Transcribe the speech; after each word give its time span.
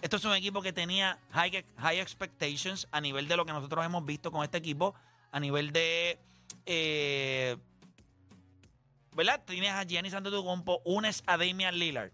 Esto 0.00 0.16
es 0.16 0.24
un 0.24 0.34
equipo 0.34 0.62
que 0.62 0.72
tenía 0.72 1.20
high, 1.30 2.00
expectations 2.00 2.88
a 2.90 3.00
nivel 3.00 3.28
de 3.28 3.36
lo 3.36 3.44
que 3.46 3.52
nosotros 3.52 3.84
hemos 3.84 4.04
visto 4.04 4.32
con 4.32 4.42
este 4.42 4.58
equipo, 4.58 4.94
a 5.30 5.38
nivel 5.38 5.72
de... 5.72 6.18
Eh, 6.66 7.56
¿Verdad? 9.12 9.44
Tienes 9.44 9.70
a 9.70 9.84
Giannis 9.84 10.14
Antetokounmpo, 10.14 10.82
unes 10.84 11.22
a 11.26 11.36
Damian 11.36 11.78
Lillard. 11.78 12.10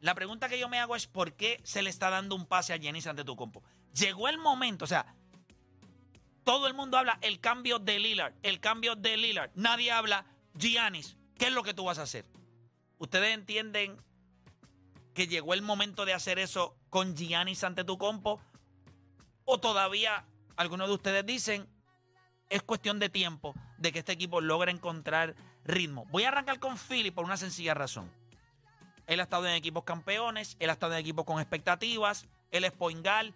La 0.00 0.14
pregunta 0.14 0.48
que 0.48 0.58
yo 0.58 0.68
me 0.68 0.78
hago 0.78 0.94
es 0.94 1.06
¿por 1.06 1.34
qué 1.34 1.60
se 1.64 1.82
le 1.82 1.90
está 1.90 2.10
dando 2.10 2.34
un 2.34 2.46
pase 2.46 2.72
a 2.72 2.76
Giannis 2.76 3.06
Antetokounmpo? 3.06 3.62
Llegó 3.92 4.28
el 4.28 4.38
momento, 4.38 4.84
o 4.84 4.88
sea, 4.88 5.14
todo 6.44 6.68
el 6.68 6.74
mundo 6.74 6.96
habla 6.96 7.18
el 7.22 7.40
cambio 7.40 7.78
de 7.78 7.98
Lillard, 7.98 8.34
el 8.42 8.60
cambio 8.60 8.94
de 8.94 9.16
Lillard. 9.16 9.50
Nadie 9.54 9.90
habla 9.90 10.26
Giannis, 10.54 11.16
¿qué 11.36 11.46
es 11.46 11.52
lo 11.52 11.62
que 11.62 11.74
tú 11.74 11.84
vas 11.84 11.98
a 11.98 12.02
hacer? 12.02 12.24
¿Ustedes 12.98 13.34
entienden 13.34 14.00
que 15.14 15.26
llegó 15.26 15.54
el 15.54 15.62
momento 15.62 16.04
de 16.04 16.14
hacer 16.14 16.38
eso 16.38 16.76
con 16.88 17.16
Giannis 17.16 17.64
ante 17.64 17.84
tu 17.84 17.98
compo? 17.98 18.40
¿O 19.44 19.58
todavía 19.58 20.24
algunos 20.56 20.88
de 20.88 20.94
ustedes 20.94 21.26
dicen 21.26 21.68
es 22.48 22.62
cuestión 22.62 22.98
de 22.98 23.08
tiempo 23.08 23.54
de 23.78 23.92
que 23.92 24.00
este 24.00 24.12
equipo 24.12 24.40
logre 24.40 24.70
encontrar 24.72 25.34
ritmo? 25.64 26.06
Voy 26.10 26.24
a 26.24 26.28
arrancar 26.28 26.58
con 26.58 26.76
Philly 26.78 27.10
por 27.10 27.24
una 27.24 27.36
sencilla 27.36 27.74
razón. 27.74 28.10
Él 29.06 29.18
ha 29.20 29.24
estado 29.24 29.48
en 29.48 29.54
equipos 29.54 29.84
campeones, 29.84 30.56
él 30.60 30.70
ha 30.70 30.74
estado 30.74 30.92
en 30.92 31.00
equipos 31.00 31.24
con 31.24 31.40
expectativas, 31.40 32.26
él 32.52 32.64
es 32.64 32.72
Poingal. 32.72 33.34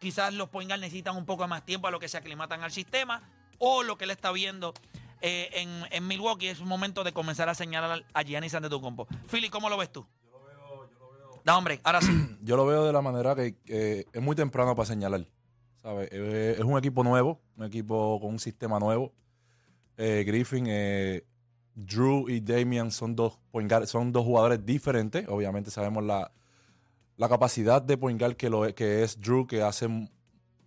Quizás 0.00 0.32
los 0.32 0.48
Poingal 0.48 0.80
necesitan 0.80 1.16
un 1.16 1.26
poco 1.26 1.48
más 1.48 1.64
tiempo 1.64 1.88
a 1.88 1.90
lo 1.90 1.98
que 1.98 2.08
se 2.08 2.16
aclimatan 2.16 2.62
al 2.62 2.70
sistema, 2.70 3.22
o 3.58 3.82
lo 3.82 3.98
que 3.98 4.04
él 4.04 4.12
está 4.12 4.30
viendo 4.30 4.74
eh, 5.20 5.50
en, 5.54 5.86
en, 5.90 6.06
Milwaukee 6.06 6.46
es 6.46 6.60
un 6.60 6.68
momento 6.68 7.02
de 7.02 7.12
comenzar 7.12 7.48
a 7.48 7.54
señalar 7.54 8.04
a 8.14 8.22
Giannis 8.22 8.54
Antetokounmpo. 8.54 9.08
Philly, 9.28 9.50
¿cómo 9.50 9.68
lo 9.68 9.76
ves 9.76 9.90
tú? 9.90 10.06
No, 11.48 11.56
hombre, 11.56 11.80
ahora 11.82 12.02
sí. 12.02 12.12
Yo 12.42 12.58
lo 12.58 12.66
veo 12.66 12.84
de 12.84 12.92
la 12.92 13.00
manera 13.00 13.34
que, 13.34 14.04
es 14.12 14.22
muy 14.22 14.36
temprano 14.36 14.76
para 14.76 14.84
señalar. 14.84 15.26
¿sabes? 15.80 16.10
Eh, 16.12 16.56
es 16.58 16.62
un 16.62 16.76
equipo 16.76 17.02
nuevo, 17.02 17.40
un 17.56 17.64
equipo 17.64 18.20
con 18.20 18.32
un 18.32 18.38
sistema 18.38 18.78
nuevo. 18.78 19.14
Eh, 19.96 20.24
Griffin, 20.26 20.66
eh, 20.68 21.24
Drew 21.74 22.28
y 22.28 22.40
Damian 22.40 22.90
son 22.90 23.16
dos, 23.16 23.38
son 23.86 24.12
dos 24.12 24.26
jugadores 24.26 24.66
diferentes. 24.66 25.26
Obviamente 25.26 25.70
sabemos 25.70 26.04
la, 26.04 26.30
la 27.16 27.30
capacidad 27.30 27.80
de 27.80 27.96
point 27.96 28.20
que, 28.36 28.50
lo, 28.50 28.74
que 28.74 29.02
es 29.02 29.18
Drew, 29.18 29.46
que 29.46 29.62
hace 29.62 29.88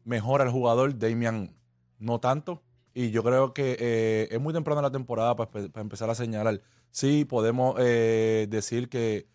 mejor 0.04 0.42
al 0.42 0.50
jugador. 0.50 0.98
Damian 0.98 1.54
no 2.00 2.20
tanto. 2.20 2.64
Y 2.96 3.12
yo 3.12 3.22
creo 3.22 3.54
que 3.54 4.28
es 4.32 4.42
muy 4.42 4.52
temprano 4.52 4.80
en 4.80 4.86
la 4.86 4.92
temporada 4.92 5.36
para, 5.36 5.68
empezar 5.76 6.10
a 6.10 6.16
señalar. 6.16 6.60
Sí, 6.90 7.24
podemos 7.24 7.76
decir 7.76 8.90
que 8.90 9.30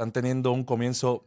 están 0.00 0.12
teniendo 0.12 0.52
un 0.52 0.64
comienzo 0.64 1.26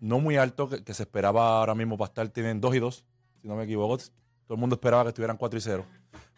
no 0.00 0.18
muy 0.18 0.36
alto, 0.36 0.68
que, 0.68 0.92
se 0.92 1.04
esperaba 1.04 1.60
ahora 1.60 1.76
mismo 1.76 1.96
para 1.96 2.08
estar, 2.08 2.28
tienen 2.30 2.60
2 2.60 2.74
y 2.74 2.78
2, 2.80 3.04
si 3.40 3.46
no 3.46 3.54
me 3.54 3.62
equivoco. 3.62 3.96
Todo 3.96 4.54
el 4.54 4.58
mundo 4.58 4.74
esperaba 4.74 5.04
que 5.04 5.10
estuvieran 5.10 5.36
4 5.36 5.56
y 5.56 5.62
0. 5.62 5.86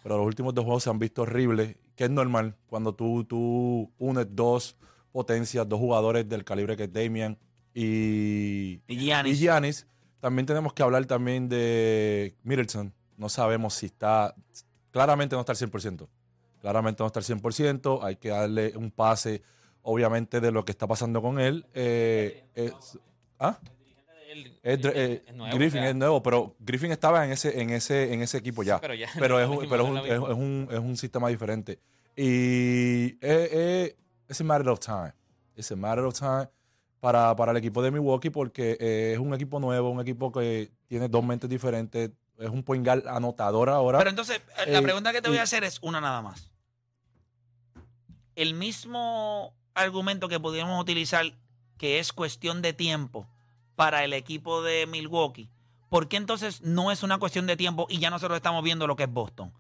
Pero 0.03 0.19
los 0.19 0.27
últimos 0.27 0.53
dos 0.53 0.67
juegos 0.67 0.83
se 0.83 0.91
han 0.91 0.99
visto 0.99 1.23
horribles, 1.23 1.77
que 1.97 2.05
es 2.05 2.11
normal 2.11 2.55
cuando 2.67 2.95
tú, 2.95 3.25
tú 3.25 3.91
unes 3.99 4.27
dos 4.29 4.77
potencias, 5.11 5.67
dos 5.67 5.79
jugadores 5.79 6.29
del 6.29 6.45
calibre 6.45 6.77
que 6.77 6.85
es 6.85 6.93
Damian 6.93 7.39
y, 7.73 8.83
y 8.87 8.97
Giannis. 8.97 9.39
Y 9.39 9.41
Giannis. 9.41 9.87
También 10.21 10.45
tenemos 10.45 10.75
que 10.75 10.83
hablar 10.83 11.07
también 11.07 11.49
de 11.49 12.37
Middleton. 12.43 12.93
No 13.17 13.31
sabemos 13.31 13.73
si 13.73 13.87
está, 13.87 14.35
claramente 14.91 15.35
no 15.35 15.41
está 15.41 15.53
al 15.53 15.59
100%. 15.59 16.07
Claramente 16.61 17.03
no 17.03 17.07
está 17.07 17.21
al 17.21 17.25
100%. 17.25 18.01
Hay 18.03 18.17
que 18.17 18.29
darle 18.29 18.77
un 18.77 18.91
pase 18.91 19.43
obviamente, 19.83 20.41
de 20.41 20.51
lo 20.51 20.65
que 20.65 20.73
está 20.73 20.87
pasando 20.87 21.23
con 21.23 21.41
él. 21.41 21.67
Eh, 21.75 22.45
¿ah? 23.39 23.59
Griffin 25.53 25.83
es 25.83 25.95
nuevo, 25.95 26.23
pero 26.23 26.55
Griffin 26.61 26.93
estaba 26.93 27.25
en 27.25 27.33
ese, 27.33 27.61
en 27.61 27.71
ese, 27.71 28.13
en 28.13 28.23
ese 28.23 28.39
equipo 28.39 28.63
ya. 28.63 28.81
pero, 28.81 28.95
es, 28.95 29.49
un, 29.49 29.69
pero 29.69 29.85
es, 29.85 30.21
un, 30.33 30.69
es, 30.71 30.79
un, 30.79 30.97
sistema 30.97 31.29
diferente. 31.29 31.81
Y 32.17 33.19
es 33.21 34.41
un 34.41 34.47
matter 34.47 34.69
of 34.69 34.81
time. 34.81 35.13
Es 35.57 35.71
un 35.71 35.81
matter 35.81 36.05
of 36.05 36.19
time 36.19 36.49
para, 37.01 37.35
para 37.35 37.53
el 37.53 37.59
equipo 37.59 37.83
de 37.83 37.91
Milwaukee 37.91 38.31
porque 38.31 38.77
es 38.81 39.19
un 39.19 39.35
equipo 39.35 39.59
nuevo, 39.59 39.91
un 39.91 40.01
equipo 40.01 40.31
que 40.31 40.71
tiene 40.87 41.09
dos 41.09 41.25
mentes 41.25 41.49
diferentes. 41.49 42.11
Es 42.39 42.49
un 42.49 42.63
point 42.63 42.85
guard 42.85 43.07
anotador 43.07 43.69
ahora. 43.69 43.99
Pero 43.99 44.11
entonces, 44.11 44.41
la 44.67 44.79
eh, 44.79 44.83
pregunta 44.83 45.13
que 45.13 45.21
te 45.21 45.29
voy 45.29 45.39
a 45.39 45.43
hacer 45.43 45.63
es 45.63 45.79
una 45.83 46.01
nada 46.01 46.23
más. 46.23 46.51
El 48.35 48.55
mismo 48.55 49.55
argumento 49.81 50.29
que 50.29 50.41
pudiéramos 50.41 50.81
utilizar 50.81 51.35
que 51.79 51.99
es 51.99 52.13
cuestión 52.13 52.63
de 52.63 52.73
tiempo 52.73 53.27
para 53.75 54.05
el 54.05 54.13
equipo 54.13 54.63
de 54.63 54.87
Milwaukee, 54.87 55.49
¿por 55.89 56.09
qué 56.09 56.17
entonces 56.17 56.61
no 56.63 56.93
es 56.93 57.03
una 57.03 57.19
cuestión 57.19 57.47
de 57.47 57.57
tiempo 57.57 57.87
y 57.89 57.99
ya 57.99 58.11
nosotros 58.11 58.37
estamos 58.37 58.63
viendo 58.63 58.87
lo 58.87 58.97
que 58.97 59.05
es 59.05 59.13
Boston? 59.13 59.53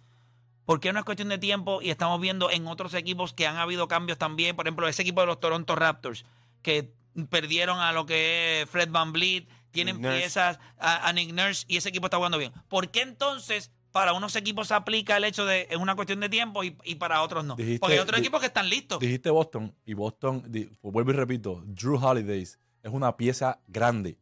¿Por 0.66 0.78
qué 0.78 0.92
no 0.92 0.98
es 0.98 1.04
cuestión 1.04 1.28
de 1.30 1.38
tiempo 1.38 1.82
y 1.82 1.90
estamos 1.90 2.20
viendo 2.20 2.50
en 2.50 2.66
otros 2.68 2.94
equipos 2.94 3.32
que 3.32 3.46
han 3.46 3.56
habido 3.56 3.88
cambios 3.88 4.18
también? 4.18 4.54
Por 4.54 4.66
ejemplo, 4.66 4.86
ese 4.86 5.02
equipo 5.02 5.20
de 5.20 5.26
los 5.26 5.40
Toronto 5.40 5.74
Raptors, 5.74 6.24
que 6.62 6.92
perdieron 7.28 7.80
a 7.80 7.92
lo 7.92 8.06
que 8.06 8.62
es 8.62 8.70
Fred 8.70 8.90
Van 8.90 9.12
Vliet, 9.12 9.48
tienen 9.72 10.00
piezas 10.00 10.58
a, 10.78 11.08
a 11.08 11.12
Nick 11.12 11.32
Nurse 11.32 11.64
y 11.68 11.76
ese 11.76 11.88
equipo 11.88 12.06
está 12.06 12.18
jugando 12.18 12.38
bien. 12.38 12.52
¿Por 12.68 12.90
qué 12.90 13.02
entonces 13.02 13.72
para 13.92 14.12
unos 14.12 14.36
equipos 14.36 14.68
se 14.68 14.74
aplica 14.74 15.16
el 15.16 15.24
hecho 15.24 15.44
de 15.46 15.66
es 15.70 15.76
una 15.76 15.94
cuestión 15.94 16.20
de 16.20 16.28
tiempo 16.28 16.62
y, 16.64 16.70
para 16.96 17.22
otros 17.22 17.44
no. 17.44 17.56
Porque 17.56 17.94
hay 17.94 17.98
otros 17.98 18.20
equipos 18.20 18.40
que 18.40 18.46
están 18.46 18.68
listos. 18.68 18.98
Dijiste 19.00 19.30
Boston 19.30 19.74
y 19.84 19.94
Boston, 19.94 20.42
pues 20.42 20.92
vuelvo 20.92 21.10
y 21.10 21.14
repito, 21.14 21.62
Drew 21.66 21.96
Holidays 21.96 22.58
es 22.82 22.92
una 22.92 23.16
pieza 23.16 23.60
grande. 23.66 24.18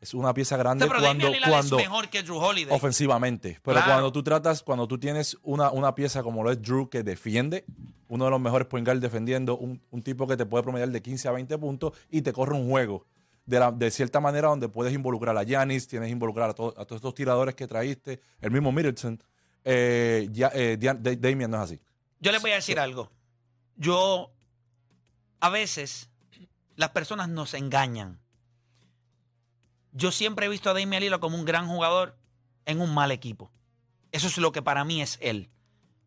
Es 0.00 0.12
una 0.12 0.34
pieza 0.34 0.58
grande 0.58 0.86
cuando, 0.86 1.32
cuando 1.48 1.78
es 1.78 1.88
mejor 1.88 2.10
que 2.10 2.22
Drew 2.22 2.36
Holiday. 2.36 2.76
ofensivamente. 2.76 3.58
Pero 3.62 3.80
cuando 3.86 4.12
tú 4.12 4.22
tratas, 4.22 4.62
cuando 4.62 4.86
tú 4.86 4.98
tienes 4.98 5.38
una, 5.42 5.70
una 5.70 5.94
pieza 5.94 6.22
como 6.22 6.42
lo 6.44 6.50
es 6.52 6.60
Drew 6.60 6.90
que 6.90 7.02
defiende, 7.02 7.64
uno 8.08 8.26
de 8.26 8.30
los 8.30 8.40
mejores 8.40 8.66
point 8.66 8.86
guard 8.86 9.00
defendiendo, 9.00 9.56
un, 9.56 9.80
un 9.90 10.02
tipo 10.02 10.26
que 10.26 10.36
te 10.36 10.44
puede 10.44 10.62
promediar 10.62 10.90
de 10.90 11.00
15 11.00 11.28
a 11.28 11.32
20 11.32 11.56
puntos 11.56 11.92
y 12.10 12.20
te 12.20 12.34
corre 12.34 12.54
un 12.54 12.68
juego 12.68 13.06
de, 13.46 13.90
cierta 13.90 14.20
manera 14.20 14.48
donde 14.48 14.68
puedes 14.68 14.92
involucrar 14.94 15.36
a 15.36 15.42
Yanis, 15.42 15.86
tienes 15.86 16.08
que 16.08 16.12
involucrar 16.12 16.50
a, 16.50 16.54
todos 16.54 16.74
estos 16.90 17.14
tiradores 17.14 17.54
que 17.54 17.66
traíste, 17.66 18.20
el 18.40 18.50
mismo 18.50 18.72
Middleton. 18.72 19.22
Eh, 19.64 20.28
ya, 20.30 20.50
eh, 20.54 20.76
Damian 20.78 21.50
no 21.50 21.58
es 21.58 21.62
así. 21.62 21.80
Yo 22.20 22.32
les 22.32 22.40
voy 22.40 22.52
a 22.52 22.56
decir 22.56 22.78
algo. 22.78 23.10
Yo, 23.76 24.32
a 25.40 25.48
veces, 25.48 26.08
las 26.76 26.90
personas 26.90 27.28
nos 27.28 27.54
engañan. 27.54 28.20
Yo 29.92 30.10
siempre 30.10 30.46
he 30.46 30.48
visto 30.48 30.70
a 30.70 30.74
Damian 30.74 31.02
Lillard 31.02 31.20
como 31.20 31.36
un 31.36 31.44
gran 31.44 31.68
jugador 31.68 32.16
en 32.66 32.80
un 32.80 32.92
mal 32.92 33.10
equipo. 33.10 33.50
Eso 34.10 34.28
es 34.28 34.38
lo 34.38 34.52
que 34.52 34.62
para 34.62 34.84
mí 34.84 35.02
es 35.02 35.18
él. 35.20 35.50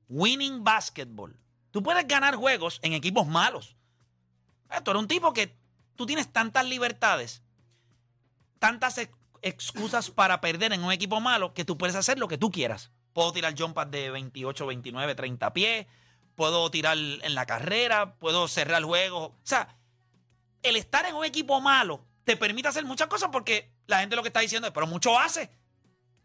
Winning 0.09 0.63
basketball. 0.63 1.37
Tú 1.71 1.83
puedes 1.83 2.07
ganar 2.07 2.35
juegos 2.35 2.79
en 2.81 2.93
equipos 2.93 3.27
malos. 3.27 3.75
Tú 4.83 4.91
eres 4.91 5.01
un 5.01 5.07
tipo 5.07 5.33
que 5.33 5.55
tú 5.97 6.05
tienes 6.05 6.31
tantas 6.31 6.65
libertades, 6.65 7.43
tantas 8.59 8.97
ex- 8.97 9.11
excusas 9.41 10.09
para 10.09 10.41
perder 10.41 10.73
en 10.73 10.83
un 10.83 10.91
equipo 10.91 11.19
malo 11.19 11.53
que 11.53 11.65
tú 11.65 11.77
puedes 11.77 11.95
hacer 11.95 12.17
lo 12.19 12.27
que 12.27 12.37
tú 12.37 12.51
quieras. 12.51 12.91
Puedo 13.13 13.31
tirar 13.33 13.53
jump 13.57 13.75
pads 13.75 13.91
de 13.91 14.09
28, 14.11 14.65
29, 14.67 15.15
30 15.15 15.53
pies, 15.53 15.87
puedo 16.35 16.69
tirar 16.71 16.97
en 16.97 17.35
la 17.35 17.45
carrera, 17.45 18.15
puedo 18.15 18.47
cerrar 18.47 18.83
juegos. 18.83 19.29
O 19.29 19.35
sea, 19.43 19.75
el 20.63 20.75
estar 20.75 21.05
en 21.05 21.15
un 21.15 21.25
equipo 21.25 21.59
malo 21.61 22.05
te 22.23 22.37
permite 22.37 22.67
hacer 22.67 22.85
muchas 22.85 23.07
cosas 23.07 23.29
porque 23.31 23.71
la 23.87 23.99
gente 23.99 24.15
lo 24.15 24.21
que 24.21 24.29
está 24.29 24.39
diciendo 24.41 24.67
es, 24.67 24.73
pero 24.73 24.85
mucho 24.87 25.17
hace. 25.17 25.49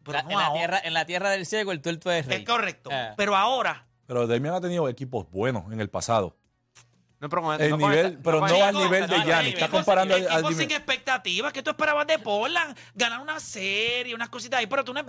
Pero 0.05 0.19
La- 0.19 0.23
no 0.25 0.31
en, 0.31 0.39
la 0.39 0.53
tierra, 0.53 0.81
en 0.85 0.95
la 0.95 1.05
tierra 1.07 1.31
del 1.31 1.47
ciego, 1.47 1.73
el 1.73 1.81
tuerto 1.81 2.11
es 2.11 2.27
rey. 2.27 2.41
Es 2.41 2.45
correcto. 2.47 2.91
Eh. 2.93 3.15
Pero 3.17 3.37
ahora, 3.37 3.87
Pero 4.07 4.27
Damian 4.27 4.55
ha 4.55 4.61
tenido 4.61 4.89
equipos 4.89 5.31
buenos 5.31 5.73
en 5.73 5.81
el 5.81 5.89
pasado. 5.89 6.37
No, 7.23 7.29
pero 7.29 7.53
El 7.55 7.71
no 7.71 7.77
nivel- 7.77 8.19
pero 8.21 8.41
no 8.41 8.65
al 8.65 8.75
nivel 8.75 9.07
de 9.09 9.15
el 9.15 9.23
equipo 9.23 9.55
Está 9.65 9.69
comparando 9.69 10.17
sin- 10.17 10.27
al- 10.27 10.45
al 10.45 10.55
sin 10.57 10.71
expectativas. 10.73 11.53
que 11.53 11.63
tú 11.63 11.71
esperabas 11.71 12.05
de 12.09 12.19
Portland? 12.19 12.77
Ganar 12.97 13.21
una 13.21 13.39
serie, 13.39 14.13
unas 14.13 14.29
cositas 14.29 14.59
ahí. 14.59 14.67
Pero 14.67 14.83
tú 14.83 14.93
no... 14.93 15.03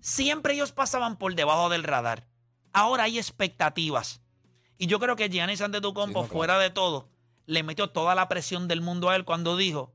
Siempre 0.00 0.54
ellos 0.54 0.72
pasaban 0.72 1.18
por 1.18 1.34
debajo 1.34 1.68
del 1.68 1.82
radar. 1.84 2.26
Ahora 2.72 3.02
hay 3.02 3.18
expectativas. 3.18 4.22
Y 4.78 4.86
yo 4.86 4.98
creo 4.98 5.14
que 5.14 5.28
Giannis 5.28 5.60
Antetokounmpo, 5.60 6.20
Sí, 6.20 6.22
no, 6.22 6.28
claro. 6.28 6.38
fuera 6.38 6.58
de 6.58 6.70
todo, 6.70 7.10
le 7.44 7.62
metió 7.64 7.90
toda 7.90 8.14
la 8.14 8.26
presión 8.26 8.66
del 8.66 8.80
mundo 8.80 9.10
a 9.10 9.16
él 9.16 9.26
cuando 9.26 9.58
dijo, 9.58 9.92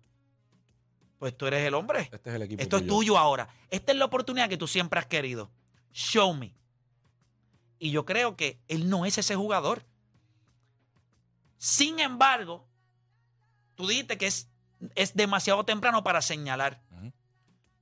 pues 1.17 1.35
tú 1.35 1.47
eres 1.47 1.65
el 1.65 1.73
hombre. 1.73 2.07
Este 2.11 2.29
es 2.29 2.35
el 2.35 2.43
equipo 2.43 2.61
Esto 2.61 2.77
es 2.77 2.85
tuyo 2.85 3.17
ahora. 3.17 3.49
Esta 3.71 3.93
es 3.93 3.97
la 3.97 4.05
oportunidad 4.05 4.47
que 4.47 4.57
tú 4.57 4.67
siempre 4.67 4.99
has 4.99 5.07
querido. 5.07 5.49
Show 5.91 6.35
me. 6.35 6.53
Y 7.79 7.89
yo 7.89 8.05
creo 8.05 8.35
que 8.35 8.59
él 8.67 8.91
no 8.91 9.07
es 9.07 9.17
ese 9.17 9.35
jugador. 9.35 9.83
Sin 11.57 11.99
embargo, 11.99 12.67
tú 13.75 13.87
dijiste 13.87 14.17
que 14.17 14.27
es, 14.27 14.49
es 14.95 15.15
demasiado 15.15 15.63
temprano 15.63 16.03
para 16.03 16.21
señalar. 16.21 16.81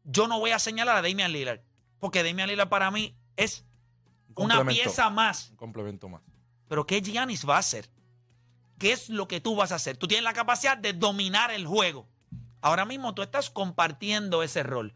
Yo 0.04 0.28
no 0.28 0.40
voy 0.40 0.52
a 0.52 0.60
señalar 0.60 0.98
a 0.98 1.02
Damian 1.02 1.32
Lillard, 1.32 1.62
porque 2.00 2.24
Damian 2.24 2.50
Lillard 2.50 2.70
para 2.70 2.92
mí 2.92 3.16
es 3.38 3.66
Un 4.36 4.46
una 4.46 4.66
pieza 4.66 5.10
más. 5.10 5.50
Un 5.52 5.58
complemento 5.58 6.10
más. 6.10 6.22
Pero 6.68 6.86
¿qué 6.86 7.02
Giannis 7.02 7.48
va 7.48 7.56
a 7.56 7.60
hacer? 7.60 7.90
¿Qué 8.80 8.92
es 8.92 9.10
lo 9.10 9.28
que 9.28 9.40
tú 9.40 9.56
vas 9.56 9.72
a 9.72 9.76
hacer? 9.76 9.96
Tú 9.96 10.08
tienes 10.08 10.24
la 10.24 10.34
capacidad 10.34 10.78
de 10.78 10.94
dominar 10.94 11.52
el 11.52 11.66
juego. 11.66 12.08
Ahora 12.62 12.86
mismo 12.86 13.14
tú 13.14 13.22
estás 13.22 13.50
compartiendo 13.50 14.44
ese 14.44 14.64
rol. 14.64 14.94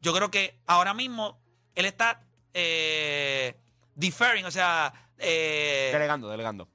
Yo 0.00 0.14
creo 0.14 0.30
que 0.30 0.58
ahora 0.66 0.94
mismo 0.94 1.38
él 1.74 1.84
está 1.84 2.22
eh, 2.54 3.56
deferring, 3.94 4.44
o 4.44 4.50
sea, 4.50 4.92
eh, 5.18 5.90
Delegando, 5.92 6.28
delegando. 6.28 6.68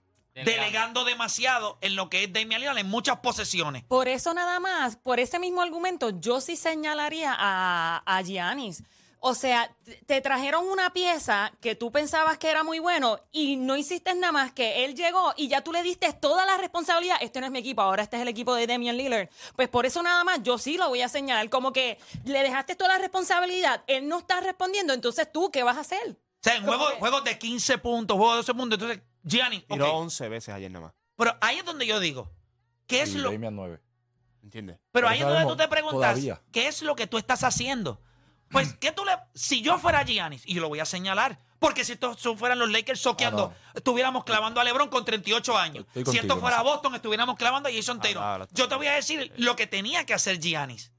Delegando 0.45 1.03
demasiado 1.05 1.77
en 1.81 1.95
lo 1.95 2.09
que 2.09 2.23
es 2.23 2.33
Damian 2.33 2.61
Lillard 2.61 2.77
en 2.77 2.87
muchas 2.89 3.17
posesiones. 3.19 3.83
Por 3.83 4.07
eso 4.07 4.33
nada 4.33 4.59
más, 4.59 4.95
por 4.97 5.19
ese 5.19 5.39
mismo 5.39 5.61
argumento, 5.61 6.09
yo 6.19 6.41
sí 6.41 6.55
señalaría 6.55 7.35
a, 7.37 8.03
a 8.05 8.21
Giannis. 8.21 8.83
O 9.19 9.33
sea, 9.33 9.75
te- 10.05 10.21
trajeron 10.21 10.69
una 10.69 10.93
pieza 10.93 11.51
que 11.59 11.73
tú 11.73 11.91
pensabas 11.91 12.37
que 12.37 12.51
era 12.51 12.63
muy 12.63 12.77
bueno 12.77 13.19
y 13.31 13.55
no 13.57 13.75
hiciste 13.75 14.13
nada 14.13 14.31
más 14.31 14.51
que 14.51 14.85
él 14.85 14.93
llegó 14.95 15.33
y 15.35 15.47
ya 15.47 15.61
tú 15.63 15.73
le 15.73 15.81
diste 15.81 16.13
toda 16.13 16.45
la 16.45 16.55
responsabilidad. 16.57 17.17
Este 17.21 17.39
no 17.39 17.47
es 17.47 17.51
mi 17.51 17.57
equipo, 17.57 17.81
ahora 17.81 18.03
este 18.03 18.17
es 18.17 18.21
el 18.21 18.27
equipo 18.27 18.53
de 18.53 18.67
Damian 18.67 18.95
Lillard. 18.95 19.27
Pues 19.55 19.69
por 19.69 19.87
eso 19.87 20.03
nada 20.03 20.23
más 20.23 20.43
yo 20.43 20.59
sí 20.59 20.77
lo 20.77 20.89
voy 20.89 21.01
a 21.01 21.09
señalar. 21.09 21.49
Como 21.49 21.73
que 21.73 21.97
le 22.25 22.43
dejaste 22.43 22.75
toda 22.75 22.93
la 22.93 22.99
responsabilidad, 22.99 23.83
él 23.87 24.07
no 24.07 24.19
está 24.19 24.39
respondiendo, 24.39 24.93
entonces 24.93 25.29
tú, 25.31 25.49
¿qué 25.49 25.63
vas 25.63 25.77
a 25.77 25.81
hacer? 25.81 26.09
O 26.11 26.43
sea, 26.43 26.55
en 26.55 26.63
juegos, 26.65 26.93
juegos 26.99 27.23
de 27.23 27.39
15 27.39 27.79
puntos, 27.79 28.15
juegos 28.15 28.35
de 28.35 28.37
12 28.37 28.53
puntos, 28.53 28.79
entonces 28.79 29.03
Giannis, 29.27 29.63
ok. 29.63 29.73
Tiró 29.73 29.93
11 29.97 30.29
veces 30.29 30.53
ayer 30.53 30.71
nada 30.71 30.87
más. 30.87 30.93
Pero 31.15 31.35
ahí 31.41 31.57
es 31.57 31.65
donde 31.65 31.85
yo 31.85 31.99
digo, 31.99 32.31
¿qué 32.85 33.01
es 33.01 33.13
Y 33.15 33.17
lo, 33.17 33.31
Damian 33.31 33.55
9. 33.55 33.81
¿Entiendes? 34.43 34.79
Pero 34.91 35.07
No 35.07 35.11
ahí 35.13 35.19
es 35.19 35.25
donde 35.27 35.45
tú 35.45 35.57
te 35.57 35.67
preguntas, 35.67 35.99
todavía. 36.13 36.41
¿qué 36.51 36.67
es 36.67 36.81
lo 36.81 36.95
que 36.95 37.07
tú 37.07 37.17
estás 37.17 37.43
haciendo? 37.43 38.01
Pues, 38.49 38.73
¿qué 38.75 38.93
tú 38.93 39.03
le. 39.03 39.11
Si 39.33 39.61
yo 39.61 39.77
fuera 39.77 40.03
Giannis, 40.03 40.43
y 40.45 40.53
yo 40.53 40.61
lo 40.61 40.69
voy 40.69 40.79
a 40.79 40.85
señalar, 40.85 41.37
porque 41.59 41.83
si 41.83 41.93
estos 41.93 42.17
son- 42.21 42.37
fueran 42.37 42.57
los 42.59 42.71
Lakers 42.71 43.01
soqueando, 43.01 43.53
Ah, 43.53 43.71
estuviéramos 43.73 44.23
clavando 44.23 44.61
a 44.61 44.63
LeBron 44.63 44.87
con 44.87 45.03
38 45.03 45.57
años. 45.57 45.85
Si 45.93 46.17
esto 46.17 46.37
fuera 46.37 46.57
eso. 46.57 46.63
Boston, 46.63 46.95
estuviéramos 46.95 47.35
clavando 47.35 47.67
a 47.67 47.71
Jason 47.73 47.99
Ah, 48.01 48.07
claro, 48.09 48.47
yo 48.51 48.69
te 48.69 48.75
voy 48.75 48.87
a 48.87 48.93
decir 48.93 49.33
lo 49.35 49.57
que 49.57 49.67
tenía 49.67 50.05
que 50.05 50.13
hacer 50.13 50.39
Giannis. 50.39 50.93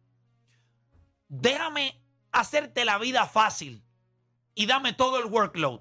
Déjame 1.28 2.00
hacerte 2.32 2.84
la 2.84 2.98
vida 2.98 3.26
fácil 3.26 3.82
y 4.54 4.66
dame 4.66 4.92
todo 4.92 5.18
el 5.18 5.26
workload. 5.26 5.80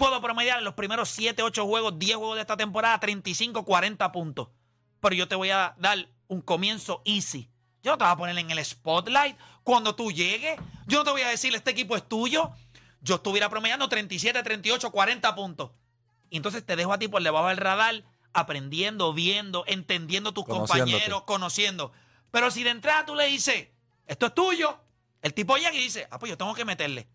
Puedo 0.00 0.22
promediar 0.22 0.56
en 0.56 0.64
los 0.64 0.72
primeros 0.72 1.10
7, 1.10 1.42
8 1.42 1.66
juegos, 1.66 1.98
10 1.98 2.16
juegos 2.16 2.36
de 2.36 2.40
esta 2.40 2.56
temporada, 2.56 2.98
35, 2.98 3.66
40 3.66 4.10
puntos. 4.12 4.48
Pero 4.98 5.14
yo 5.14 5.28
te 5.28 5.34
voy 5.34 5.50
a 5.50 5.74
dar 5.76 6.08
un 6.26 6.40
comienzo 6.40 7.02
easy. 7.04 7.50
Yo 7.82 7.90
no 7.90 7.98
te 7.98 8.04
voy 8.04 8.12
a 8.14 8.16
poner 8.16 8.38
en 8.38 8.50
el 8.50 8.64
spotlight 8.64 9.36
cuando 9.62 9.94
tú 9.94 10.10
llegues. 10.10 10.58
Yo 10.86 11.00
no 11.00 11.04
te 11.04 11.10
voy 11.10 11.20
a 11.20 11.28
decir, 11.28 11.54
este 11.54 11.72
equipo 11.72 11.96
es 11.96 12.08
tuyo. 12.08 12.50
Yo 13.02 13.16
estuviera 13.16 13.50
promediando 13.50 13.90
37, 13.90 14.42
38, 14.42 14.90
40 14.90 15.34
puntos. 15.34 15.70
Y 16.30 16.38
entonces 16.38 16.64
te 16.64 16.76
dejo 16.76 16.94
a 16.94 16.98
ti 16.98 17.06
por 17.06 17.22
debajo 17.22 17.48
del 17.48 17.58
radar, 17.58 18.02
aprendiendo, 18.32 19.12
viendo, 19.12 19.64
entendiendo 19.66 20.32
tus 20.32 20.46
compañeros, 20.46 21.24
conociendo. 21.24 21.92
Pero 22.30 22.50
si 22.50 22.64
de 22.64 22.70
entrada 22.70 23.04
tú 23.04 23.14
le 23.14 23.26
dices, 23.26 23.68
esto 24.06 24.24
es 24.28 24.34
tuyo, 24.34 24.80
el 25.20 25.34
tipo 25.34 25.58
llega 25.58 25.74
y 25.74 25.82
dice, 25.82 26.08
ah, 26.10 26.18
pues 26.18 26.30
yo 26.30 26.38
tengo 26.38 26.54
que 26.54 26.64
meterle. 26.64 27.06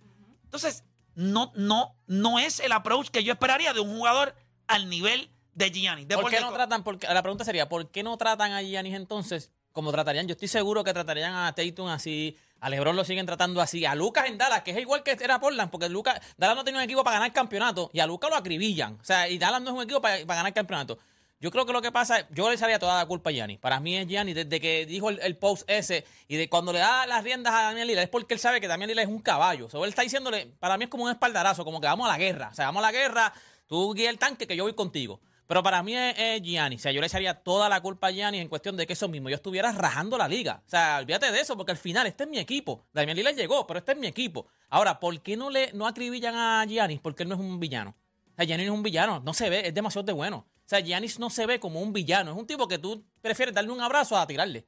Entonces, 0.44 0.84
no, 1.16 1.52
no, 1.56 1.96
no 2.08 2.40
es 2.40 2.60
el 2.60 2.72
approach 2.72 3.10
que 3.10 3.24
yo 3.24 3.34
esperaría 3.34 3.74
de 3.74 3.80
un 3.80 3.96
jugador 3.96 4.36
al 4.68 4.90
nivel 4.90 5.30
de 5.54 5.72
Gianni. 5.72 6.06
De 6.06 6.16
¿Por 6.16 6.30
qué 6.30 6.42
no 6.42 6.54
tratan? 6.54 6.84
Porque, 6.84 7.08
la 7.08 7.22
pregunta 7.22 7.44
sería, 7.44 7.68
¿por 7.68 7.90
qué 7.90 8.04
no 8.04 8.18
tratan 8.18 8.52
a 8.52 8.62
Giannis 8.62 8.96
entonces 8.96 9.52
como 9.72 9.92
tratarían? 9.92 10.28
Yo 10.28 10.34
estoy 10.34 10.48
seguro 10.48 10.84
que 10.84 10.94
tratarían 10.94 11.34
a 11.34 11.54
Tatum 11.54 11.88
así, 11.88 12.38
a 12.60 12.70
LeBron 12.70 12.96
lo 12.96 13.04
siguen 13.04 13.26
tratando 13.26 13.62
así, 13.62 13.86
a 13.86 13.96
Lucas 13.96 14.28
en 14.28 14.38
Dallas, 14.38 14.62
que 14.64 14.72
es 14.72 14.78
igual 14.78 15.04
que 15.04 15.12
era 15.12 15.40
Portland, 15.40 15.72
porque 15.72 15.90
Lucas, 15.90 16.20
Dallas 16.38 16.56
no 16.56 16.64
tenía 16.64 16.80
un 16.80 16.84
equipo 16.84 17.04
para 17.04 17.18
ganar 17.18 17.34
campeonato 17.34 17.90
y 17.94 18.00
a 18.00 18.08
Lucas 18.08 18.30
lo 18.30 18.36
acribillan. 18.36 18.98
O 19.02 19.04
sea, 19.04 19.30
y 19.30 19.38
Dallas 19.38 19.62
no 19.62 19.72
es 19.72 19.76
un 19.78 19.84
equipo 19.84 20.02
para, 20.02 20.26
para 20.26 20.38
ganar 20.38 20.54
campeonato. 20.54 21.00
Yo 21.40 21.52
creo 21.52 21.66
que 21.66 21.74
lo 21.74 21.82
que 21.82 21.92
pasa, 21.92 22.28
yo 22.32 22.48
le 22.50 22.56
echaría 22.56 22.80
toda 22.80 22.98
la 22.98 23.06
culpa 23.06 23.30
a 23.30 23.34
Giannis. 23.34 23.60
Para 23.60 23.80
mí 23.80 23.98
es 23.98 24.08
Giannis, 24.08 24.36
desde 24.36 24.62
que 24.62 24.86
dijo 24.86 25.10
el, 25.10 25.38
post 25.38 25.70
ese 25.70 26.06
y 26.28 26.38
de 26.38 26.50
cuando 26.50 26.72
le 26.72 26.80
da 26.80 27.06
las 27.06 27.24
riendas 27.24 27.54
a 27.54 27.64
Damian 27.64 27.88
Lillard, 27.88 28.04
es 28.04 28.10
porque 28.10 28.34
él 28.34 28.40
sabe 28.40 28.62
que 28.62 28.68
Damian 28.68 28.90
Lillard 28.90 29.08
es 29.08 29.12
un 29.12 29.20
caballo. 29.20 29.66
O 29.66 29.70
sea, 29.70 29.82
él 29.82 29.90
está 29.90 30.02
diciéndole, 30.02 30.48
para 30.60 30.78
mí 30.78 30.86
es 30.86 30.90
como 30.90 31.04
un 31.04 31.12
espaldarazo, 31.12 31.66
como 31.66 31.82
que 31.82 31.88
vamos 31.88 32.08
a 32.08 32.12
la 32.12 32.18
guerra. 32.18 32.50
O 32.52 32.56
sea, 32.56 32.68
vamos 32.68 32.80
a 32.84 32.88
la 32.88 32.92
guerra, 32.94 33.34
tú 33.68 33.94
guía 33.94 34.10
el 34.10 34.18
tanque 34.18 34.48
que 34.48 34.56
yo 34.56 34.64
voy 34.64 34.74
contigo. 34.74 35.20
Pero 35.48 35.62
para 35.62 35.84
mí 35.84 35.96
es, 35.96 36.42
Giannis. 36.42 36.82
O 36.82 36.84
sea, 36.84 36.92
yo 36.92 37.02
le 37.02 37.08
echaría 37.08 37.36
toda 37.36 37.70
la 37.70 37.82
culpa 37.82 38.08
a 38.08 38.12
Giannis 38.12 38.42
en 38.42 38.48
cuestión 38.48 38.78
de 38.78 38.88
que 38.88 38.94
eso 38.94 39.08
mismo, 39.08 39.30
yo 39.30 39.36
estuviera 39.36 39.72
rajando 39.72 40.18
la 40.18 40.28
liga. 40.28 40.64
O 40.66 40.70
sea, 40.70 41.00
olvídate 41.00 41.32
de 41.32 41.40
eso, 41.40 41.56
porque 41.56 41.72
al 41.72 41.78
final 41.78 42.08
este 42.08 42.24
es 42.24 42.30
mi 42.30 42.40
equipo. 42.40 42.86
Damian 42.94 43.18
Lillard 43.18 43.36
llegó, 43.36 43.68
pero 43.68 43.80
este 43.80 43.92
es 43.92 43.98
mi 43.98 44.08
equipo. 44.08 44.48
Ahora, 44.70 45.00
¿por 45.00 45.22
qué 45.22 45.38
no 45.38 45.50
le 45.50 45.72
no 45.74 45.86
acribillan 45.86 46.36
a 46.36 46.66
Giannis? 46.66 47.00
Porque 47.00 47.24
él 47.24 47.30
no 47.30 47.36
es 47.36 47.42
un 47.42 47.60
villano. 47.60 47.96
O 48.32 48.36
sea, 48.36 48.46
Giannis 48.46 48.68
no 48.68 48.74
es 48.74 48.78
un 48.78 48.84
villano, 48.84 49.20
no 49.20 49.34
se 49.34 49.50
ve, 49.50 49.68
es 49.68 49.74
demasiado 49.74 50.06
de 50.06 50.14
bueno. 50.14 50.48
O 50.66 50.70
sea, 50.70 50.80
Giannis 50.80 51.20
no 51.20 51.30
se 51.30 51.46
ve 51.46 51.60
como 51.60 51.80
un 51.82 51.94
villano, 51.94 52.32
es 52.32 52.38
un 52.38 52.48
tipo 52.48 52.68
que 52.68 52.80
tú 52.80 53.06
prefieres 53.22 53.54
darle 53.54 53.72
un 53.72 53.82
abrazo 53.82 54.18
a 54.18 54.26
tirarle. 54.26 54.66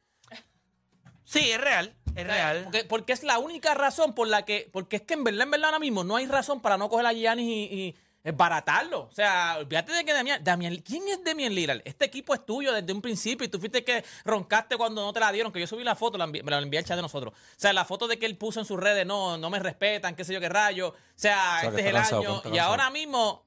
Sí, 1.23 1.39
es 1.51 1.59
real, 1.59 1.93
es 2.15 2.25
real. 2.25 2.61
Porque, 2.63 2.83
porque 2.85 3.13
es 3.13 3.23
la 3.23 3.37
única 3.39 3.73
razón 3.73 4.13
por 4.15 4.27
la 4.27 4.45
que. 4.45 4.69
Porque 4.71 4.97
es 4.97 5.01
que 5.01 5.15
en 5.15 5.23
verdad, 5.25 5.41
en 5.41 5.51
verdad, 5.51 5.65
ahora 5.65 5.79
mismo 5.79 6.03
no 6.03 6.15
hay 6.15 6.25
razón 6.25 6.61
para 6.61 6.77
no 6.77 6.87
coger 6.87 7.05
a 7.05 7.11
Giannis 7.13 7.45
y, 7.47 7.63
y 7.75 7.95
esbaratarlo. 8.23 9.01
O 9.01 9.11
sea, 9.11 9.57
olvídate 9.59 9.91
de 9.91 10.05
que 10.05 10.13
Damian, 10.13 10.41
Damian. 10.43 10.77
¿Quién 10.77 11.05
es 11.09 11.21
Damian 11.23 11.53
Lillard? 11.53 11.81
Este 11.83 12.05
equipo 12.05 12.33
es 12.33 12.45
tuyo 12.45 12.71
desde 12.71 12.93
un 12.93 13.01
principio 13.01 13.43
y 13.45 13.49
tú 13.49 13.59
fuiste 13.59 13.83
que 13.83 14.05
roncaste 14.23 14.77
cuando 14.77 15.01
no 15.03 15.11
te 15.11 15.19
la 15.19 15.31
dieron. 15.33 15.51
Que 15.51 15.59
yo 15.59 15.67
subí 15.67 15.83
la 15.83 15.95
foto, 15.95 16.17
la 16.17 16.27
envi- 16.27 16.43
me 16.43 16.51
la 16.51 16.59
envié 16.59 16.79
al 16.79 16.85
chat 16.85 16.95
de 16.95 17.01
nosotros. 17.01 17.33
O 17.33 17.59
sea, 17.59 17.73
la 17.73 17.83
foto 17.83 18.07
de 18.07 18.17
que 18.17 18.25
él 18.25 18.37
puso 18.37 18.61
en 18.61 18.65
sus 18.65 18.79
redes, 18.79 19.05
no, 19.05 19.37
no 19.37 19.49
me 19.49 19.59
respetan, 19.59 20.15
qué 20.15 20.23
sé 20.23 20.33
yo 20.33 20.39
qué 20.39 20.47
rayo. 20.49 20.89
O 20.89 20.95
sea, 21.15 21.57
O 21.57 21.59
sea, 21.59 21.71
que 21.71 21.75
este 21.77 21.81
es 21.81 21.87
el 21.87 21.97
año. 21.97 22.41
Y 22.53 22.57
ahora 22.59 22.89
mismo. 22.89 23.46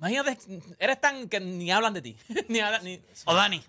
Imagínate, 0.00 0.38
eres 0.78 1.00
tan 1.00 1.28
que 1.28 1.40
ni 1.40 1.70
hablan 1.70 1.92
de 1.94 2.02
ti. 2.02 2.16
ni 2.48 2.58
hablan- 2.60 2.82
ni- 2.82 3.00
O 3.26 3.34
Dani. 3.34 3.62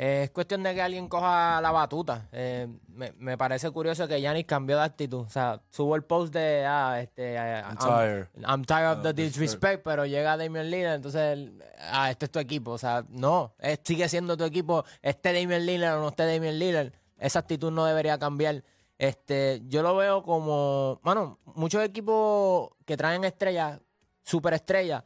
Eh, 0.00 0.22
es 0.24 0.30
cuestión 0.30 0.62
de 0.62 0.72
que 0.74 0.80
alguien 0.80 1.08
coja 1.08 1.60
la 1.60 1.72
batuta. 1.72 2.28
Eh, 2.30 2.68
me, 2.86 3.12
me 3.18 3.36
parece 3.36 3.68
curioso 3.72 4.06
que 4.06 4.20
Yanis 4.20 4.46
cambió 4.46 4.76
de 4.78 4.84
actitud. 4.84 5.18
O 5.26 5.28
sea, 5.28 5.60
subo 5.70 5.96
el 5.96 6.04
post 6.04 6.32
de, 6.32 6.64
ah, 6.64 7.00
este, 7.02 7.34
eh, 7.34 7.62
I'm 7.68 7.76
tired. 7.76 8.28
I'm 8.46 8.64
tired 8.64 8.92
of 8.92 8.98
Uh, 9.00 9.02
the 9.02 9.12
disrespect. 9.12 9.82
pero 9.82 10.06
llega 10.06 10.36
Damian 10.36 10.70
Lillard, 10.70 10.94
entonces, 10.94 11.50
ah, 11.90 12.10
este 12.12 12.26
es 12.26 12.30
tu 12.30 12.38
equipo. 12.38 12.70
O 12.70 12.78
sea, 12.78 13.04
no, 13.08 13.54
es- 13.58 13.80
sigue 13.84 14.08
siendo 14.08 14.36
tu 14.36 14.44
equipo, 14.44 14.84
esté 15.02 15.32
Damian 15.32 15.66
Lillard 15.66 15.98
o 15.98 16.00
no 16.02 16.08
esté 16.10 16.32
Damian 16.32 16.58
Lillard. 16.58 16.92
Esa 17.18 17.40
actitud 17.40 17.72
no 17.72 17.84
debería 17.84 18.18
cambiar. 18.20 18.62
Este, 18.98 19.62
yo 19.66 19.82
lo 19.82 19.96
veo 19.96 20.22
como, 20.22 21.00
bueno, 21.02 21.40
muchos 21.44 21.82
equipos 21.84 22.70
que 22.86 22.96
traen 22.96 23.24
estrellas, 23.24 23.80
superestrellas, 24.22 25.02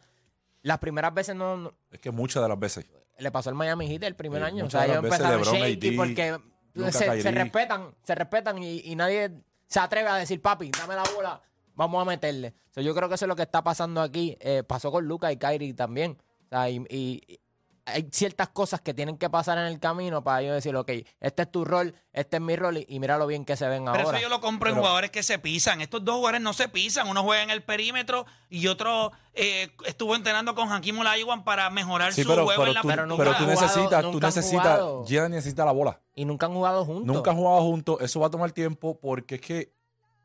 las 0.63 0.79
primeras 0.79 1.13
veces 1.15 1.35
no- 1.37 1.57
no, 1.57 1.75
Es 1.91 2.01
que 2.01 2.11
muchas 2.11 2.43
de 2.43 2.49
las 2.49 2.59
veces. 2.59 2.87
le 3.19 3.31
pasó 3.31 3.51
al 3.51 3.55
Miami 3.55 3.89
Heat 3.89 4.03
el 4.05 4.15
primer 4.17 4.41
Sí, 4.41 4.47
año. 4.47 4.63
O 4.63 4.67
muchas 4.67 4.73
sea, 4.73 4.81
de 4.81 4.87
ellos 4.87 5.03
las 5.03 5.03
veces 5.03 5.21
empezaron 5.21 5.41
LeBron, 5.41 5.71
shaky 5.71 5.89
AD, 5.89 5.97
porque 5.97 6.39
Luka, 6.75 6.93
se, 6.93 6.99
se 6.99 7.05
Kyrie. 7.07 7.31
respetan, 7.33 7.95
se 8.03 8.15
respetan 8.15 8.63
y, 8.63 8.81
y 8.81 8.97
nadie 8.97 9.31
se 9.67 9.81
atreve 9.81 10.09
a 10.09 10.17
decir, 10.17 10.41
papi, 10.41 10.71
dame 10.71 10.95
la 10.95 11.03
bola, 11.15 11.41
vamos 11.75 12.01
a 12.03 12.05
meterle. 12.05 12.55
O 12.71 12.73
sea, 12.75 12.83
yo 12.83 12.95
creo 12.95 13.09
que 13.09 13.15
eso 13.17 13.25
es 13.27 13.29
lo 13.29 13.37
que 13.37 13.43
está 13.43 13.63
pasando 13.63 14.01
aquí. 14.01 14.37
Eh, 14.41 14.63
pasó 14.67 14.91
con 14.91 15.07
Luca 15.07 15.31
y 15.33 15.37
Kyrie 15.37 15.75
también. 15.75 16.19
O 16.47 16.49
sea, 16.49 16.69
y, 16.71 16.85
y- 16.89 17.39
hay 17.85 18.09
ciertas 18.13 18.49
cosas 18.51 18.81
que 18.81 18.95
tienen 18.95 19.19
que 19.19 19.29
pasar 19.29 19.59
en 19.59 19.65
el 19.65 19.81
camino 19.81 20.23
para 20.23 20.41
yo 20.43 20.53
decir, 20.55 20.75
ok, 20.77 20.91
este 21.21 21.43
es 21.43 21.51
tu 21.51 21.65
rol, 21.65 21.95
este 22.13 22.37
es 22.37 22.43
mi 22.43 22.55
rol 22.55 22.77
y, 22.79 22.87
y 22.89 23.01
mira 23.01 23.19
lo 23.19 23.27
bien 23.27 23.45
que 23.45 23.57
se 23.57 23.67
ven 23.69 23.85
Pero 23.87 24.05
ahora. 24.07 24.19
eso 24.19 24.23
yo 24.23 24.29
lo 24.29 24.41
compro 24.41 24.71
en 24.71 24.77
jugadores 24.77 25.11
que 25.11 25.23
se 25.23 25.39
pisan. 25.39 25.81
Estos 25.81 26.05
dos 26.05 26.17
jugadores 26.17 26.41
no 26.41 26.53
se 26.53 26.69
pisan. 26.69 27.09
Uno 27.09 27.23
juega 27.25 27.43
en 27.43 27.51
el 27.51 27.63
perímetro 27.65 28.25
y 28.49 28.69
otro 28.69 29.11
eh, 29.35 29.75
estuvo 29.87 30.15
entrenando 30.15 30.55
con 30.55 30.71
Hakim 30.73 30.99
Olajuwon 31.01 31.43
para 31.45 31.69
mejorar 31.71 32.13
Sí, 32.13 32.23
su 32.23 32.29
pero, 32.29 32.45
juego 32.45 32.61
pero 32.63 32.71
en 32.71 32.75
la 32.75 32.83
tú, 32.83 32.89
pero 32.89 33.07
nunca 33.07 33.25
pero 33.25 33.37
tú 33.37 33.45
jugado- 33.45 33.61
necesitas, 33.63 34.03
tú 34.03 34.13
nunca 34.13 34.27
necesitas. 34.29 34.81
Giannis 35.07 35.31
necesita 35.37 35.65
la 35.65 35.73
bola. 35.73 36.01
Y 36.15 36.25
nunca 36.25 36.47
han 36.47 36.53
jugado 36.55 36.85
juntos. 36.85 37.07
Nunca 37.07 37.31
han 37.33 37.37
jugado 37.37 37.63
juntos, 37.63 37.97
eso 38.01 38.21
va 38.21 38.29
a 38.29 38.31
tomar 38.31 38.53
tiempo 38.53 39.01
porque 39.01 39.37
es 39.37 39.41
que 39.41 39.73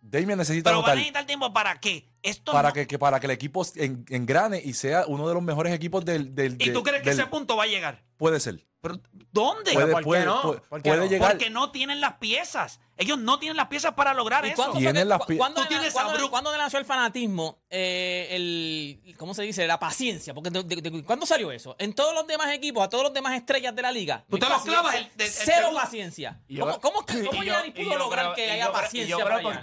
Damian 0.02 0.38
necesita 0.38 0.70
Pero 0.70 0.82
va 0.82 0.88
a 0.88 0.92
anotar 0.92 0.96
necesitar 0.98 1.26
tiempo 1.26 1.52
para 1.54 1.80
qué? 1.80 2.08
Esto 2.24 2.52
para 2.52 2.70
no- 2.70 2.74
que, 2.74 2.88
que- 2.88 3.00
para 3.00 3.20
que 3.20 3.28
el 3.28 3.32
equipo 3.32 3.66
en- 3.76 4.06
engrane 4.10 4.62
y 4.64 4.74
sea 4.74 5.06
uno 5.08 5.28
de 5.28 5.34
los 5.34 5.44
mejores 5.44 5.74
equipos 5.74 6.04
del, 6.06 6.34
del, 6.36 6.54
¿Y 6.60 6.72
tú 6.72 6.84
de- 6.84 6.90
crees 6.90 7.04
que 7.04 7.10
del- 7.12 7.20
ese 7.20 7.28
punto 7.28 7.56
va 7.58 7.64
a 7.64 7.68
llegar? 7.68 8.04
puede 8.18 8.40
ser. 8.40 8.67
¿Pero 8.80 9.00
¿Dónde? 9.32 9.74
Puede, 9.74 9.92
¿por 9.92 10.04
qué 10.04 10.26
no? 10.26 10.42
puede- 10.42 10.60
¿Por 10.62 10.82
qué 10.82 10.90
puede 10.90 11.02
no? 11.04 11.10
llegar. 11.10 11.32
Porque 11.32 11.50
no 11.50 11.72
tienen 11.72 12.00
las 12.00 12.14
piezas. 12.18 12.80
Ellos 12.96 13.18
no 13.18 13.38
tienen 13.40 13.58
las 13.58 13.68
piezas 13.68 13.94
para 13.94 14.14
lograr 14.14 14.46
¿Y 14.46 14.50
eso. 14.50 14.72
Tienen 14.72 14.96
que- 15.04 15.06
las 15.06 15.22
cuándo, 15.26 15.62
Tú 15.62 15.68
tienes 15.68 15.90
a 15.90 15.94
cuándo- 15.94 16.14
Brook. 16.18 16.30
cuándo 16.32 16.56
nació 16.58 16.80
el 16.80 16.86
fanatismo? 16.86 17.60
Eh, 17.70 18.28
el, 18.32 19.16
¿Cómo 19.18 19.34
se 19.34 19.44
dice? 19.44 19.66
La 19.68 19.80
paciencia. 19.80 20.34
Porque 20.34 20.50
de- 20.52 20.64
de- 20.64 20.82
de- 20.90 21.04
¿Cuándo 21.04 21.26
salió 21.26 21.52
eso? 21.52 21.76
En 21.80 21.94
todos 21.94 22.14
los 22.14 22.26
demás 22.28 22.52
equipos, 22.52 22.84
a 22.84 22.90
todos 22.90 23.04
los 23.04 23.14
demás 23.14 23.34
estrellas 23.36 23.76
de 23.76 23.82
la 23.82 23.92
liga. 23.92 24.26
Tú 24.30 24.38
te 24.38 24.48
los 24.48 24.62
clavas 24.62 24.96
el- 24.96 25.10
del- 25.16 25.28
el 25.28 25.34
Cero 25.34 25.70
paciencia. 25.74 26.42
Yo 26.48 26.66
¿Cómo, 26.66 26.80
cómo, 26.82 27.06
cómo 27.06 27.44
yo- 27.44 27.66
y 27.66 27.72
pudo 27.72 27.92
yo 27.94 27.98
lograr 27.98 28.34
creo- 28.34 28.36
que 28.36 28.52
haya 28.52 28.72
paciencia 28.72 29.18
yo 29.18 29.26
creo 29.26 29.42
para 29.42 29.62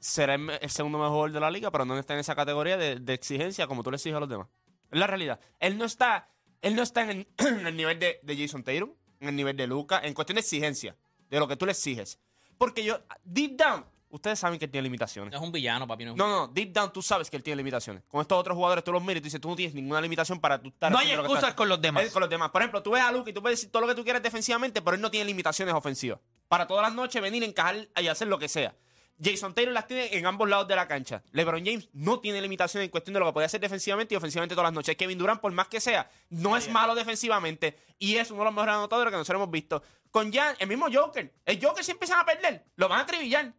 será 0.00 0.34
el, 0.34 0.48
el 0.60 0.70
segundo 0.70 0.98
mejor 0.98 1.10
jugador 1.10 1.32
de 1.32 1.40
la 1.40 1.50
liga, 1.50 1.70
pero 1.70 1.84
no 1.84 1.98
está 1.98 2.14
en 2.14 2.20
esa 2.20 2.34
categoría 2.36 2.76
de, 2.76 2.96
de 3.00 3.14
exigencia 3.14 3.66
como 3.66 3.82
tú 3.82 3.90
le 3.90 3.96
exiges 3.96 4.16
a 4.16 4.20
los 4.20 4.28
demás. 4.28 4.46
Es 4.90 4.98
la 4.98 5.06
realidad. 5.06 5.40
Él 5.58 5.76
no 5.76 5.84
está, 5.84 6.28
él 6.62 6.74
no 6.76 6.82
está 6.82 7.02
en 7.02 7.10
el, 7.10 7.28
en 7.38 7.66
el 7.66 7.76
nivel 7.76 7.98
de, 7.98 8.20
de 8.22 8.36
Jason 8.36 8.62
Tatum, 8.62 8.90
en 9.20 9.28
el 9.28 9.36
nivel 9.36 9.56
de 9.56 9.66
Luca, 9.66 10.00
en 10.02 10.14
cuestión 10.14 10.34
de 10.36 10.40
exigencia, 10.40 10.96
de 11.30 11.38
lo 11.38 11.48
que 11.48 11.56
tú 11.56 11.66
le 11.66 11.72
exiges. 11.72 12.18
Porque 12.56 12.82
yo, 12.84 13.00
deep 13.24 13.56
down, 13.56 13.84
ustedes 14.10 14.38
saben 14.38 14.58
que 14.58 14.64
él 14.64 14.70
tiene 14.70 14.84
limitaciones. 14.84 15.34
Es 15.34 15.40
un 15.40 15.52
villano, 15.52 15.86
papi. 15.86 16.04
No, 16.06 16.16
No, 16.16 16.28
no, 16.28 16.48
deep 16.48 16.72
down 16.72 16.92
tú 16.92 17.02
sabes 17.02 17.30
que 17.30 17.36
él 17.36 17.42
tiene 17.42 17.56
limitaciones. 17.58 18.02
Con 18.08 18.20
estos 18.20 18.38
otros 18.38 18.56
jugadores 18.56 18.82
tú 18.84 18.90
los 18.92 19.02
miras 19.02 19.16
y 19.16 19.20
tú 19.20 19.24
dices, 19.24 19.40
tú 19.40 19.48
no 19.48 19.56
tienes 19.56 19.74
ninguna 19.74 20.00
limitación 20.00 20.40
para 20.40 20.60
tú 20.60 20.68
estar 20.68 20.90
No 20.90 20.98
hay 20.98 21.04
haciendo 21.06 21.22
lo 21.22 21.28
que 21.28 21.32
excusas 21.34 21.48
estás- 21.50 21.56
con 21.56 21.68
los 21.68 21.80
demás. 21.80 22.02
él 22.04 22.10
con 22.12 22.20
los 22.20 22.30
demás. 22.30 22.50
Por 22.50 22.62
ejemplo, 22.62 22.82
tú 22.82 22.90
ves 22.92 23.02
a 23.02 23.12
Luke 23.12 23.30
y 23.30 23.34
tú 23.34 23.42
puedes 23.42 23.58
decir 23.58 23.70
todo 23.70 23.82
lo 23.82 23.88
que 23.88 23.94
tú 23.94 24.02
quieras 24.02 24.22
defensivamente, 24.22 24.82
pero 24.82 24.94
él 24.96 25.00
no 25.00 25.10
tiene 25.10 25.26
limitaciones 25.26 25.74
ofensivas. 25.74 26.18
Para 26.48 26.66
todas 26.66 26.82
las 26.82 26.94
noches 26.94 27.20
venir, 27.22 27.44
encajar 27.44 27.88
y 28.00 28.06
hacer 28.08 28.26
lo 28.28 28.38
que 28.38 28.48
sea. 28.48 28.74
Jason 29.22 29.52
Taylor 29.54 29.74
las 29.74 29.86
tiene 29.86 30.16
en 30.16 30.26
ambos 30.26 30.48
lados 30.48 30.68
de 30.68 30.76
la 30.76 30.86
cancha. 30.86 31.22
LeBron 31.32 31.64
James 31.64 31.88
no 31.92 32.20
tiene 32.20 32.40
limitaciones 32.40 32.84
en 32.86 32.90
cuestión 32.90 33.14
de 33.14 33.20
lo 33.20 33.26
que 33.26 33.32
puede 33.32 33.46
hacer 33.46 33.60
defensivamente 33.60 34.14
y 34.14 34.16
ofensivamente 34.16 34.54
todas 34.54 34.66
las 34.68 34.74
noches. 34.74 34.96
Kevin 34.96 35.18
Durant, 35.18 35.40
por 35.40 35.52
más 35.52 35.68
que 35.68 35.80
sea, 35.80 36.10
no 36.30 36.56
es 36.56 36.68
malo 36.70 36.94
defensivamente 36.94 37.76
y 37.98 38.16
es 38.16 38.30
uno 38.30 38.40
de 38.40 38.44
los 38.46 38.54
mejores 38.54 38.74
anotadores 38.74 39.10
que 39.10 39.16
nosotros 39.18 39.40
hemos 39.42 39.50
visto. 39.50 39.82
Con 40.10 40.32
Jan, 40.32 40.56
el 40.58 40.68
mismo 40.68 40.86
Joker. 40.92 41.32
El 41.44 41.62
Joker 41.64 41.84
si 41.84 41.90
empiezan 41.90 42.20
a 42.20 42.24
perder, 42.24 42.64
lo 42.76 42.88
van 42.88 43.00
a 43.00 43.02
acribillar. 43.02 43.52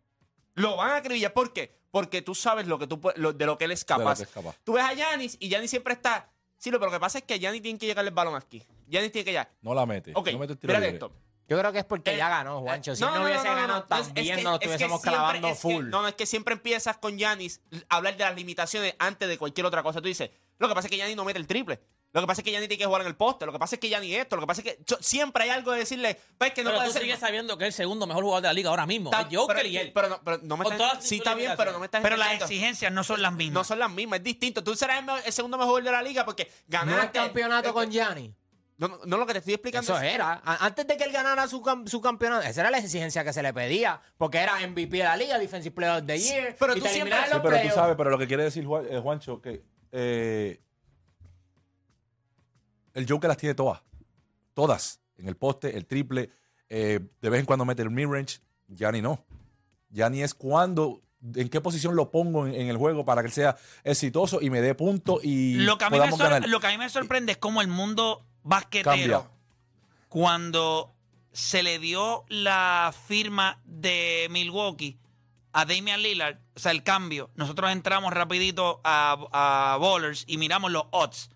Lo 0.56 0.76
van 0.78 0.92
a 0.92 0.96
acribillar. 0.98 1.34
¿Por 1.34 1.54
qué? 1.54 1.78
Porque 1.92 2.22
tú 2.22 2.36
sabes 2.36 2.68
lo 2.68 2.78
que 2.80 2.88
tú, 2.88 3.00
lo- 3.16 3.34
de 3.34 3.46
lo 3.46 3.58
que 3.58 3.66
él 3.66 3.72
es 3.72 3.84
capaz. 3.86 4.20
Tú 4.64 4.74
ves 4.74 4.84
a 4.84 4.94
Yanis 4.94 5.38
y 5.40 5.50
Yanis 5.50 5.70
siempre 5.70 5.94
está. 5.94 6.30
Sí, 6.58 6.72
lo- 6.72 6.80
pero 6.80 6.92
lo 6.92 6.98
que 6.98 7.02
pasa 7.02 7.18
es 7.20 7.24
que 7.24 7.40
Yanis 7.40 7.62
tiene 7.62 7.80
que 7.80 7.86
llegarle 7.86 8.10
el 8.10 8.16
balón 8.16 8.36
aquí. 8.36 8.64
Yanis 8.88 9.12
tiene 9.12 9.26
que 9.26 9.32
llegar. 9.32 9.52
No 9.62 9.74
la 9.74 9.86
mete. 9.86 10.12
Ok, 10.16 10.32
no 10.32 10.40
mete 10.40 10.54
el 10.54 10.60
tiro 10.60 10.74
mira 10.74 10.88
esto. 10.88 11.12
Yo 11.50 11.58
creo 11.60 11.72
que 11.72 11.80
es 11.80 11.86
porque 11.86 12.14
Eh, 12.14 12.18
ya 12.18 12.30
ganó, 12.30 12.62
Juancho. 12.62 12.96
Si 12.96 13.02
No, 13.02 13.08
él 13.10 13.14
no, 13.16 13.20
no, 13.20 13.24
no, 13.26 13.30
hubiese 13.32 13.48
no, 13.48 13.56
no, 13.56 13.62
ganado 13.62 13.86
no. 13.90 13.96
Es- 13.98 14.06
también 14.06 14.38
que- 14.38 14.44
nos 14.44 14.54
es 14.54 14.60
que 14.60 14.66
estuviésemos 14.66 15.02
siempre- 15.02 15.18
clavando 15.18 15.48
es 15.48 15.54
que- 15.56 15.60
full. 15.62 15.90
no, 15.90 16.02
no, 16.04 16.08
es 16.08 16.16
que 16.16 16.26
siempre 16.26 16.54
empiezas 16.54 16.98
con 16.98 17.18
Yanis 17.18 17.62
a 17.90 17.96
hablar 17.98 18.16
de 18.18 18.24
las 18.24 18.36
limitaciones 18.36 18.96
antes 19.00 19.28
de 19.28 19.38
cualquier 19.38 19.66
otra 19.66 19.82
cosa. 19.84 20.00
Tú 20.02 20.08
dices, 20.08 20.30
lo 20.60 20.68
que 20.68 20.76
pasa 20.76 20.88
es 20.88 20.92
que 20.92 20.98
Yanis 20.98 21.16
no 21.16 21.26
mete 21.26 21.40
el 21.40 21.48
triple. 21.48 21.80
Lo 22.12 22.22
que 22.22 22.28
pasa 22.28 22.42
es 22.42 22.46
que 22.46 22.52
Yanis 22.52 22.68
tiene 22.68 22.80
que 22.80 22.86
jugar 22.88 23.02
en 23.02 23.08
el 23.08 23.16
poste. 23.16 23.46
Lo 23.46 23.52
que 23.52 23.60
pasa 23.60 23.76
es 23.76 23.80
que 23.82 23.88
Yanis 23.88 24.16
esto. 24.18 24.36
Lo 24.36 24.42
que 24.42 24.48
pasa 24.48 24.62
es 24.62 24.66
que 24.76 24.84
siempre 25.00 25.44
hay 25.44 25.52
algo 25.52 25.72
de 25.74 25.80
decirle, 25.80 26.20
pues 26.40 26.54
que 26.54 26.64
no 26.64 26.70
pero 26.72 26.78
puede 26.80 26.88
tú 26.90 26.94
ser. 26.94 27.02
sigues 27.04 27.20
sabiendo 27.20 27.56
que 27.58 27.66
es 27.66 27.68
el 27.68 27.74
segundo 27.74 28.08
mejor 28.08 28.24
jugador 28.24 28.42
de 28.42 28.48
la 28.48 28.54
liga 28.54 28.70
ahora 28.72 28.88
mismo. 28.88 29.12
Está- 29.12 29.28
Es 29.30 29.36
Joker 29.38 29.56
pero, 29.58 29.68
y 29.70 29.78
él. 29.78 29.92
pero 29.94 30.10
no, 30.10 30.20
pero 30.24 30.40
no 30.42 30.58
me 30.58 30.66
estás- 30.70 31.04
Sí, 31.06 31.18
está 31.18 31.36
bien, 31.36 31.54
pero 31.56 31.72
no 31.72 31.78
me 31.80 31.86
estás 31.86 32.02
Pero 32.02 32.18
las 32.18 32.34
exigencias 32.34 32.92
no 32.92 33.04
son 33.04 33.22
las 33.22 33.32
No 33.32 33.38
mismas. 33.38 33.68
son 33.68 33.78
las 33.78 33.92
mismas, 33.92 34.18
es 34.20 34.24
distinto. 34.24 34.64
Tú 34.64 34.76
serás 34.76 35.04
el, 35.04 35.10
el 35.26 35.34
segundo 35.34 35.58
mejor 35.60 35.84
de 35.84 35.92
la 35.92 36.02
liga 36.02 36.26
porque 36.26 36.46
No 36.68 36.80
ganaste. 36.80 37.18
es 37.20 37.24
campeonato 37.26 37.70
eh, 37.70 37.74
con 37.74 37.92
Gianni. 37.92 38.34
No, 38.80 39.18
lo 39.18 39.26
que 39.28 39.34
te 39.34 39.40
estoy 39.40 39.54
explicando 39.56 39.94
Eso 39.94 40.02
es- 40.02 40.16
era. 40.16 40.42
Antes 40.44 40.88
de 40.88 40.96
que 40.98 41.04
él 41.04 41.12
ganara 41.12 41.48
su, 41.48 41.62
su 41.86 42.00
campeonato, 42.02 42.48
esa 42.48 42.62
era 42.62 42.72
la 42.72 42.78
exigencia 42.80 43.24
que 43.26 43.34
se 43.34 43.44
le 43.44 43.54
pedía. 43.54 44.02
Porque 44.18 44.38
era 44.40 44.56
MVP 44.66 44.98
de 44.98 45.04
la 45.04 45.18
liga, 45.18 45.38
Defensive 45.38 45.76
Player 45.76 46.00
of 46.02 46.08
the 46.08 46.18
Year. 46.18 46.56
pero 46.58 46.76
y 46.76 46.80
tú 46.80 46.88
siempre- 46.88 47.16
Sí, 47.18 47.38
pero 47.44 47.62
tú 47.62 47.70
sabes, 47.76 47.96
pero 47.98 48.10
lo 48.10 48.18
que 48.18 48.26
quiere 48.28 48.44
decir 48.44 48.66
Juan- 48.66 48.86
eh, 48.90 49.00
Juancho, 49.00 49.42
que 49.42 49.64
eh, 49.92 50.62
el 52.94 53.06
Joker 53.08 53.28
las 53.28 53.38
tiene 53.38 53.56
todas. 53.56 53.82
Todas. 54.54 55.00
En 55.18 55.28
el 55.28 55.36
poste, 55.36 55.76
el 55.78 55.86
triple. 55.86 56.30
eh, 56.72 57.00
de 57.22 57.30
vez 57.32 57.40
en 57.40 57.46
cuando 57.48 57.66
mete 57.66 57.82
el 57.82 57.90
mid-range. 57.90 58.40
Gianni 58.68 59.02
no. 59.02 59.26
Gianni 59.90 60.22
es 60.22 60.36
cuando, 60.36 61.02
en 61.36 61.50
qué 61.50 61.60
posición 61.62 61.96
lo 61.96 62.12
pongo 62.12 62.46
en, 62.46 62.54
en 62.54 62.68
el 62.70 62.78
juego 62.78 63.04
para 63.06 63.24
que 63.24 63.28
él 63.28 63.34
sea 63.34 63.58
exitoso 63.84 64.40
y 64.40 64.52
me 64.52 64.62
dé 64.62 64.76
puntos 64.76 65.20
y 65.24 65.56
Lo 65.56 65.80
que, 65.80 65.86
a 65.86 65.90
mí 65.90 65.94
me 65.96 65.98
podamos 65.98 66.20
sor- 66.20 66.30
ganar. 66.30 66.48
lo 66.48 66.60
que 66.60 66.68
a 66.68 66.70
mí 66.70 66.78
me 66.78 66.88
sorprende 66.90 67.32
es 67.32 67.38
cómo 67.40 67.62
el 67.62 67.68
mundo 67.70 68.24
basquetero, 68.44 68.92
Cambia. 68.92 69.30
cuando 70.08 70.94
se 71.32 71.64
le 71.64 71.80
dio 71.80 72.26
la 72.28 72.94
firma 73.08 73.60
de 73.66 74.28
Milwaukee 74.30 74.98
a 75.52 75.66
Damian 75.66 76.02
Lillard, 76.02 76.38
o 76.56 76.60
sea, 76.60 76.72
el 76.72 76.84
cambio, 76.84 77.32
nosotros 77.36 77.72
entramos 77.72 78.14
rapidito 78.14 78.82
a, 78.84 79.18
a 79.32 79.78
Ballers 79.78 80.24
y 80.28 80.38
miramos 80.38 80.72
los 80.72 80.86
odds, 80.92 81.32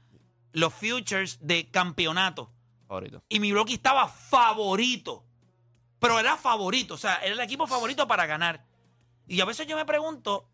los 0.52 0.74
futures 0.74 1.40
de 1.42 1.70
campeonato. 1.70 2.52
Favorito. 2.88 3.24
Y 3.30 3.40
Milwaukee 3.40 3.74
estaba 3.74 4.08
favorito. 4.08 5.26
Pero 6.00 6.20
era 6.20 6.36
favorito, 6.36 6.96
o 6.96 6.98
sea, 6.98 7.16
era 7.24 7.34
el 7.34 7.40
equipo 7.40 7.66
favorito 7.66 8.08
para 8.08 8.26
ganar. 8.26 8.66
Y 9.26 9.40
a 9.40 9.46
veces 9.46 9.66
yo 9.68 9.78
me 9.78 9.86
pregunto 9.86 10.50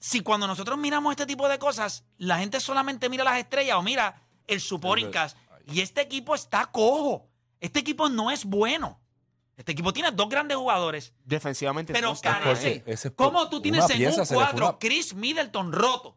si 0.00 0.20
cuando 0.20 0.46
nosotros 0.46 0.76
miramos 0.76 1.12
este 1.12 1.24
tipo 1.24 1.48
de 1.48 1.58
cosas, 1.58 2.04
la 2.18 2.38
gente 2.38 2.60
solamente 2.60 3.08
mira 3.08 3.24
las 3.24 3.38
estrellas 3.38 3.76
o 3.76 3.82
mira 3.82 4.22
el 4.46 4.60
supporting 4.60 5.10
cast. 5.10 5.36
Y 5.70 5.80
este 5.80 6.00
equipo 6.00 6.34
está 6.34 6.66
cojo. 6.66 7.28
Este 7.60 7.80
equipo 7.80 8.08
no 8.08 8.30
es 8.30 8.44
bueno. 8.44 9.00
Este 9.56 9.72
equipo 9.72 9.92
tiene 9.92 10.10
dos 10.12 10.28
grandes 10.28 10.56
jugadores. 10.56 11.12
Defensivamente. 11.24 11.92
Pero 11.92 12.12
no 12.14 12.20
carece. 12.20 12.82
Ese 12.86 13.08
es 13.08 13.14
¿Cómo 13.14 13.48
tú 13.48 13.60
tienes 13.60 13.88
en 13.90 14.06
un 14.06 14.12
se 14.12 14.18
le 14.20 14.26
fue 14.26 14.36
cuadro 14.36 14.68
una- 14.68 14.78
Chris 14.78 15.14
Middleton 15.14 15.72
roto? 15.72 16.16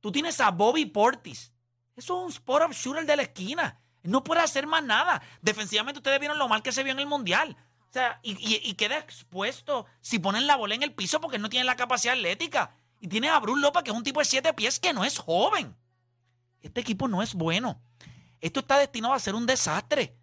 Tú 0.00 0.12
tienes 0.12 0.40
a 0.40 0.50
Bobby 0.50 0.86
Portis. 0.86 1.52
Eso 1.96 2.18
es 2.18 2.24
un 2.24 2.30
spot-up 2.30 2.72
shooter 2.72 3.06
de 3.06 3.16
la 3.16 3.22
esquina. 3.22 3.80
No 4.02 4.22
puede 4.22 4.40
hacer 4.40 4.66
más 4.66 4.84
nada. 4.84 5.20
Defensivamente 5.42 5.98
ustedes 5.98 6.20
vieron 6.20 6.38
lo 6.38 6.46
mal 6.48 6.62
que 6.62 6.72
se 6.72 6.82
vio 6.82 6.92
en 6.92 7.00
el 7.00 7.06
Mundial. 7.06 7.56
O 7.88 7.92
sea, 7.92 8.20
y, 8.22 8.32
y- 8.32 8.60
y 8.62 8.74
queda 8.74 8.98
expuesto 8.98 9.86
si 10.00 10.18
ponen 10.18 10.46
la 10.46 10.56
bola 10.56 10.74
en 10.74 10.82
el 10.82 10.92
piso 10.94 11.20
porque 11.20 11.38
no 11.38 11.48
tiene 11.48 11.64
la 11.64 11.76
capacidad 11.76 12.14
atlética. 12.14 12.76
Y 13.00 13.08
tiene 13.08 13.28
a 13.28 13.38
Bruce 13.40 13.60
López, 13.60 13.82
que 13.82 13.90
es 13.90 13.96
un 13.96 14.02
tipo 14.04 14.20
de 14.20 14.26
siete 14.26 14.52
pies 14.54 14.78
que 14.80 14.92
no 14.92 15.04
es 15.04 15.18
joven. 15.18 15.76
Este 16.62 16.80
equipo 16.80 17.08
no 17.08 17.22
es 17.22 17.34
bueno. 17.34 17.80
Esto 18.44 18.60
está 18.60 18.78
destinado 18.78 19.14
a 19.14 19.18
ser 19.18 19.34
un 19.34 19.46
desastre. 19.46 20.18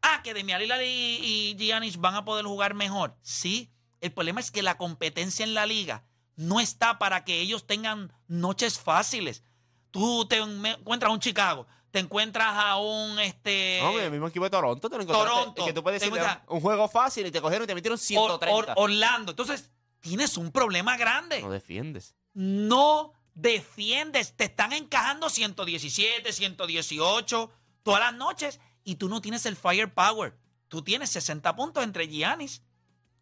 Ah, 0.00 0.22
que 0.24 0.32
Demian 0.32 0.58
Lillard 0.62 0.80
y, 0.80 0.86
y 1.20 1.56
Giannis 1.58 1.98
van 1.98 2.14
a 2.14 2.24
poder 2.24 2.46
jugar 2.46 2.72
mejor. 2.72 3.18
Sí. 3.20 3.70
El 4.00 4.12
problema 4.12 4.40
es 4.40 4.50
que 4.50 4.62
la 4.62 4.78
competencia 4.78 5.44
en 5.44 5.52
la 5.52 5.66
liga 5.66 6.06
no 6.36 6.58
está 6.58 6.98
para 6.98 7.22
que 7.24 7.40
ellos 7.40 7.66
tengan 7.66 8.14
noches 8.28 8.78
fáciles. 8.78 9.42
Tú 9.90 10.26
te 10.26 10.38
encuentras 10.38 11.10
a 11.10 11.12
un 11.12 11.20
Chicago, 11.20 11.66
te 11.90 11.98
encuentras 11.98 12.48
a 12.50 12.78
un 12.78 13.18
este 13.18 13.78
No, 13.82 14.00
el 14.00 14.10
mismo 14.10 14.28
equipo 14.28 14.44
de 14.44 14.50
Toronto. 14.50 14.88
Te 14.88 14.96
lo 14.96 15.04
Toronto. 15.04 15.66
Que 15.66 15.74
tú 15.74 15.82
puedes 15.82 16.00
decir 16.00 16.18
un 16.48 16.60
juego 16.62 16.88
fácil 16.88 17.26
y 17.26 17.30
te 17.30 17.42
cogieron 17.42 17.64
y 17.64 17.66
te 17.66 17.74
metieron 17.74 17.98
Or- 17.98 18.02
130. 18.06 18.54
Or- 18.54 18.72
Orlando. 18.76 19.32
Entonces, 19.32 19.70
tienes 20.00 20.38
un 20.38 20.50
problema 20.50 20.96
grande. 20.96 21.42
no 21.42 21.50
defiendes. 21.50 22.14
no 22.32 23.12
defiendes. 23.34 24.34
Te 24.34 24.44
están 24.44 24.72
encajando 24.72 25.28
117, 25.28 26.32
118 26.32 27.50
todas 27.82 28.00
las 28.00 28.14
noches 28.14 28.60
y 28.84 28.96
tú 28.96 29.08
no 29.08 29.20
tienes 29.20 29.46
el 29.46 29.56
firepower. 29.56 30.36
Tú 30.68 30.82
tienes 30.82 31.10
60 31.10 31.54
puntos 31.54 31.84
entre 31.84 32.08
Giannis 32.08 32.62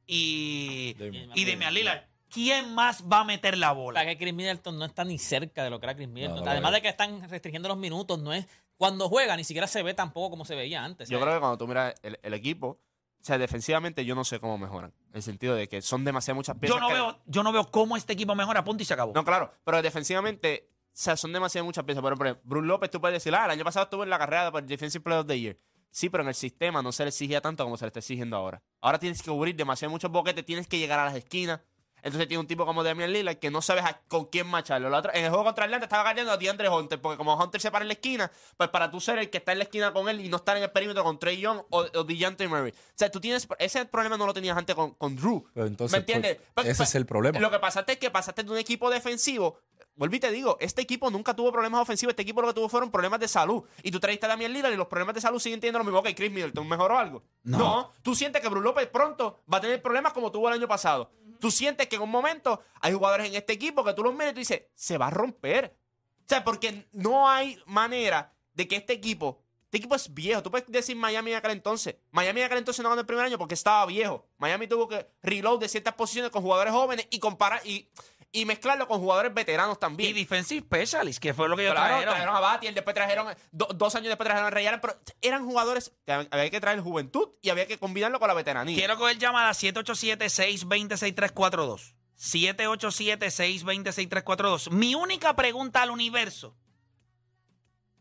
y, 0.07 0.97
y 1.35 1.45
Damian 1.45 1.75
Lillard. 1.75 2.05
¿Quién 2.29 2.75
más 2.75 3.05
va 3.05 3.21
a 3.21 3.25
meter 3.25 3.59
la 3.59 3.73
bola? 3.73 4.01
La 4.03 4.07
que 4.11 4.17
Chris 4.17 4.33
Middleton 4.33 4.79
no 4.79 4.87
está 4.87 5.05
ni 5.05 5.19
cerca 5.19 5.63
de 5.65 5.69
lo 5.69 5.79
que 5.79 5.87
era 5.87 5.95
Chris 5.95 6.09
Middleton. 6.09 6.43
no 6.43 6.51
Además 6.51 6.73
de 6.73 6.81
que 6.81 6.89
están 6.89 7.29
restringiendo 7.29 7.69
los 7.69 7.77
minutos, 7.77 8.19
no 8.21 8.33
es 8.33 8.47
cuando 8.79 9.09
juega 9.11 9.37
ni 9.37 9.45
siquiera 9.45 9.67
se 9.67 9.83
ve 9.83 9.93
tampoco 9.93 10.31
como 10.31 10.47
se 10.47 10.55
veía 10.55 10.83
antes. 10.83 11.11
Yo 11.11 11.21
creo 11.21 11.35
que 11.35 11.41
cuando 11.41 11.59
tú 11.59 11.69
miras 11.69 11.95
el, 12.03 12.19
el 12.23 12.33
equipo, 12.33 12.81
o 13.23 13.25
sea, 13.25 13.39
defensivamente 13.39 14.05
yo 14.05 14.17
no 14.17 14.25
sé 14.25 14.41
cómo 14.41 14.59
mejoran. 14.59 14.93
En 15.11 15.17
el 15.17 15.23
sentido 15.23 15.55
de 15.55 15.69
que 15.69 15.81
son 15.81 16.05
demasiadas 16.05 16.37
muchas 16.37 16.57
piezas. 16.59 16.75
Yo 16.77 16.81
no, 16.81 16.89
que- 16.89 16.95
veo, 16.95 17.19
yo 17.27 17.43
no 17.45 17.53
veo 17.53 17.71
cómo 17.71 17.97
este 17.97 18.15
equipo 18.15 18.35
mejora, 18.35 18.65
punto 18.65 18.83
y 18.83 18.87
se 18.87 18.95
acabó. 18.95 19.13
No, 19.15 19.25
claro, 19.25 19.53
pero 19.65 19.81
defensivamente, 19.81 20.69
o 20.87 20.91
sea, 20.93 21.17
son 21.17 21.33
demasiadas 21.33 21.65
muchas 21.65 21.85
piezas. 21.85 22.03
Por 22.03 22.13
ejemplo, 22.13 22.41
Bruce 22.45 22.67
López, 22.67 22.91
tú 22.91 23.01
puedes 23.01 23.15
decir, 23.15 23.35
ah, 23.35 23.45
el 23.45 23.53
año 23.53 23.65
pasado 23.65 23.85
estuvo 23.85 24.03
en 24.03 24.11
la 24.11 24.19
carrera 24.19 24.51
por 24.51 24.63
el 24.63 24.69
Defensive 24.69 25.03
Player 25.03 25.21
of 25.21 25.27
the 25.29 25.39
Year. 25.41 25.57
Sí, 25.91 26.09
pero 26.09 26.23
en 26.23 26.29
el 26.31 26.35
sistema 26.35 26.83
no 26.83 26.91
se 26.91 27.05
le 27.05 27.11
exigía 27.11 27.41
tanto 27.41 27.63
como 27.65 27.77
se 27.77 27.85
le 27.85 27.89
está 27.89 28.01
exigiendo 28.01 28.37
ahora. 28.37 28.63
Ahora 28.81 28.99
tienes 28.99 29.23
que 29.23 29.31
cubrir 29.31 29.55
demasiado 29.55 29.91
muchos 29.93 30.11
boquetes, 30.11 30.45
tienes 30.45 30.67
que 30.67 30.79
llegar 30.79 30.99
a 30.99 31.05
las 31.05 31.15
esquinas. 31.15 31.61
Entonces 32.03 32.27
tiene 32.29 32.41
un 32.41 32.47
tipo 32.47 32.67
como 32.67 32.83
Damian 32.83 33.13
Lillard 33.13 33.37
que 33.39 33.51
no 33.51 33.63
sabes 33.63 33.85
con 34.09 34.27
quién 34.27 34.47
macharlo. 34.49 34.91
La 34.91 34.99
otra- 34.99 35.13
en 35.15 35.25
el 35.25 35.31
juego 35.31 35.45
contra 35.45 35.65
Atlanta 35.65 35.85
estaba 35.87 36.03
ganando 36.03 36.33
a 36.33 36.37
DeAndre 36.37 36.69
Hunter, 36.69 37.01
porque 37.01 37.17
como 37.17 37.35
Hunter 37.37 37.61
se 37.61 37.71
para 37.71 37.85
en 37.85 37.89
la 37.89 37.95
esquina, 37.95 38.31
pues 38.57 38.69
para 38.71 38.91
tú 38.91 39.01
ser 39.01 39.19
el 39.19 39.31
que 39.31 39.39
está 39.39 39.53
en 39.53 39.59
la 39.59 39.65
esquina 39.65 39.93
con 39.93 40.09
él 40.09 40.21
y 40.21 40.29
no 40.29 40.39
estar 40.39 40.57
en 40.57 40.65
el 40.65 40.71
perímetro 40.71 41.05
con 41.05 41.19
Trey 41.19 41.39
Young 41.41 41.61
o, 41.71 41.87
o 41.95 42.05
DeJounte 42.05 42.49
Murray. 42.49 42.73
O 42.73 42.75
sea, 42.95 43.11
tú 43.11 43.21
tienes. 43.21 43.47
Ese 43.59 43.85
problema 43.87 44.17
no 44.17 44.27
lo 44.27 44.35
tenías 44.35 44.57
antes 44.57 44.75
con, 44.75 44.93
con 44.95 45.15
Drew. 45.17 45.45
Pero 45.55 45.67
entonces, 45.67 45.93
¿Me 45.93 45.99
entiendes? 45.99 46.37
pues, 46.37 46.49
Pues, 46.55 46.67
ese 46.67 46.77
pues, 46.79 46.89
es 46.89 46.95
el 46.97 47.07
problema. 47.07 47.39
Lo 47.39 47.51
que 47.51 47.59
pasaste 47.61 47.93
es 47.93 47.99
que 47.99 48.11
pasaste 48.11 48.43
de 48.43 48.51
un 48.51 48.59
equipo 48.59 48.91
defensivo. 48.91 49.59
Vuelvo 49.95 50.17
y 50.17 50.21
te 50.21 50.31
digo, 50.33 50.57
este 50.59 50.81
equipo 50.81 51.11
nunca 51.11 51.37
tuvo 51.37 51.53
problemas 51.53 51.83
ofensivos. 51.83 52.13
Este 52.13 52.23
equipo 52.23 52.41
lo 52.41 52.49
que 52.49 52.55
tuvo 52.55 52.69
fueron 52.71 52.91
problemas 52.91 53.21
de 53.21 53.29
salud. 53.29 53.63
Y 53.83 53.91
tú 53.91 54.01
trajiste 54.01 54.25
a 54.25 54.31
Damian 54.31 54.51
Lillard 54.51 54.73
y 54.73 54.77
los 54.77 54.87
problemas 54.87 55.15
de 55.15 55.21
salud 55.21 55.39
siguen 55.39 55.61
teniendo 55.61 55.79
lo 55.81 55.85
mismo 55.85 56.03
que 56.03 56.15
Chris 56.15 56.33
Middleton. 56.33 56.67
¿Mejoró 56.67 56.99
algo? 56.99 57.23
No. 57.43 57.93
Tú 58.03 58.15
sientes 58.15 58.41
que 58.41 58.49
Bruce 58.49 58.65
López 58.65 58.87
pronto 58.87 59.43
va 59.53 59.59
a 59.59 59.61
tener 59.61 59.83
problemas 59.83 60.15
como 60.15 60.33
tuvo 60.33 60.49
el 60.49 60.55
año 60.55 60.67
pasado. 60.67 61.11
Tú 61.43 61.51
sientes 61.51 61.89
que 61.89 61.97
en 61.97 62.03
un 62.03 62.09
momento 62.09 62.63
hay 62.81 62.93
jugadores 62.93 63.27
en 63.27 63.35
este 63.35 63.55
equipo 63.55 63.83
que 63.83 63.93
tú 63.95 64.05
los 64.05 64.15
miras 64.15 64.31
y 64.31 64.35
tú 64.35 64.39
dices, 64.39 64.63
se 64.77 64.97
va 64.97 65.09
a 65.09 65.11
romper. 65.11 65.77
O 66.21 66.25
sea, 66.25 66.45
porque 66.45 66.87
no 66.93 67.29
hay 67.29 67.61
manera 67.67 68.33
de 68.55 68.69
que 68.69 68.77
este 68.77 68.93
equipo. 68.93 69.43
Este 69.65 69.79
equipo 69.79 69.97
es 69.97 70.15
viejo. 70.15 70.41
Tú 70.41 70.53
puedes 70.53 70.71
decir 70.71 70.95
Miami 70.95 71.33
en 71.33 71.39
aquel 71.39 71.51
entonces. 71.51 71.97
Miami 72.13 72.43
en 72.43 72.47
aquel 72.47 72.59
entonces 72.59 72.81
no 72.81 72.91
ganó 72.91 73.01
el 73.01 73.09
primer 73.09 73.25
año 73.25 73.39
porque 73.39 73.55
estaba 73.55 73.85
viejo. 73.87 74.25
Miami 74.39 74.69
tuvo 74.69 74.87
que 74.87 75.05
reload 75.21 75.59
de 75.59 75.69
ciertas 75.69 75.95
posiciones 75.95 76.31
con 76.31 76.43
jugadores 76.43 76.73
jóvenes 76.73 77.09
y 77.11 77.19
comparar 77.19 77.61
y, 77.67 77.91
y 78.35 78.47
mezclarlo 78.47 78.89
con 78.89 78.99
jugadores 78.99 79.35
veteranos 79.35 79.77
Y 79.77 79.81
también. 79.81 80.15
defensive 80.15 80.63
specialist, 80.65 81.21
que 81.23 81.35
fue 81.35 81.49
lo 81.51 81.57
que 81.57 81.63
ellos 81.65 81.75
Claro, 81.75 81.89
trajeron. 81.89 82.15
trajeron 82.15 82.37
a 82.37 82.41
Batier, 82.41 82.73
después 82.75 82.95
trajeron, 82.95 83.27
do- 83.51 83.69
dos 83.75 83.95
años 83.95 84.09
después 84.09 84.27
trajeron 84.27 84.49
a 84.49 84.53
pero 84.81 84.99
eran 85.21 85.45
jugadores 85.45 85.93
que 86.07 86.13
hab- 86.13 86.29
había 86.31 86.49
que 86.51 86.61
traer 86.61 86.81
juventud 86.81 87.29
y 87.43 87.51
había 87.51 87.67
que 87.67 87.79
combinarlo 87.79 88.19
con 88.19 88.29
la 88.29 88.35
veteranía. 88.35 88.75
Quiero 88.77 88.97
coger 88.97 89.19
llamada 89.19 89.53
787-620-6342. 89.53 91.95
787-620-6342. 92.17 94.71
Mi 94.71 94.95
única 94.95 95.35
pregunta 95.37 95.83
al 95.83 95.91
universo 95.91 96.57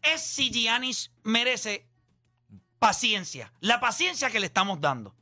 es 0.02 0.22
si 0.22 0.50
Giannis 0.52 1.12
merece 1.24 1.88
paciencia. 2.80 3.54
La 3.60 3.80
paciencia 3.80 4.30
que 4.30 4.40
le 4.40 4.48
estamos 4.48 4.82
dando. 4.82 5.16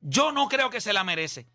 Yo 0.00 0.32
no 0.32 0.48
creo 0.48 0.70
que 0.70 0.80
se 0.80 0.92
la 0.92 1.04
merece. 1.04 1.46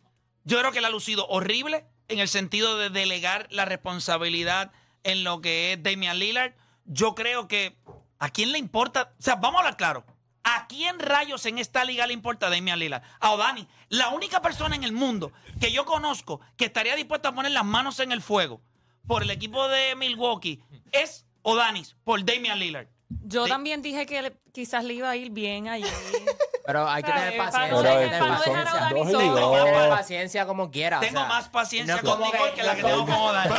Yo 0.44 0.60
creo 0.60 0.72
que 0.72 0.82
la 0.82 0.88
ha 0.88 0.92
lucido 0.92 1.28
horrible 1.28 1.86
en 2.12 2.20
el 2.20 2.28
sentido 2.28 2.78
de 2.78 2.90
delegar 2.90 3.48
la 3.52 3.66
responsabilidad 3.66 4.72
en 5.04 5.24
lo 5.24 5.42
que 5.42 5.74
es 5.74 5.84
Damian 5.84 6.20
Lillard. 6.20 6.54
Yo 6.86 7.16
creo 7.16 7.48
que 7.48 7.78
a 8.20 8.30
quién 8.30 8.52
le 8.52 8.58
importa, 8.58 9.14
o 9.18 9.22
sea, 9.22 9.36
vamos 9.36 9.56
a 9.56 9.60
hablar 9.60 9.78
claro. 9.78 10.06
¿A 10.44 10.68
quién 10.68 11.00
rayos 11.00 11.46
en 11.46 11.60
esta 11.60 11.86
liga 11.86 12.08
le 12.08 12.14
importa 12.14 12.50
Damian 12.50 12.80
Lillard? 12.80 13.04
A 13.20 13.32
Odani. 13.32 13.68
La 13.90 14.10
única 14.10 14.42
persona 14.42 14.76
en 14.76 14.84
el 14.84 14.92
mundo 14.92 15.32
que 15.60 15.72
yo 15.72 15.86
conozco 15.86 16.42
que 16.58 16.66
estaría 16.66 16.96
dispuesta 16.96 17.30
a 17.30 17.36
poner 17.36 17.52
las 17.52 17.66
manos 17.66 18.00
en 18.00 18.12
el 18.12 18.22
fuego 18.22 18.62
por 19.08 19.24
el 19.24 19.30
equipo 19.30 19.68
de 19.68 19.96
Milwaukee 19.96 20.62
es 20.92 21.26
Odanis, 21.44 21.96
por 22.04 22.24
Damian 22.26 22.60
Lillard. 22.60 22.88
Yo 23.24 23.46
Sí. 23.46 23.50
también 23.52 23.82
dije 23.82 24.06
que 24.06 24.22
le- 24.22 24.38
quizás 24.54 24.84
le 24.84 24.94
iba 24.96 25.10
a 25.10 25.16
ir 25.16 25.30
bien 25.32 25.68
allí. 25.68 25.86
Pero 26.66 26.88
hay 26.88 27.04
que 27.04 27.12
tener 27.12 27.38
para 27.38 27.52
paciencia. 27.52 27.82
no 27.82 27.90
hay 27.90 27.98
que 27.98 28.10
tener 28.12 28.20
para 28.20 28.36
no 28.36 28.42
dejar 28.42 28.68
a 28.68 28.90
paciencia. 28.90 29.90
Paciencia 29.90 30.46
como 30.46 30.72
quiera. 30.72 31.00
Tengo 31.00 31.26
más 31.26 31.50
paciencia 31.50 32.02
con 32.02 32.20
Nicole 32.22 32.54
que 32.54 32.64
la 32.64 32.76
que 32.76 32.84
tengo 32.84 33.00
como- 33.06 33.18
con 33.18 33.26
Odani. 33.28 33.50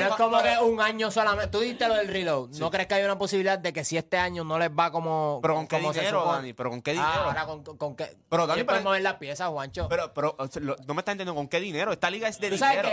No 0.00 0.06
es 0.06 0.14
como 0.16 0.42
que 0.42 0.58
un 0.58 0.80
año 0.80 1.10
solamente. 1.10 1.48
Tú 1.50 1.60
diste 1.60 1.88
lo 1.88 1.94
del 1.94 2.08
reload. 2.08 2.50
¿No 2.58 2.70
crees 2.70 2.86
que 2.88 2.94
hay 2.94 3.04
una 3.04 3.18
posibilidad 3.18 3.58
de 3.58 3.72
que 3.72 3.84
si 3.84 3.96
este 3.96 4.16
año 4.18 4.44
no 4.44 4.58
les 4.58 4.70
va 4.70 4.90
como. 4.90 5.38
Pero 5.42 5.54
con 5.54 5.66
qué 5.66 5.78
dinero, 5.78 6.20
supone? 6.20 6.36
Dani, 6.38 6.52
pero 6.52 6.70
con 6.70 6.82
qué 6.82 6.90
Ah, 6.92 6.94
dinero. 6.94 7.24
ahora 7.24 7.44
con, 7.46 7.64
con 7.76 7.96
qué. 7.96 8.16
Pero, 8.28 8.46
Dani, 8.46 8.64
pero- 8.64 8.82
mover 8.82 9.02
las 9.02 9.14
piezas, 9.14 9.48
Juancho. 9.48 9.88
Pero, 9.88 10.12
pero 10.14 10.36
no 10.38 10.94
me 10.94 11.00
estás 11.00 11.12
entendiendo 11.12 11.34
con 11.34 11.48
qué 11.48 11.60
dinero. 11.60 11.92
Esta 11.92 12.10
liga 12.10 12.28
es 12.28 12.38
de 12.38 12.50
dinero. 12.50 12.88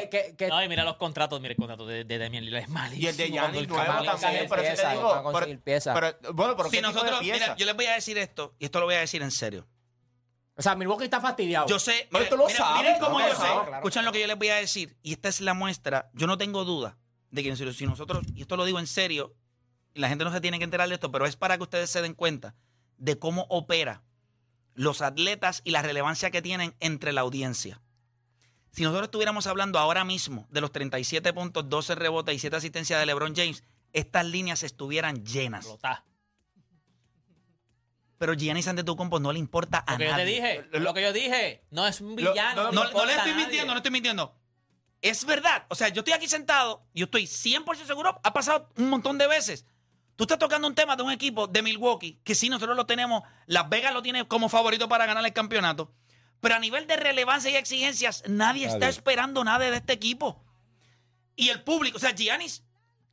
No, 0.50 0.64
y 0.64 0.70
mira 0.70 0.84
los 0.84 0.96
contratos, 0.98 1.40
mira 1.42 1.52
el 1.52 1.58
contrato 1.58 1.86
de, 1.86 2.04
de 2.04 2.18
Damian 2.18 2.44
Lillard 2.46 2.64
es 2.64 2.70
malísimo. 2.70 3.04
Y 3.04 3.08
el 3.08 3.18
de 3.18 3.26
el 3.26 3.68
nuevo 3.68 4.04
también, 4.04 4.48
pero 4.50 4.62
eso 4.62 4.72
piezas, 4.74 4.86
te 4.92 4.96
digo. 4.98 5.32
pero- 5.34 6.14
pero, 6.22 6.34
bueno, 6.34 6.56
pero 6.56 6.70
Si 6.70 6.78
¿qué 6.78 6.82
tipo 6.82 6.88
de 6.90 6.94
nosotros, 6.94 7.22
mira, 7.22 7.56
yo 7.56 7.66
les 7.66 7.76
voy 7.76 7.86
a 7.86 7.94
decir 7.94 8.18
esto, 8.18 8.54
y 8.60 8.66
esto 8.66 8.80
lo 8.80 8.86
voy 8.86 8.96
a 8.96 9.00
decir 9.00 9.22
en 9.22 9.32
serio. 9.32 9.66
O 10.60 10.62
sea, 10.62 10.76
Milwaukee 10.76 11.06
está 11.06 11.22
fastidiado. 11.22 11.66
Yo 11.68 11.80
sé, 11.80 12.08
Pero 12.12 12.20
mira- 12.26 12.30
tú 12.30 12.38
lo 12.38 12.46
mira- 12.48 12.58
sabes, 12.58 12.82
miren 12.84 13.00
cómo 13.00 13.18
no, 13.20 13.28
yo 13.28 13.34
no, 13.34 13.40
sé. 13.40 13.46
claro. 13.48 13.76
Escuchen 13.78 14.06
lo 14.06 14.12
que 14.12 14.20
yo 14.20 14.28
les 14.28 14.38
voy 14.38 14.50
a 14.50 14.56
decir. 14.56 14.98
Y 15.02 15.14
esta 15.14 15.30
es 15.30 15.40
la 15.42 15.54
muestra. 15.54 16.10
Yo 16.14 16.28
no 16.28 16.38
tengo 16.38 16.66
duda 16.66 16.98
de 17.32 17.44
que 17.44 17.56
si 17.56 17.86
nosotros, 17.88 18.24
y 18.36 18.42
esto 18.42 18.58
lo 18.58 18.66
digo 18.66 18.78
en 18.80 18.88
serio, 18.88 19.34
y 19.94 20.02
la 20.02 20.10
gente 20.10 20.24
no 20.26 20.32
se 20.32 20.42
tiene 20.42 20.58
que 20.60 20.66
enterar 20.66 20.88
de 20.90 20.96
esto, 20.96 21.12
pero 21.12 21.26
es 21.26 21.36
para 21.36 21.58
que 21.58 21.64
ustedes 21.64 21.90
se 21.90 22.02
den 22.02 22.14
cuenta 22.14 22.56
de 22.98 23.18
cómo 23.18 23.46
opera 23.50 24.04
los 24.74 25.02
atletas 25.02 25.62
y 25.64 25.72
la 25.72 25.82
relevancia 25.82 26.30
que 26.32 26.42
tienen 26.42 26.76
entre 26.80 27.14
la 27.14 27.22
audiencia. 27.22 27.82
Si 28.72 28.84
nosotros 28.84 29.06
estuviéramos 29.08 29.48
hablando 29.48 29.80
ahora 29.80 30.04
mismo 30.04 30.46
de 30.52 30.62
los 30.62 30.72
37 30.72 31.34
puntos, 31.34 31.70
12 31.70 31.96
rebotes 31.96 32.36
y 32.36 32.40
7 32.40 32.58
asistencias 32.58 33.00
de 33.00 33.06
LeBron 33.06 33.34
James, 33.36 33.64
estas 33.94 34.26
líneas 34.26 34.62
estuvieran 34.64 35.26
llenas. 35.26 35.68
Pero 38.20 38.34
Giannis 38.36 38.68
Antetokounmpo 38.68 39.20
no 39.20 39.32
le 39.34 39.40
importa 39.40 39.80
a 39.80 39.94
Lo 39.94 39.98
que 39.98 40.04
yo 40.06 40.10
te 40.12 40.18
nadie. 40.18 40.36
dije, 40.36 40.66
lo 40.80 40.94
que 40.94 41.02
yo 41.02 41.14
dije, 41.14 41.64
no 41.72 41.88
es 41.88 42.00
un 42.02 42.10
Lo- 42.22 42.32
villano. 42.34 42.64
no, 42.66 42.72
No, 42.72 42.84
importa 42.86 42.98
no 43.00 43.06
le 43.06 43.14
estoy 43.14 43.32
nadie. 43.32 43.44
mintiendo, 43.46 43.74
no 43.74 43.78
estoy 43.78 43.92
mintiendo. 43.92 44.36
Es 45.02 45.26
verdad. 45.26 45.66
O 45.70 45.76
sea, 45.76 45.88
yo 45.90 46.02
estoy 46.02 46.14
aquí 46.14 46.28
sentado, 46.28 46.84
yo 46.94 47.06
estoy 47.06 47.26
100% 47.26 47.88
seguro, 47.88 48.20
ha 48.22 48.34
pasado 48.34 48.70
un 48.78 48.90
montón 48.90 49.18
de 49.18 49.26
veces. 49.28 49.66
Tú 50.18 50.26
estás 50.26 50.38
tocando 50.38 50.68
un 50.68 50.76
tema 50.76 50.98
de 50.98 51.04
un 51.04 51.12
equipo 51.12 51.48
de 51.48 51.62
Milwaukee, 51.62 52.20
que 52.26 52.36
sí, 52.36 52.50
nosotros 52.50 52.76
lo 52.76 52.86
tenemos, 52.86 53.24
Las 53.46 53.70
Vegas 53.70 53.94
lo 53.94 54.02
tiene 54.02 54.28
como 54.28 54.50
favorito 54.50 54.90
para 54.90 55.06
ganar 55.06 55.26
el 55.26 55.32
campeonato. 55.32 55.94
Pero 56.42 56.56
a 56.56 56.60
nivel 56.60 56.88
de 56.88 56.98
relevancia 56.98 57.50
y 57.52 57.56
exigencias, 57.56 58.24
nadie, 58.28 58.66
está 58.66 58.80
Nadie. 58.80 58.90
esperando 58.90 59.44
nada 59.46 59.70
de 59.70 59.78
este 59.78 59.94
equipo. 59.94 60.44
Y 61.38 61.48
el 61.50 61.64
público, 61.64 61.96
o 61.96 62.00
sea, 62.02 62.14
Giannis 62.14 62.64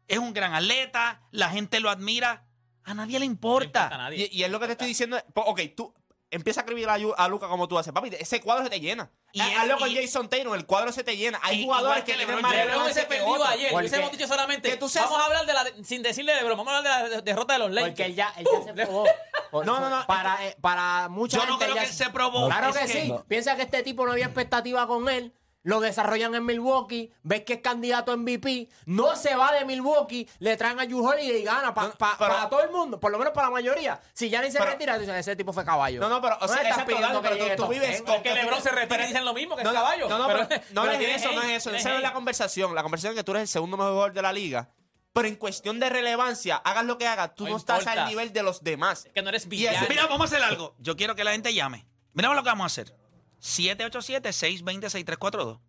es 0.08 0.18
un 0.18 0.32
gran 0.32 0.52
atleta, 0.54 1.22
la 1.30 1.48
gente 1.50 1.78
lo 1.78 1.90
admira, 1.90 2.44
a 2.86 2.94
nadie 2.94 3.18
le 3.18 3.26
No 3.26 3.32
importa 3.32 3.80
a 3.80 3.84
importa. 3.84 3.98
nadie. 3.98 4.28
Y, 4.32 4.38
y 4.40 4.44
es 4.44 4.50
lo 4.50 4.58
que 4.60 4.66
te 4.66 4.72
estoy 4.72 4.86
diciendo. 4.88 5.18
po- 5.34 5.42
Ok, 5.42 5.60
tú 5.76 5.92
empieza 6.30 6.60
a 6.60 6.64
escribir 6.64 6.88
a, 6.88 6.94
a 6.94 7.28
Luca 7.28 7.46
como 7.48 7.68
tú 7.68 7.78
haces. 7.78 7.92
Papi, 7.92 8.10
ese 8.18 8.40
cuadro 8.40 8.64
se 8.64 8.70
te 8.70 8.80
llena. 8.80 9.10
Y 9.32 9.40
él- 9.40 9.46
Hazlo 9.58 9.78
con 9.78 9.90
y- 9.90 9.94
Jason 9.96 10.28
Taylor, 10.28 10.56
el 10.56 10.66
cuadro 10.66 10.90
se 10.92 11.04
te 11.04 11.16
llena. 11.16 11.38
Hay 11.42 11.60
Y- 11.60 11.64
jugadores 11.64 12.04
que 12.04 12.12
que 12.12 12.16
tienen 12.18 12.36
LeBron 12.36 12.42
más. 12.42 12.66
LeBron 12.66 12.94
se 12.94 13.00
que 13.02 13.06
perdió 13.06 13.44
ayer. 13.44 13.70
Porque- 13.70 13.86
Hubiésemos 13.88 14.12
dicho 14.12 14.26
solamente. 14.26 14.70
que 14.70 14.76
tú 14.76 14.88
seas- 14.88 15.04
Vamos 15.04 15.20
a 15.20 15.26
hablar 15.26 15.46
de 15.46 15.52
la. 15.52 15.84
Sin 15.84 16.02
decirle 16.02 16.32
de 16.34 16.42
broma, 16.42 16.62
vamos 16.64 16.72
a 16.74 16.78
hablar 16.78 17.08
de 17.10 17.16
la 17.16 17.20
derrota 17.22 17.52
de 17.52 17.58
los 17.60 17.70
Lakers. 17.70 17.90
Porque 17.92 18.04
él 18.06 18.14
ya, 18.16 18.32
él 18.38 18.46
ya 18.52 18.62
se 18.64 18.72
probó. 18.74 19.04
Por- 19.50 19.66
No, 19.66 19.78
no, 19.80 19.88
no, 19.88 20.06
Para, 20.06 20.46
eh, 20.46 20.56
para 20.60 21.08
mucha 21.08 21.36
Yo 21.38 21.44
no 21.46 21.52
gente 21.52 21.64
creo 21.66 21.76
ya 21.76 21.82
que 21.82 21.88
él 21.88 21.94
se 21.94 22.10
probó. 22.10 22.46
Claro 22.46 22.68
Es 22.70 22.76
que, 22.76 22.86
que- 22.86 23.02
sí. 23.02 23.08
No. 23.08 23.24
Piensa 23.24 23.56
que 23.56 23.62
este 23.62 23.82
tipo 23.82 24.04
no 24.04 24.12
había 24.12 24.26
expectativa 24.26 24.86
con 24.86 25.08
él. 25.08 25.32
Lo 25.66 25.80
desarrollan 25.80 26.32
en 26.36 26.44
Milwaukee. 26.46 27.12
Ves 27.24 27.42
que 27.42 27.54
es 27.54 27.60
candidato 27.60 28.12
a 28.12 28.16
MVP. 28.16 28.68
No 28.84 29.16
se 29.16 29.34
va 29.34 29.50
de 29.52 29.64
Milwaukee. 29.64 30.28
Le 30.38 30.56
traen 30.56 30.78
a 30.78 30.84
Holiday 30.84 31.40
y 31.40 31.42
gana 31.42 31.74
pa- 31.74 31.88
No, 31.88 31.90
pa- 31.94 32.14
pero- 32.16 32.30
para 32.34 32.48
todo 32.48 32.62
el 32.62 32.70
mundo. 32.70 33.00
Por 33.00 33.10
lo 33.10 33.18
menos 33.18 33.34
para 33.34 33.48
la 33.48 33.52
mayoría. 33.54 34.00
Si 34.12 34.30
ya 34.30 34.40
ni 34.42 34.52
se 34.52 34.58
Pero- 34.58 34.70
retira, 34.70 34.94
tú 34.94 35.00
dices, 35.00 35.16
ese 35.16 35.34
tipo 35.34 35.52
fue 35.52 35.64
caballo. 35.64 36.00
No, 36.00 36.08
no, 36.08 36.22
pero, 36.22 36.36
o 36.40 36.46
sea, 36.46 36.58
estás 36.58 36.66
exacto, 36.68 36.86
pidiendo 36.86 37.20
Dani, 37.20 37.34
pero 37.34 37.44
que 37.48 37.56
tú- 37.56 37.62
tú 37.64 37.68
vives 37.68 37.88
10. 37.88 38.02
con- 38.02 38.14
Es 38.14 38.22
que 38.22 38.32
LeBron 38.34 38.62
se 38.62 38.70
retira 38.70 39.04
y 39.04 39.08
dicen 39.08 39.24
lo 39.24 39.34
mismo 39.34 39.56
que 39.56 39.64
No, 39.64 39.70
es 39.70 39.74
no, 39.74 39.80
caballo. 39.82 40.08
No, 40.08 40.18
no, 40.18 40.26
pero, 40.28 40.48
pero, 40.48 40.62
no, 40.70 40.82
pero 40.82 40.92
es 40.94 41.22
eso, 41.22 41.32
no 41.32 41.42
es 41.42 41.50
eso. 41.50 41.70
Esa 41.74 41.88
no 41.90 41.96
es 41.96 42.02
la 42.02 42.12
conversación. 42.12 42.72
La 42.72 42.82
conversación 42.84 43.14
es 43.14 43.18
que 43.18 43.24
tú 43.24 43.32
eres 43.32 43.42
el 43.42 43.48
segundo 43.48 43.76
mejor 43.76 43.92
jugador 43.92 44.12
de 44.12 44.22
la 44.22 44.32
liga. 44.32 44.70
Pero 45.12 45.26
en 45.26 45.34
cuestión 45.34 45.80
de 45.80 45.88
relevancia, 45.90 46.56
hagas 46.58 46.84
lo 46.84 46.96
que 46.96 47.08
hagas, 47.08 47.34
tú 47.34 47.42
No 47.44 47.50
no, 47.50 47.56
estás 47.56 47.84
al 47.88 48.06
nivel 48.06 48.32
de 48.32 48.42
los 48.44 48.62
demás. 48.62 49.08
Que 49.12 49.20
no 49.22 49.30
eres 49.30 49.48
villano. 49.48 49.84
Mira, 49.88 50.06
vamos 50.06 50.30
a 50.32 50.36
hacer 50.36 50.44
algo. 50.46 50.76
Yo 50.78 50.94
quiero 50.96 51.16
que 51.16 51.24
la 51.24 51.32
gente 51.32 51.52
llame. 51.52 51.86
Mira 52.12 52.32
lo 52.32 52.42
que 52.42 52.48
vamos 52.50 52.64
a 52.64 52.66
hacer. 52.66 52.94
787-620-6342. 53.40 55.60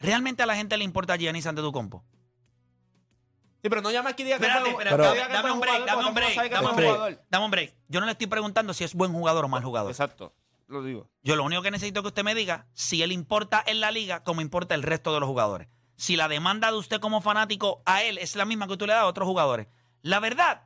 ¿Realmente 0.00 0.42
a 0.42 0.46
la 0.46 0.54
gente 0.54 0.76
le 0.76 0.84
importa 0.84 1.16
Giannis 1.16 1.46
Antetokounmpo? 1.46 2.04
Sí, 3.62 3.68
pero 3.68 3.82
no 3.82 3.90
llama 3.90 4.10
aquí 4.10 4.22
y 4.22 4.26
diga 4.26 4.38
que 4.38 4.46
Espérate, 4.46 4.70
fue- 4.72 4.84
espérate, 4.84 4.96
no 4.96 5.02
Pero- 5.02 5.12
diga 5.14 5.26
que 5.26 5.32
dame 5.32 5.42
fue 5.42 5.50
un 5.52 5.60
break, 5.60 5.74
jugador, 5.74 5.88
dame 5.96 6.08
un 6.08 6.14
porque 6.14 6.20
break, 6.34 6.48
que 6.48 6.54
dame 6.54 6.62
fue 6.62 6.70
un 6.70 6.76
break. 6.76 6.92
jugador. 6.94 7.22
Dame 7.28 7.44
un 7.44 7.50
break. 7.50 7.74
Yo 7.88 8.00
no 8.00 8.06
le 8.06 8.12
estoy 8.12 8.26
preguntando 8.28 8.72
si 8.74 8.84
es 8.84 8.94
buen 8.94 9.12
jugador 9.12 9.44
o 9.44 9.48
mal 9.48 9.64
jugador. 9.64 9.90
Exacto, 9.90 10.32
lo 10.68 10.82
digo. 10.84 11.10
Yo 11.24 11.34
lo 11.34 11.42
único 11.42 11.62
que 11.62 11.72
necesito 11.72 12.02
que 12.02 12.08
usted 12.08 12.22
me 12.22 12.36
diga 12.36 12.66
si 12.74 13.02
él 13.02 13.10
importa 13.10 13.62
en 13.66 13.80
la 13.80 13.90
liga 13.90 14.22
como 14.22 14.40
importa 14.42 14.76
el 14.76 14.84
resto 14.84 15.12
de 15.12 15.18
los 15.20 15.28
jugadores. 15.28 15.66
Si 15.96 16.14
la 16.14 16.28
demanda 16.28 16.70
de 16.70 16.76
usted 16.76 17.00
como 17.00 17.20
fanático 17.20 17.82
a 17.84 18.04
él 18.04 18.18
es 18.18 18.36
la 18.36 18.44
misma 18.44 18.68
que 18.68 18.76
tú 18.76 18.86
le 18.86 18.92
das 18.92 19.02
a 19.02 19.06
otros 19.06 19.26
jugadores. 19.26 19.66
La 20.02 20.20
verdad, 20.20 20.62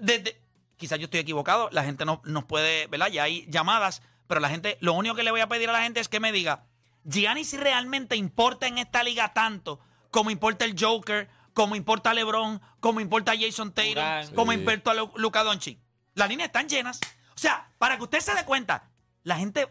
desde, 0.00 0.42
quizás 0.76 0.98
yo 0.98 1.04
estoy 1.04 1.20
equivocado, 1.20 1.68
la 1.70 1.84
gente 1.84 2.04
no, 2.04 2.20
nos 2.24 2.44
puede, 2.46 2.88
¿verdad? 2.88 3.06
Ya 3.12 3.22
hay 3.22 3.46
llamadas, 3.48 4.02
pero 4.32 4.40
la 4.40 4.48
gente, 4.48 4.78
lo 4.80 4.94
único 4.94 5.14
que 5.14 5.22
le 5.24 5.30
voy 5.30 5.42
a 5.42 5.46
pedir 5.46 5.68
a 5.68 5.74
la 5.74 5.82
gente 5.82 6.00
es 6.00 6.08
que 6.08 6.18
me 6.18 6.32
diga, 6.32 6.64
Giannis 7.04 7.52
realmente 7.60 8.16
importa 8.16 8.66
en 8.66 8.78
esta 8.78 9.02
liga 9.02 9.34
tanto 9.34 9.78
como 10.10 10.30
importa 10.30 10.64
el 10.64 10.74
Joker, 10.78 11.28
como 11.52 11.76
importa 11.76 12.14
LeBron, 12.14 12.58
como 12.80 13.00
importa 13.00 13.34
Jason 13.38 13.74
Tatum, 13.74 13.90
Durant. 13.92 14.34
como 14.34 14.52
Sí. 14.52 14.58
importa 14.58 14.94
Lu- 14.94 15.12
Luka 15.16 15.42
Doncic. 15.44 15.78
Las 16.14 16.30
líneas 16.30 16.46
están 16.46 16.66
llenas. 16.66 16.98
O 17.34 17.38
sea, 17.38 17.70
para 17.76 17.98
que 17.98 18.04
usted 18.04 18.20
se 18.20 18.34
dé 18.34 18.46
cuenta, 18.46 18.90
la 19.22 19.36
gente 19.36 19.68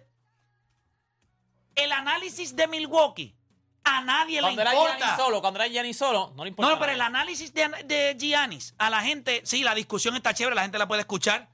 el 1.73 1.91
análisis 1.91 2.55
de 2.55 2.67
Milwaukee 2.67 3.35
a 3.83 4.01
nadie 4.01 4.41
Cuando 4.41 4.57
le 4.57 4.69
era 4.69 4.73
importa. 4.75 4.97
Giannis 4.97 5.15
solo, 5.17 5.41
cuando 5.41 5.59
era 5.59 5.69
Giannis 5.71 5.97
solo, 5.97 6.33
no 6.35 6.43
le 6.43 6.49
importa. 6.49 6.71
No, 6.71 6.79
pero 6.79 6.91
el 6.91 7.01
análisis 7.01 7.51
de, 7.51 7.67
de 7.85 8.15
Giannis 8.19 8.75
a 8.77 8.91
la 8.91 9.01
gente, 9.01 9.41
sí, 9.43 9.63
la 9.63 9.73
discusión 9.73 10.15
está 10.15 10.35
chévere, 10.35 10.55
la 10.55 10.61
gente 10.61 10.77
la 10.77 10.87
puede 10.87 11.01
escuchar, 11.01 11.49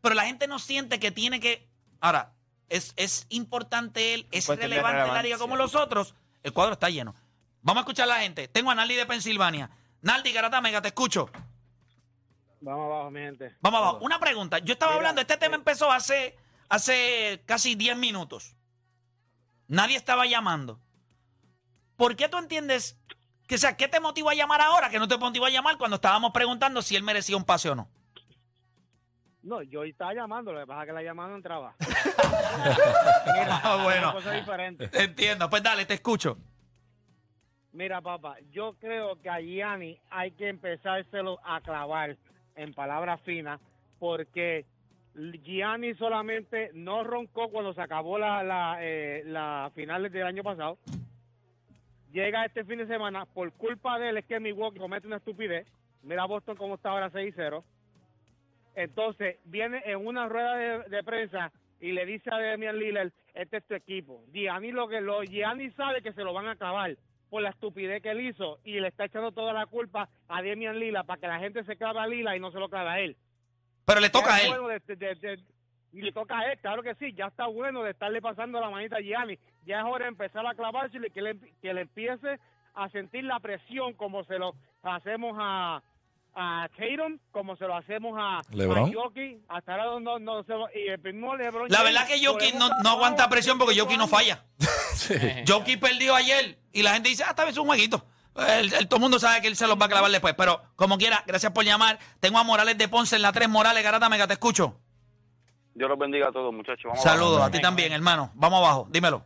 pero 0.00 0.14
la 0.14 0.24
gente 0.24 0.46
no 0.46 0.60
siente 0.60 1.00
que 1.00 1.10
tiene 1.10 1.40
que. 1.40 1.68
Ahora, 2.00 2.32
es, 2.68 2.92
es 2.96 3.26
importante 3.28 4.14
él, 4.14 4.26
es 4.30 4.46
de 4.46 4.56
relevante 4.56 5.02
en 5.08 5.14
la 5.14 5.22
liga 5.22 5.38
como 5.38 5.56
los 5.56 5.74
otros. 5.74 6.14
El 6.42 6.52
cuadro 6.52 6.74
está 6.74 6.90
lleno. 6.90 7.14
Vamos 7.62 7.80
a 7.80 7.84
escuchar 7.84 8.04
a 8.04 8.14
la 8.14 8.20
gente. 8.20 8.48
Tengo 8.48 8.70
a 8.70 8.74
Naldi 8.74 8.94
de 8.94 9.06
Pensilvania. 9.06 9.70
Naldi, 10.02 10.32
Garata 10.32 10.60
Mega, 10.60 10.82
te 10.82 10.88
escucho. 10.88 11.30
Vamos 12.60 12.84
abajo, 12.86 13.10
mi 13.10 13.20
gente. 13.20 13.56
Vamos 13.60 13.80
abajo. 13.80 13.98
Una 14.02 14.18
pregunta. 14.18 14.58
Yo 14.58 14.74
estaba 14.74 14.92
Mira, 14.92 14.98
hablando, 14.98 15.20
este 15.20 15.36
tema 15.36 15.54
eh, 15.54 15.58
empezó 15.58 15.90
hace, 15.90 16.36
hace 16.68 17.42
casi 17.46 17.74
10 17.74 17.96
minutos. 17.96 18.54
Nadie 19.66 19.96
estaba 19.96 20.26
llamando. 20.26 20.80
¿Por 21.96 22.16
qué 22.16 22.28
tú 22.28 22.36
entiendes 22.38 22.98
que, 23.46 23.54
o 23.54 23.58
sea, 23.58 23.76
qué 23.76 23.88
te 23.88 24.00
motivó 24.00 24.30
a 24.30 24.34
llamar 24.34 24.60
ahora 24.60 24.90
que 24.90 24.98
no 24.98 25.08
te 25.08 25.16
motivó 25.16 25.46
a 25.46 25.50
llamar 25.50 25.78
cuando 25.78 25.96
estábamos 25.96 26.32
preguntando 26.32 26.82
si 26.82 26.96
él 26.96 27.02
merecía 27.02 27.36
un 27.36 27.44
pase 27.44 27.70
o 27.70 27.74
no? 27.74 27.88
No, 29.44 29.62
yo 29.62 29.84
estaba 29.84 30.14
llamando, 30.14 30.54
lo 30.54 30.60
que 30.60 30.66
pasa 30.66 30.82
es 30.82 30.86
que 30.86 30.92
la 30.94 31.02
llamada 31.02 31.28
no 31.28 31.36
entraba. 31.36 31.74
Ah, 33.46 33.80
bueno. 33.82 34.10
Una 34.10 34.12
cosa 34.12 34.32
diferente. 34.32 34.90
Entiendo. 34.92 35.50
Pues 35.50 35.62
dale, 35.62 35.84
te 35.84 35.94
escucho. 35.94 36.38
Mira, 37.72 38.00
papá, 38.00 38.36
yo 38.50 38.74
creo 38.80 39.20
que 39.20 39.28
a 39.28 39.40
Gianni 39.40 39.98
hay 40.10 40.30
que 40.30 40.48
empezárselo 40.48 41.38
a 41.44 41.60
clavar 41.60 42.16
en 42.54 42.72
palabras 42.72 43.20
finas, 43.22 43.60
porque 43.98 44.64
Gianni 45.42 45.94
solamente 45.94 46.70
no 46.74 47.04
roncó 47.04 47.50
cuando 47.50 47.74
se 47.74 47.82
acabó 47.82 48.18
la, 48.18 48.42
la, 48.42 48.78
eh, 48.80 49.22
la 49.26 49.70
final 49.74 50.10
del 50.10 50.26
año 50.26 50.42
pasado. 50.42 50.78
Llega 52.12 52.44
este 52.44 52.64
fin 52.64 52.78
de 52.78 52.86
semana, 52.86 53.26
por 53.26 53.52
culpa 53.52 53.98
de 53.98 54.10
él 54.10 54.18
es 54.18 54.24
que 54.24 54.40
Milwaukee 54.40 54.78
comete 54.78 55.06
una 55.06 55.16
estupidez. 55.16 55.66
Mira 56.02 56.24
Boston 56.26 56.56
como 56.56 56.76
está 56.76 56.90
ahora 56.90 57.10
6-0. 57.10 57.62
Entonces, 58.74 59.38
viene 59.44 59.82
en 59.84 60.06
una 60.06 60.28
rueda 60.28 60.56
de, 60.56 60.88
de 60.88 61.02
prensa 61.04 61.52
y 61.80 61.92
le 61.92 62.06
dice 62.06 62.30
a 62.32 62.40
Damian 62.40 62.78
Lillard, 62.78 63.10
este 63.34 63.58
es 63.58 63.64
tu 63.66 63.74
equipo. 63.74 64.24
Gianni 64.32 64.72
lo 64.72 64.88
que 64.88 65.00
lo 65.00 65.22
Gianni 65.22 65.70
sabe 65.72 66.02
que 66.02 66.12
se 66.12 66.22
lo 66.24 66.32
van 66.32 66.48
a 66.48 66.56
clavar 66.56 66.96
por 67.30 67.42
la 67.42 67.50
estupidez 67.50 68.02
que 68.02 68.10
él 68.10 68.20
hizo 68.20 68.58
y 68.64 68.78
le 68.80 68.88
está 68.88 69.04
echando 69.06 69.32
toda 69.32 69.52
la 69.52 69.66
culpa 69.66 70.08
a 70.28 70.42
Damian 70.42 70.78
Lillard 70.78 71.04
para 71.06 71.20
que 71.20 71.26
la 71.26 71.38
gente 71.40 71.64
se 71.64 71.76
clave 71.76 71.98
a 72.00 72.06
Lillard 72.06 72.36
y 72.36 72.40
no 72.40 72.50
se 72.52 72.58
lo 72.58 72.68
clave 72.68 72.90
a 72.90 73.00
él. 73.00 73.16
Pero 73.84 74.00
le 74.00 74.08
toca 74.10 74.34
a 74.34 74.40
él. 74.40 74.48
bueno 74.48 74.68
de- 74.68 74.96
de- 74.96 75.14
de- 75.14 75.40
y 75.92 76.02
le 76.02 76.10
toca 76.10 76.38
a 76.38 76.50
él, 76.50 76.58
claro 76.58 76.82
que 76.82 76.94
sí, 76.96 77.12
ya 77.12 77.26
está 77.26 77.46
bueno 77.46 77.82
de 77.84 77.92
estarle 77.92 78.20
pasando 78.20 78.60
la 78.60 78.68
manita 78.70 78.96
a 78.96 79.00
Gianni. 79.00 79.38
Ya 79.64 79.78
es 79.80 79.84
hora 79.84 80.06
de 80.06 80.08
empezar 80.10 80.44
a 80.44 80.54
clavarse 80.54 80.98
y 80.98 81.10
que 81.10 81.22
le, 81.22 81.36
que 81.62 81.72
le 81.72 81.82
empiece 81.82 82.40
a 82.74 82.88
sentir 82.88 83.22
la 83.24 83.38
presión 83.38 83.92
como 83.94 84.24
se 84.24 84.36
lo 84.38 84.54
hacemos 84.82 85.36
a, 85.38 85.82
a 86.34 86.68
Tatum, 86.76 87.18
como 87.30 87.56
se 87.56 87.64
lo 87.66 87.76
hacemos 87.76 88.16
a, 88.18 88.40
LeBron. 88.50 88.92
a 89.48 89.56
hasta 89.56 89.72
ahora 89.74 90.00
no, 90.00 90.18
no 90.18 90.42
se 90.44 90.52
lo- 90.52 90.68
y 90.74 90.88
el 90.88 91.00
mismo 91.00 91.36
LeBron 91.36 91.68
La 91.68 91.82
verdad 91.82 92.06
que 92.06 92.14
hemos 92.16 92.54
no, 92.54 92.68
no 92.82 92.90
aguanta 92.90 93.28
presión 93.28 93.58
porque 93.58 93.78
Jokic 93.78 93.98
no 93.98 94.08
falla. 94.08 94.44
Jokic 95.48 95.80
perdió 95.80 96.14
ayer 96.14 96.58
y 96.72 96.82
la 96.82 96.94
gente 96.94 97.08
dice, 97.08 97.24
ah, 97.24 97.30
esta 97.30 97.44
vez 97.44 97.52
es 97.52 97.58
un 97.58 97.66
jueguito. 97.66 98.04
El, 98.36 98.72
el- 98.74 98.88
todo 98.88 98.96
el 98.96 99.02
mundo 99.02 99.18
sabe 99.18 99.40
que 99.40 99.46
él 99.48 99.56
se 99.56 99.66
los 99.66 99.78
va 99.80 99.86
a 99.86 99.88
clavar 99.88 100.10
después. 100.10 100.34
Pero 100.34 100.60
como 100.76 100.98
quiera, 100.98 101.22
gracias 101.26 101.52
por 101.52 101.64
llamar. 101.64 101.98
Tengo 102.20 102.38
a 102.38 102.42
Morales 102.42 102.76
de 102.78 102.88
Ponce 102.88 103.16
en 103.16 103.22
la 103.22 103.32
3. 103.32 103.48
Morales, 103.48 103.82
Garata 103.84 104.08
Mega, 104.08 104.26
te 104.26 104.32
escucho. 104.32 104.80
Dios 105.74 105.88
los 105.88 105.98
bendiga 105.98 106.28
a 106.28 106.32
todos, 106.32 106.52
muchachos. 106.52 106.84
Vamos 106.84 107.02
Saludos 107.02 107.36
abajo. 107.36 107.48
a 107.48 107.50
ti 107.50 107.60
también, 107.60 107.92
hermano. 107.92 108.30
Vamos 108.34 108.58
abajo, 108.60 108.86
dímelo. 108.90 109.24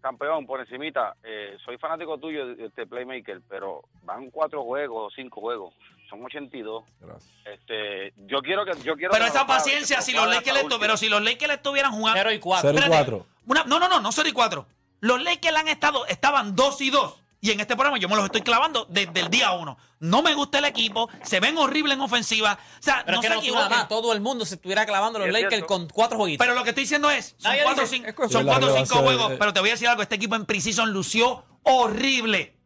Campeón, 0.00 0.46
por 0.46 0.60
encimita, 0.60 1.16
eh, 1.24 1.56
soy 1.64 1.76
fanático 1.76 2.18
tuyo 2.18 2.54
de 2.54 2.66
este 2.66 2.86
Playmaker, 2.86 3.42
pero 3.48 3.82
van 4.04 4.30
cuatro 4.30 4.62
juegos 4.62 5.12
o 5.12 5.14
cinco 5.14 5.40
juegos. 5.40 5.74
Son 6.08 6.24
82. 6.24 6.84
Gracias. 7.00 7.30
Este, 7.44 8.14
yo 8.26 8.40
quiero 8.40 8.64
que 8.64 8.72
yo 8.82 8.96
quiero 8.96 9.12
Pero 9.12 9.26
esa 9.26 9.46
paciencia, 9.46 10.00
si 10.00 10.12
lo 10.12 10.24
los 10.24 10.34
Lakers 10.36 10.60
pero 10.80 10.96
si 10.96 11.08
los 11.08 11.22
Lakers 11.22 11.54
estuvieran 11.54 11.92
jugando. 11.92 12.18
0 12.18 12.32
y 12.32 12.38
4. 12.38 12.60
Cero 12.70 12.72
y 12.72 12.82
Espérate. 12.82 12.96
cuatro. 13.12 13.26
Una- 13.46 13.64
no, 13.64 13.78
no, 13.78 13.88
no, 13.88 14.00
no 14.00 14.10
0 14.12 14.28
y 14.28 14.32
4. 14.32 14.66
Los 15.00 15.22
Lakers 15.22 15.56
han 15.56 15.68
estado, 15.68 16.06
estaban 16.06 16.56
2 16.56 16.80
y 16.80 16.90
2. 16.90 17.14
Y 17.40 17.52
en 17.52 17.60
este 17.60 17.76
programa 17.76 17.98
yo 17.98 18.08
me 18.08 18.16
los 18.16 18.24
estoy 18.24 18.40
clavando 18.42 18.84
desde 18.88 19.20
el 19.20 19.28
día 19.28 19.52
1. 19.52 19.76
No 20.00 20.22
me 20.22 20.34
gusta 20.34 20.58
el 20.58 20.64
equipo, 20.64 21.08
se 21.22 21.38
ven 21.38 21.56
horribles 21.56 21.94
en 21.94 22.00
ofensiva. 22.00 22.58
O 22.78 22.82
sea, 22.82 23.02
Pero 23.04 23.16
no 23.18 23.22
es 23.22 23.28
que 23.28 23.28
se 23.28 23.34
no 23.34 23.52
tú 23.52 23.54
nada 23.54 23.68
más, 23.68 23.88
todo 23.88 24.12
el 24.12 24.20
mundo 24.20 24.44
se 24.44 24.56
estuviera 24.56 24.84
clavando 24.86 25.18
los 25.20 25.28
es 25.28 25.32
Lakers 25.34 25.50
cierto. 25.50 25.66
con 25.68 25.88
cuatro 25.88 26.16
jueguitos. 26.18 26.44
Pero 26.44 26.58
lo 26.58 26.64
que 26.64 26.70
estoy 26.70 26.82
diciendo 26.84 27.08
es, 27.10 27.36
son 27.38 27.52
Nadie 27.52 27.62
4 27.62 27.82
o 27.82 27.84
dice- 27.84 27.96
5 27.96 28.08
es 28.08 28.14
cuestión- 28.14 28.40
son 28.42 28.46
cuatro 28.48 28.72
o 28.74 28.76
cinco 28.76 28.98
juegos. 29.02 29.32
Pero 29.38 29.52
te 29.52 29.60
voy 29.60 29.68
a 29.68 29.72
decir 29.72 29.86
algo, 29.88 30.02
este 30.02 30.16
equipo 30.16 30.34
en 30.34 30.46
preseason 30.46 30.90
lució 30.92 31.44
horrible. 31.62 32.56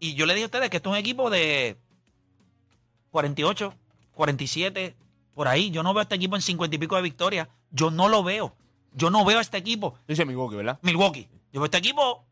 Y 0.00 0.14
yo 0.14 0.26
le 0.26 0.34
dije 0.34 0.44
a 0.44 0.46
ustedes 0.46 0.68
que 0.68 0.76
esto 0.76 0.90
es 0.90 0.92
un 0.92 0.98
equipo 0.98 1.30
de 1.30 1.78
48, 3.18 3.74
47, 4.12 4.96
por 5.34 5.48
ahí. 5.48 5.70
Yo 5.72 5.82
no 5.82 5.92
veo 5.92 6.00
a 6.00 6.02
este 6.02 6.14
equipo 6.14 6.36
en 6.36 6.42
50 6.42 6.76
y 6.76 6.78
pico 6.78 6.94
de 6.94 7.02
victorias. 7.02 7.48
Yo 7.72 7.90
no 7.90 8.08
lo 8.08 8.22
veo. 8.22 8.54
Yo 8.92 9.10
no 9.10 9.24
veo 9.24 9.38
a 9.38 9.40
este 9.40 9.56
equipo. 9.56 9.98
Dice 10.06 10.24
Milwaukee, 10.24 10.54
¿verdad? 10.54 10.78
Milwaukee. 10.82 11.28
Yo 11.52 11.60
veo 11.60 11.64
este 11.64 11.78
equipo 11.78 12.24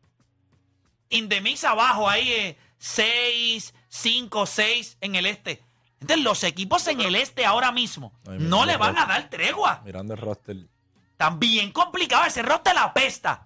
in 1.09 1.27
the 1.27 1.41
mix 1.41 1.65
abajo, 1.65 2.07
ahí 2.07 2.57
6, 2.77 3.73
5, 3.89 4.45
6 4.45 4.97
en 5.01 5.15
el 5.15 5.25
este. 5.25 5.61
Entonces, 5.99 6.23
los 6.23 6.43
equipos 6.45 6.87
en 6.87 7.01
el 7.01 7.15
este 7.15 7.45
ahora 7.45 7.73
mismo 7.73 8.13
Ay, 8.25 8.37
no 8.39 8.61
mira, 8.61 8.73
le 8.73 8.77
van 8.77 8.97
a 8.97 9.05
dar 9.05 9.29
tregua. 9.29 9.81
Mirando 9.83 10.13
el 10.13 10.21
roster. 10.21 10.55
Tan 11.17 11.37
bien 11.37 11.73
complicado. 11.73 12.23
Ese 12.23 12.43
roster 12.43 12.73
la 12.73 12.83
apesta. 12.83 13.45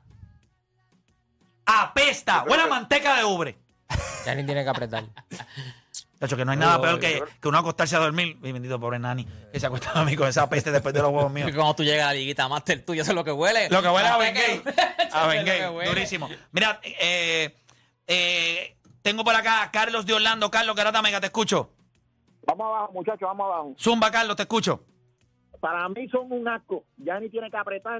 Apesta. 1.65 2.43
Buena 2.43 2.67
manteca 2.67 3.15
de 3.17 3.25
ubre. 3.25 3.57
Ya 4.27 4.35
ni 4.35 4.45
tiene 4.45 4.63
que 4.63 4.69
apretar. 4.69 5.05
De 6.21 6.27
hecho, 6.27 6.37
que 6.37 6.45
no 6.45 6.51
hay 6.51 6.57
nada 6.59 6.79
peor 6.79 6.99
que, 6.99 7.23
que 7.41 7.47
uno 7.47 7.57
acostarse 7.57 7.95
a 7.95 7.99
dormir. 7.99 8.37
Mi 8.41 8.51
bendito 8.51 8.79
pobre 8.79 8.99
Nani, 8.99 9.25
que 9.51 9.59
se 9.59 9.65
acuesta 9.65 9.91
a 9.99 10.05
mí 10.05 10.15
con 10.15 10.27
esa 10.27 10.47
peste 10.47 10.71
después 10.71 10.93
de 10.93 11.01
los 11.01 11.09
huevos 11.09 11.31
míos. 11.31 11.47
Que 11.51 11.55
cuando 11.55 11.73
tú 11.73 11.83
llegas 11.83 12.05
a 12.05 12.07
la 12.09 12.13
liguita 12.13 12.47
Master, 12.47 12.85
tú, 12.85 12.93
eso 12.93 13.01
es 13.01 13.15
lo 13.15 13.23
que 13.23 13.31
huele. 13.31 13.67
Lo 13.71 13.81
que 13.81 13.89
huele 13.89 14.07
a 14.07 14.17
Bengay. 14.17 14.61
A 15.13 15.25
Bengay, 15.25 15.61
durísimo. 15.87 16.29
Mira, 16.51 16.79
eh, 16.83 17.57
eh, 18.05 18.77
tengo 19.01 19.23
por 19.23 19.33
acá 19.33 19.63
a 19.63 19.71
Carlos 19.71 20.05
de 20.05 20.13
Orlando. 20.13 20.51
Carlos 20.51 20.75
Garata 20.75 21.01
Mega, 21.01 21.19
te 21.19 21.25
escucho. 21.25 21.71
Vamos 22.45 22.67
abajo, 22.67 22.93
muchachos, 22.93 23.21
vamos 23.21 23.45
abajo. 23.47 23.75
Zumba, 23.79 24.11
Carlos, 24.11 24.35
te 24.35 24.43
escucho. 24.43 24.83
Para 25.59 25.89
mí 25.89 26.07
son 26.09 26.31
un 26.31 26.47
asco. 26.47 26.85
Yanni 26.97 27.29
tiene 27.29 27.49
que 27.49 27.57
apretar. 27.57 27.99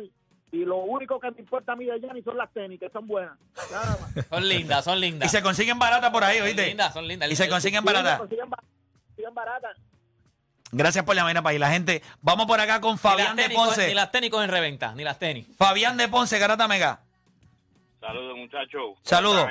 Y 0.52 0.66
lo 0.66 0.78
único 0.78 1.20
que 1.20 1.32
me 1.32 1.40
importa 1.40 1.72
a 1.72 1.76
mí 1.78 1.86
de 1.86 2.00
Yanni 2.02 2.22
son 2.24 2.36
las 2.38 2.52
tenis, 2.52 2.80
que 2.80 2.90
son 2.90 3.08
buenas. 3.08 3.38
Nada 3.72 3.98
más. 4.02 4.26
Son 4.30 4.48
lindas, 4.48 4.84
son 4.84 4.98
Y 4.98 5.02
lindas. 5.02 5.32
se 5.32 5.42
consiguen 5.42 5.80
baratas 5.80 6.10
por 6.12 6.24
ahí, 6.26 6.38
Son 6.40 6.48
¿oíste? 6.48 6.68
lindas, 6.68 6.94
son 6.94 7.08
lindas. 7.08 7.32
Y 7.32 7.36
se 7.38 7.48
consiguen 7.48 7.86
baratas. 7.86 8.20
Consiguen 8.20 8.50
ba- 8.50 8.60
consiguen 9.08 9.34
baratas. 9.34 9.78
Gracias 10.74 11.04
por 11.06 11.16
la 11.16 11.24
para 11.26 11.50
ahí, 11.50 11.58
la 11.60 11.70
gente. 11.70 12.02
Vamos 12.22 12.46
por 12.48 12.60
acá 12.60 12.80
con 12.82 12.98
Fabián 12.98 13.36
de 13.36 13.50
Ponce. 13.50 13.88
Ni 13.88 13.94
las 13.94 14.12
tenis 14.12 14.32
en 14.34 14.50
reventa, 14.50 14.94
ni 14.96 15.04
las 15.04 15.20
tenis. 15.20 15.48
Fabián 15.58 15.98
de 15.98 16.08
Ponce, 16.10 16.38
Garata 16.40 16.68
Mega. 16.68 17.02
Saludos, 18.00 18.38
muchachos. 18.38 18.98
Saludos. 19.04 19.48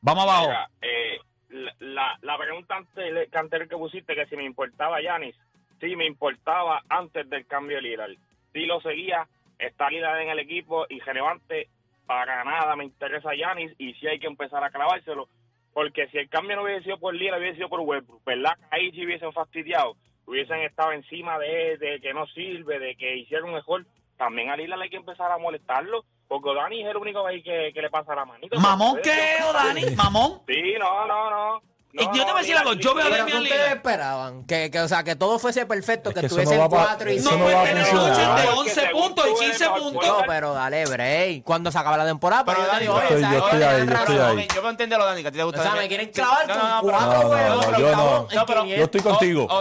Vamos 0.00 0.24
abajo. 0.24 0.46
Mira, 0.48 0.70
eh, 0.82 1.18
la, 1.50 1.72
la, 1.80 2.18
la 2.22 2.38
pregunta 2.38 2.76
anterior 2.76 3.68
que 3.68 3.76
pusiste, 3.76 4.14
que 4.14 4.26
si 4.26 4.36
me 4.36 4.44
importaba 4.44 5.00
Yanis, 5.02 5.34
sí 5.80 5.96
me 5.96 6.06
importaba 6.06 6.82
antes 6.88 7.28
del 7.30 7.46
cambio 7.46 7.76
de 7.76 7.82
Lillard. 7.82 8.10
Sí 8.52 8.66
lo 8.66 8.80
seguía, 8.80 9.26
está 9.58 9.90
Lillard 9.90 10.20
en 10.20 10.30
el 10.30 10.38
equipo 10.38 10.86
y 10.88 11.00
relevante, 11.00 11.68
para 12.06 12.44
nada 12.44 12.76
me 12.76 12.84
interesa 12.84 13.34
Yanis 13.34 13.72
y 13.78 13.94
sí 13.94 14.06
hay 14.06 14.18
que 14.18 14.26
empezar 14.26 14.62
a 14.62 14.70
clavárselo, 14.70 15.28
porque 15.72 16.08
si 16.08 16.18
el 16.18 16.28
cambio 16.28 16.56
no 16.56 16.62
hubiese 16.62 16.84
sido 16.84 16.98
por 16.98 17.14
Lillard, 17.14 17.40
hubiese 17.40 17.56
sido 17.56 17.68
por 17.68 17.80
Westbrook, 17.80 18.24
¿verdad? 18.24 18.52
Ahí 18.70 18.90
sí 18.92 19.04
hubiesen 19.04 19.32
fastidiado, 19.32 19.96
hubiesen 20.26 20.60
estado 20.60 20.92
encima 20.92 21.38
de, 21.38 21.76
de 21.78 22.00
que 22.00 22.14
no 22.14 22.26
sirve, 22.28 22.78
de 22.78 22.96
que 22.96 23.16
hicieron 23.16 23.52
mejor. 23.52 23.86
También 24.16 24.50
a 24.50 24.56
Lillard 24.56 24.80
hay 24.80 24.88
que 24.88 24.96
empezar 24.96 25.30
a 25.30 25.38
molestarlo, 25.38 26.04
porque 26.26 26.54
Dani 26.54 26.82
es 26.82 26.88
el 26.88 26.96
único 26.96 27.26
ahí 27.26 27.42
que, 27.42 27.70
que 27.74 27.82
le 27.82 27.90
pasa 27.90 28.14
la 28.14 28.24
manito. 28.24 28.58
¿Mamón 28.58 28.98
qué, 29.02 29.36
Dani? 29.52 29.94
¿Mamón? 29.94 30.40
Sí, 30.46 30.74
no, 30.78 31.06
no, 31.06 31.30
no. 31.30 31.62
Y 31.98 32.04
yo 32.04 32.10
te 32.12 32.20
voy 32.24 32.30
a 32.30 32.38
decir 32.40 32.54
algo, 32.58 32.74
yo 32.74 32.94
veo 32.94 33.06
a 33.06 33.08
Damian 33.08 33.26
¿qué 33.26 33.32
ustedes 33.38 33.58
Lillard. 33.58 33.76
esperaban? 33.78 34.44
Que, 34.44 34.70
que, 34.70 34.80
o 34.80 34.88
sea, 34.88 35.02
que 35.02 35.16
todo 35.16 35.38
fuese 35.38 35.64
perfecto, 35.64 36.10
Es 36.10 36.14
que, 36.16 36.28
no 36.56 36.58
va 36.58 36.68
pa- 36.68 36.84
4 36.88 37.10
y 37.10 37.16
eso 37.16 37.30
No 37.30 37.38
no 37.38 37.46
cinco. 37.46 37.56
va 37.56 37.60
a 37.60 37.62
puede 37.62 37.74
tener 37.74 37.94
noches 37.94 38.18
de 38.18 38.26
Porque 38.26 38.48
11 38.58 38.74
según 38.74 39.02
puntos 39.02 39.24
y 39.24 39.28
tú 39.30 39.36
eres 39.42 39.50
15 39.56 39.64
mejor 39.64 39.80
puntos. 39.82 40.06
No, 40.06 40.18
pero 40.26 40.52
dale 40.52 40.84
break. 40.84 41.42
Cuando 41.44 41.72
se 41.72 41.78
acaba 41.78 41.96
la 41.96 42.04
temporada, 42.04 42.44
Pero 42.44 42.58
pero 42.58 42.66
yo 42.66 42.66
te 42.66 42.74
Dani, 42.74 42.82
digo, 42.82 42.94
oye, 42.96 43.08
yo 43.08 43.14
estoy 43.46 43.62
ahí, 43.62 43.86
yo 43.86 43.94
estoy 43.94 44.18
ahí. 44.18 44.48
Yo 44.48 44.54
puedo 44.56 44.70
entenderlo, 44.70 45.06
Dani, 45.06 45.22
que 45.22 45.28
a 45.28 45.30
ti 45.32 45.38
te 45.38 45.44
gusta. 45.44 45.60
O 45.60 45.62
sea, 45.62 45.74
me 45.74 45.88
quieren 45.88 46.08
clavar 46.10 46.46
No, 46.48 46.54
con 46.54 46.62
no, 46.62 46.68
no, 46.68 46.82
pero- 46.82 46.98
cuatro 46.98 47.16
No, 47.16 47.22
no, 47.22 47.28
juegos. 47.28 47.56
no, 47.56 47.70
pero 47.72 47.78
yo 47.78 47.96
no. 47.96 48.26
en 48.30 48.36
No, 48.36 48.46
pero- 48.46 48.60
500. 48.62 48.76
Yo 48.78 48.84
estoy 48.84 49.00
contigo. 49.00 49.46
Oh, 49.48 49.58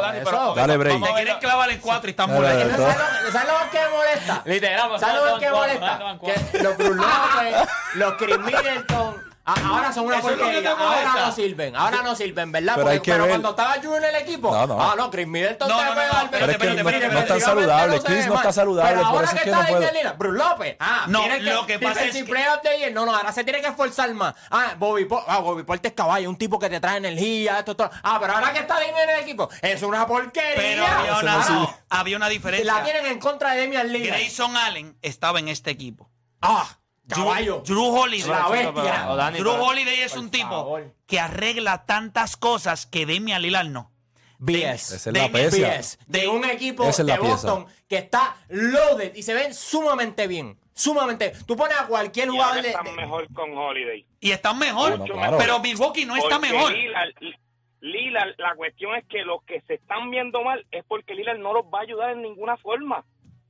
ok, 0.50 0.56
Dale, 0.58 0.78
break. 0.78 1.04
a 1.06 1.14
quieren 1.14 1.40
clavar 1.40 1.70
en 1.70 1.80
4 1.80 2.10
y 2.10 2.12
están 2.12 2.34
molestos. 2.34 2.72
¿Sabes 2.82 2.98
lo, 2.98 3.32
¿sabes 3.32 3.48
lo 3.48 3.72
que 3.72 3.80
molesta? 3.96 4.42
Literal, 4.44 5.00
¿Sabes 5.00 5.32
lo 5.32 5.40
que 5.40 5.50
molesta? 5.52 6.18
Que 6.52 6.58
los 6.64 6.78
Bruce 6.78 7.06
los 7.96 8.14
Chris 8.16 8.40
Middleton, 8.40 9.35
ahora 9.46 9.94
son 9.94 10.06
una 10.08 10.22
porquería. 10.22 10.72
Ahora 10.72 11.14
no 11.26 11.32
sirven, 11.32 11.76
ahora 11.76 12.02
no 12.02 12.16
sirven, 12.16 12.52
¿verdad? 12.52 12.74
Pero 12.76 12.86
Porque- 12.86 12.94
hay 12.96 13.00
que 13.02 13.12
pero 13.12 13.24
ver- 13.24 13.30
cuando 13.32 13.50
estaba 13.52 13.78
Drew 13.78 13.96
en 13.96 14.04
el 14.06 14.16
equipo, 14.16 14.52
No, 14.52 14.66
no. 14.68 14.82
ah, 14.82 14.96
no, 14.98 15.12
Chris 15.12 15.28
Middleton 15.28 15.68
No, 15.70 15.78
te 15.78 15.84
no, 15.86 15.90
no, 15.90 16.30
Pero 16.32 16.52
es 16.52 16.58
que 16.58 17.08
no, 17.10 17.20
está 17.20 17.40
saludable. 17.40 18.02
Chris 18.02 18.28
no 18.28 18.36
está 18.36 18.52
saludable, 18.54 18.96
Pero 18.96 19.10
por 19.12 19.26
ahora 19.26 19.32
que 19.44 19.50
está 19.50 19.70
Lillard, 19.92 20.18
Bruce 20.18 20.38
López. 20.38 20.76
Ah, 20.80 21.06
No, 21.08 21.20
lo 21.28 21.66
que 21.66 21.80
pasa 21.80 22.06
es 22.06 22.16
que-. 22.24 22.92
No, 22.92 23.06
no, 23.06 23.16
ahora 23.16 23.32
se 23.32 23.44
tiene 23.44 23.62
que 23.62 23.68
esforzar 23.68 24.14
más. 24.14 24.34
Ah, 24.50 24.74
Bobby 24.78 25.06
Porte, 25.06 25.26
ah, 25.30 25.40
Bobby 25.40 25.64
Porte 25.64 25.90
es 25.90 25.94
caballo, 25.94 26.30
un 26.30 26.38
tipo 26.38 26.58
que 26.60 26.70
te 26.70 26.80
trae 26.80 26.98
energía, 26.98 27.60
esto, 27.60 27.76
todo. 27.76 27.90
Ah, 28.04 28.18
pero 28.20 28.34
ahora 28.34 28.52
que 28.54 28.60
está 28.60 28.76
Damian 28.80 28.98
en 29.10 29.10
el 29.16 29.20
equipo, 29.22 29.50
es 29.62 29.82
una 29.84 30.06
porquería. 30.08 30.56
Pero 30.56 30.86
había 30.86 31.18
una, 31.20 31.46
Y 32.16 32.20
la 32.20 32.30
diferencia. 32.30 32.84
tienen 32.84 33.06
en 33.08 33.20
contra 33.20 33.52
de 33.52 33.62
Damian 33.62 33.92
Lillard. 33.92 34.18
Grayson 34.18 34.56
Allen 34.58 34.98
estaba 35.02 35.40
en 35.40 35.50
este 35.50 35.72
equipo. 35.72 36.10
Ah, 36.42 36.68
Caballo. 37.08 37.62
Drew 37.66 37.86
Holiday. 37.86 38.30
La 38.30 38.50
bestia. 38.50 39.10
O 39.12 39.16
Dani, 39.16 39.40
Drew 39.40 39.52
pero- 39.52 39.64
Holiday 39.66 40.02
es 40.02 40.16
un 40.18 40.30
tipo 40.32 40.50
favor. 40.50 40.94
que 41.06 41.20
arregla 41.20 41.86
tantas 41.86 42.36
cosas 42.38 42.86
que 42.86 43.06
Damian 43.06 43.42
Lillard 43.42 43.68
no. 43.68 43.92
BS. 44.38 44.96
Esa 44.96 44.96
es 44.96 45.06
la 45.16 45.24
Damian- 45.28 45.32
pecia. 45.32 45.68
BS. 45.70 45.98
De 46.08 46.28
un 46.28 46.44
equipo 46.46 46.84
Esa 46.84 47.02
es 47.04 47.08
la 47.08 47.14
de 47.16 47.20
pieza. 47.22 47.34
Boston 47.36 47.68
que 47.88 47.98
está 47.98 48.36
loaded 48.50 49.16
y 49.16 49.24
se 49.24 49.34
ven 49.34 49.54
sumamente 49.54 50.28
bien. 50.28 50.60
Sumamente. 50.74 51.32
Tú 51.48 51.56
pones 51.56 51.80
a 51.80 51.88
cualquier 51.88 52.28
Y 52.28 52.32
jugador 52.32 52.50
ahora 52.58 52.62
de. 52.64 52.70
están 52.70 52.84
de- 52.86 52.92
mejor 52.92 53.34
con 53.34 53.58
Holiday. 53.58 54.06
Y 54.20 54.32
están 54.32 54.58
mejor. 54.60 54.98
Bueno, 54.98 55.14
claro. 55.14 55.38
Pero 55.38 55.60
Milwaukee 55.60 56.06
no 56.06 56.18
está 56.18 56.38
Porque 56.40 56.52
mejor. 56.52 56.74
Lillard, 56.74 57.12
Lillard, 57.82 58.34
la 58.40 58.56
cuestión 58.56 58.96
es 58.96 59.06
que 59.08 59.20
los 59.24 59.44
que 59.44 59.62
se 59.62 59.76
están 59.76 60.10
viendo 60.10 60.42
mal 60.44 60.66
es 60.72 60.84
porque 60.88 61.14
Lillard 61.14 61.38
no 61.38 61.54
los 61.54 61.66
va 61.66 61.80
a 61.80 61.84
ayudar 61.84 62.12
en 62.12 62.24
ninguna 62.24 62.58
forma. 62.58 63.06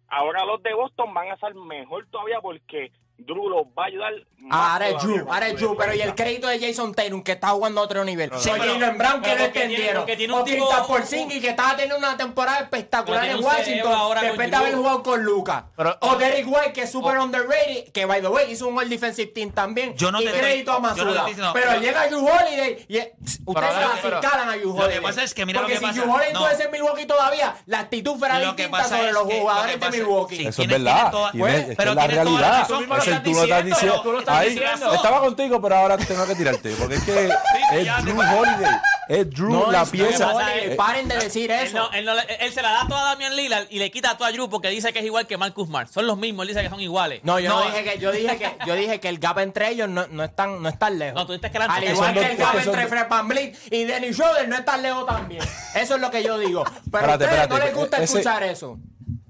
Ahora 0.08 0.46
los 0.46 0.62
de 0.62 0.74
Boston 0.74 1.14
van 1.14 1.30
a 1.30 1.34
estar 1.34 1.54
mejor 1.56 2.06
todavía 2.12 2.40
porque 2.42 2.92
Drew 3.18 3.50
los 3.50 3.66
va 3.78 3.84
a 3.84 3.86
ayudar 3.88 4.14
Ah, 4.52 4.74
ahora 4.74 4.90
es 4.90 5.02
Drew, 5.02 5.26
ahora 5.28 5.48
es 5.48 5.56
Drew, 5.56 5.76
pero 5.76 5.96
y 5.96 6.02
el 6.02 6.14
crédito 6.14 6.48
de 6.48 6.60
Jason 6.60 6.94
Tatum 6.94 7.24
que 7.24 7.32
está 7.32 7.48
jugando 7.50 7.82
a 7.82 7.84
otro 7.86 8.06
nivel. 8.06 8.30
Sí, 8.38 8.52
Jalen 8.52 8.96
Brown 8.96 9.20
que 9.24 9.30
no 9.32 9.36
tiene- 9.38 9.46
entendieron. 9.46 9.96
porque 10.04 10.16
tiene 10.18 10.34
un 10.34 10.42
o 10.42 10.44
tipo- 10.44 10.66
Kristaps 10.68 10.88
Porzingis 10.88 11.42
que 11.42 11.50
estaba 11.50 11.72
teniendo 11.72 11.98
una 11.98 12.16
temporada 12.16 12.60
espectacular 12.60 13.24
en 13.26 13.38
tiene 13.38 13.44
Washington 13.48 13.92
ahora 13.92 14.22
después 14.22 14.52
de 14.52 14.56
haber 14.56 14.76
jugado 14.76 15.02
con 15.02 15.24
Lucas. 15.24 15.64
O 16.02 16.16
Derrick 16.18 16.46
White 16.48 16.74
que 16.74 16.82
es 16.84 16.92
super 16.92 17.18
underrated, 17.18 17.92
que 17.92 18.06
by 18.06 18.22
the 18.22 18.28
way 18.28 18.52
hizo 18.52 18.68
un 18.68 18.78
All 18.78 18.88
Defensive 18.88 19.32
Team 19.32 19.50
también. 19.52 19.96
Yo 19.96 20.12
no 20.12 20.22
y 20.22 20.28
crédito 20.28 20.74
a 20.74 20.80
Masura. 20.80 21.26
pero 21.54 21.80
llega 21.80 22.08
Drew 22.08 22.20
Holiday 22.28 22.86
y 22.88 23.00
ustedes 23.46 23.74
se 24.02 24.10
fiscalan 24.12 24.50
a 24.50 24.58
Drew 24.58 24.68
Lo 24.70 24.76
que 24.76 24.82
Holiday. 24.84 25.02
pasa 25.02 25.24
es 25.24 25.34
que 25.34 25.46
mira 25.48 25.62
lo 25.62 25.68
Porque 25.68 25.80
que 25.80 25.92
si. 25.92 26.00
Drew 26.00 26.14
Holiday 26.14 26.34
No. 26.34 26.44
tuviese 26.44 26.64
en 26.66 26.72
Milwaukee 26.72 27.06
todavía, 27.08 27.56
la 27.66 27.80
actitud 27.80 28.16
fuera 28.20 28.36
Lo 28.40 28.56
que 28.56 28.64
distinta 28.64 28.78
pasa 28.78 28.98
sobre 28.98 29.12
los 29.12 29.28
que- 29.28 29.34
lo 29.34 29.40
jugadores 29.42 29.78
que 29.78 29.86
de 29.90 29.98
Milwaukee. 29.98 30.46
Eso 30.48 30.62
es 30.62 30.68
verdad. 30.68 31.12
que 31.12 31.76
pero 31.76 31.96
tienes 31.96 31.96
toda 31.96 31.96
la 31.96 32.08
realidad. 32.08 32.60
razón. 32.60 32.86
Tú 33.06 33.12
lo 33.12 33.16
Ese 33.16 33.16
estás 33.16 33.24
tú 33.24 33.32
lo 33.32 33.44
estás 33.44 33.66
diciendo, 33.66 33.76
diciendo. 33.76 34.02
tú 34.02 34.12
lo 34.12 34.20
estás 34.20 34.38
Ahí, 34.38 34.50
diciendo. 34.52 34.94
Estaba 34.94 35.20
contigo, 35.22 35.62
pero 35.62 35.76
ahora 35.76 35.98
tengo 35.98 36.26
que 36.28 36.36
tirarte. 36.36 36.70
Porque 36.80 36.96
es 36.96 37.04
que 37.04 37.30
es 37.74 38.04
Drew 38.04 38.20
Holiday. 38.20 38.76
Es 39.08 39.30
Drew 39.30 39.50
No, 39.52 39.72
la 39.72 39.84
es- 39.84 39.90
pieza. 39.90 40.34
Eh, 40.56 40.76
paren 40.76 41.08
de 41.08 41.16
decir 41.18 41.52
Él, 41.52 41.68
eso. 41.68 41.78
no- 41.78 41.92
él, 41.92 42.06
no 42.06 42.16
le- 42.16 42.26
él 42.40 42.52
se 42.52 42.62
la 42.64 42.72
da 42.72 42.88
toda 42.88 43.02
a 43.02 43.06
Damian 43.14 43.36
Lillard 43.36 43.68
y 43.70 43.78
le 43.78 43.92
quita 43.92 44.12
a 44.12 44.18
toda 44.18 44.30
a 44.30 44.32
Drew 44.32 44.50
porque 44.50 44.70
dice 44.70 44.92
que 44.94 45.00
es 45.00 45.06
igual 45.06 45.28
que 45.28 45.38
Marcus 45.38 45.68
Smart. 45.68 45.90
Son 45.92 46.08
los 46.08 46.18
mismos, 46.18 46.44
él 46.44 46.48
dice 46.50 46.64
que 46.64 46.70
son 46.70 46.80
iguales. 46.82 47.20
No, 47.24 47.38
yo 47.40 47.50
no, 47.50 47.60
No. 47.60 47.66
dije 47.68 47.84
que 47.84 48.00
yo 48.00 48.12
dije 48.12 48.38
que 48.38 48.58
yo 48.66 48.74
dije 48.74 49.00
que 49.00 49.10
el 49.10 49.20
gap 49.20 49.38
entre 49.40 49.70
ellos 49.70 49.88
no, 49.90 50.08
no 50.08 50.24
es 50.24 50.36
tan 50.36 50.62
no 50.64 50.70
es 50.70 50.80
tan 50.80 50.98
lejos. 50.98 51.14
No, 51.16 51.28
tú 51.28 51.34
dices 51.34 51.52
que 51.52 51.58
eran- 51.58 51.70
Al 51.70 51.84
igual 51.84 52.14
que 52.16 52.32
el 52.32 52.38
gap 52.38 52.58
entre 52.58 52.88
Fred 52.88 53.08
VanVleet 53.08 53.56
y 53.72 53.84
Dennis 53.84 54.16
Schroeder 54.16 54.48
no 54.50 54.56
es 54.56 54.66
tan 54.66 54.82
lejos 54.82 55.06
también. 55.06 55.44
Eso 55.76 55.96
es 55.96 56.02
lo 56.02 56.10
que 56.10 56.24
yo 56.24 56.40
digo. 56.40 56.64
Pero 56.92 57.12
Espérate, 57.14 57.26
a 57.26 57.28
ustedes 57.28 57.50
no 57.50 57.58
les 57.60 57.76
gusta 57.76 57.98
ese- 57.98 58.06
escuchar 58.18 58.42
eso. 58.44 58.80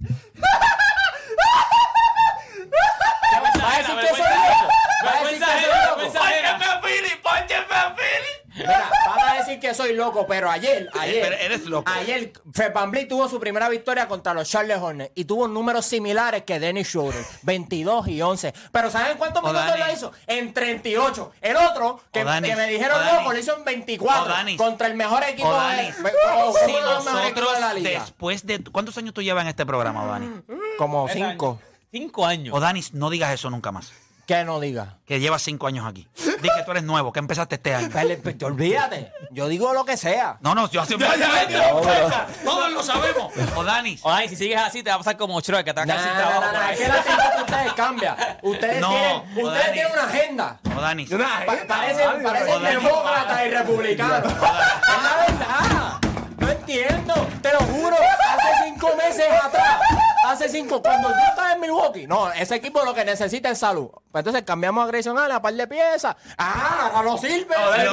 Vergüenza 3.32 3.60
¿Va 3.60 3.68
a 3.68 3.72
ajena, 3.72 3.96
decir 3.96 4.00
que 4.02 4.08
soy 4.08 4.24
vergüenza 4.24 4.50
loco? 4.50 4.70
ajena. 4.70 5.06
¿Va 5.06 5.12
a 5.12 5.20
soy 5.20 5.40
loco? 5.66 5.96
vergüenza 5.96 6.20
ajena. 6.22 6.76
Mira, 8.56 8.90
van 9.10 9.20
a 9.30 9.34
decir 9.34 9.60
que 9.60 9.74
soy 9.74 9.94
loco, 9.94 10.26
pero 10.28 10.50
ayer, 10.50 10.90
ayer, 10.98 11.22
Pero 11.24 11.36
eres 11.36 11.66
loco. 11.66 11.92
ayer, 11.92 12.32
Fred 12.54 12.72
tuvo 13.10 13.28
su 13.28 13.38
primera 13.38 13.68
victoria 13.68 14.08
contra 14.08 14.34
los 14.34 14.50
Charlotte 14.50 14.82
Hornets 14.82 15.12
y 15.14 15.26
tuvo 15.26 15.48
números 15.50 15.86
similares 15.86 16.44
que 16.44 16.58
Dennis 16.60 16.88
Schroeder, 16.88 17.24
22 17.42 18.08
y 18.08 18.22
11. 18.22 18.54
Pero 18.72 18.90
¿saben 18.90 19.18
cuántos 19.18 19.44
minutos 19.44 19.66
Dani. 19.68 19.80
lo 19.84 19.92
hizo? 19.92 20.12
En 20.28 20.54
38. 20.54 21.32
El 21.42 21.58
otro, 21.58 22.00
que, 22.14 22.20
que 22.22 22.56
me 22.56 22.68
dijeron 22.68 23.06
loco, 23.06 23.34
lo 23.34 23.38
hizo 23.40 23.58
en 23.58 23.66
24 23.66 24.24
O 24.24 24.26
Dani. 24.26 24.56
contra 24.58 24.88
el 24.88 24.96
mejor 24.96 25.24
equipo 25.24 25.52
de, 25.52 25.58
Dani, 25.60 25.90
o- 26.38 26.46
o 26.50 26.54
si 26.58 26.72
uno 26.72 26.76
de 26.80 26.82
los 26.94 27.06
mejores 27.06 27.26
equipos 27.32 27.44
nosotros 27.44 27.54
de 27.56 27.60
la 27.62 27.74
liga. 27.74 28.00
después 28.02 28.46
de 28.48 28.64
¿cuántos 28.72 28.98
años 28.98 29.14
tú 29.14 29.22
llevas 29.22 29.42
en 29.44 29.50
este 29.50 29.66
programa, 29.66 30.06
Dani? 30.06 30.30
Como 30.78 31.10
5. 31.10 31.60
Cinco 31.96 32.26
años. 32.26 32.54
O 32.54 32.60
Dani, 32.60 32.84
no 32.92 33.10
digas 33.10 33.32
eso 33.34 33.50
nunca 33.50 33.72
más. 33.72 33.94
Que 34.28 34.44
no 34.44 34.60
diga. 34.60 34.98
Que 35.06 35.20
llevas 35.22 35.42
cinco 35.44 35.66
años 35.68 35.86
aquí. 35.88 36.06
Di 36.42 36.50
que 36.50 36.64
tú 36.66 36.72
eres 36.72 36.84
nuevo, 36.84 37.14
que 37.14 37.20
empezaste 37.20 37.56
este 37.56 37.74
año. 37.74 37.90
Pele- 37.90 38.18
pe- 38.18 38.36
Olvídate. 38.44 39.14
Yo 39.32 39.48
digo 39.48 39.72
lo 39.74 39.86
que 39.86 39.96
sea. 39.96 40.36
No, 40.42 40.54
no, 40.56 40.70
yo 40.70 40.82
hace 40.82 40.98
Todos 42.44 42.72
lo 42.74 42.84
sabemos. 42.84 43.32
O 43.56 43.64
Dani. 43.64 43.98
O 44.02 44.10
Dani, 44.10 44.28
si 44.28 44.36
sigues 44.36 44.60
así, 44.60 44.84
te 44.84 44.90
va 44.90 44.96
a 44.96 44.98
pasar 45.00 45.16
como 45.16 45.40
Schroeder, 45.40 45.64
que 45.64 45.74
te 45.74 45.80
va 45.80 45.84
a 45.84 45.86
quedar 45.86 46.00
sin 46.04 46.12
trabajo. 46.18 46.42
nah, 46.52 46.66
ahí. 46.66 46.74
Es 46.74 46.80
que 46.82 46.88
la 46.90 46.96
actitud 46.96 47.18
de 47.38 47.42
ustedes 47.44 47.74
cambia. 47.74 48.40
Ustedes 48.42 48.82
No, 48.82 48.90
tienen, 48.90 49.22
o 49.38 49.48
ustedes 49.48 49.72
tienen 49.72 49.92
una 49.94 50.04
agenda. 50.04 50.60
O 50.76 50.82
Dani. 50.82 51.06
Pa- 51.06 51.18
parecen 51.68 52.24
parecen 52.24 52.50
O 52.56 52.60
Dani. 52.60 52.76
demócratas 52.76 53.46
y 53.46 53.50
republicanos. 53.52 54.34
Es 54.34 54.40
la 54.42 55.16
verdad. 55.28 56.00
No 56.40 56.50
entiendo. 56.50 57.14
Te 57.42 57.54
lo 57.54 57.60
juro. 57.60 57.96
Hace 57.96 58.66
cinco 58.66 58.90
meses 58.98 59.26
atrás. 59.32 59.80
Hace 60.32 60.50
cinco. 60.50 60.82
Cuando 60.82 61.10
yo 61.10 61.16
estaba 61.30 61.54
en 61.54 61.62
Milwaukee. 61.62 62.08
No, 62.08 62.32
ese 62.32 62.56
equipo 62.56 62.84
lo 62.84 62.94
que 62.94 63.06
necesita 63.06 63.50
es 63.52 63.60
salud. 63.60 63.90
Pues 64.12 64.22
entonces 64.22 64.44
cambiamos 64.44 64.84
a 64.84 64.88
Grayson 64.88 65.18
Allen 65.18 65.36
a 65.36 65.42
par 65.42 65.54
de 65.54 65.68
piezas. 65.68 66.16
Ah, 66.38 66.92
ahora 66.94 67.10
no 67.12 67.18
sirve. 67.18 67.56
Ahora, 67.56 67.84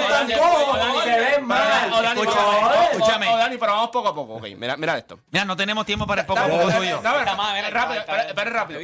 están 0.00 0.28
Dani, 0.28 1.00
Se 1.02 1.20
ven 1.20 1.46
mal. 1.46 1.92
O 1.92 2.02
Dani, 2.02 2.20
Escúchame, 2.20 3.26
Dani, 3.26 3.56
pero 3.56 3.72
vamos 3.72 3.90
poco 3.90 4.08
a 4.08 4.14
poco. 4.14 4.34
Ok, 4.34 4.46
mira, 4.56 4.76
mira 4.76 4.98
esto. 4.98 5.20
Mira, 5.30 5.44
no 5.44 5.56
tenemos 5.56 5.86
tiempo 5.86 6.06
para 6.06 6.22
el 6.22 6.26
poco 6.26 6.40
a 6.40 6.46
poco 6.48 6.70
tuyo. 6.70 7.00
rápido, 7.02 8.00
espera, 8.00 8.50
rápido. 8.50 8.80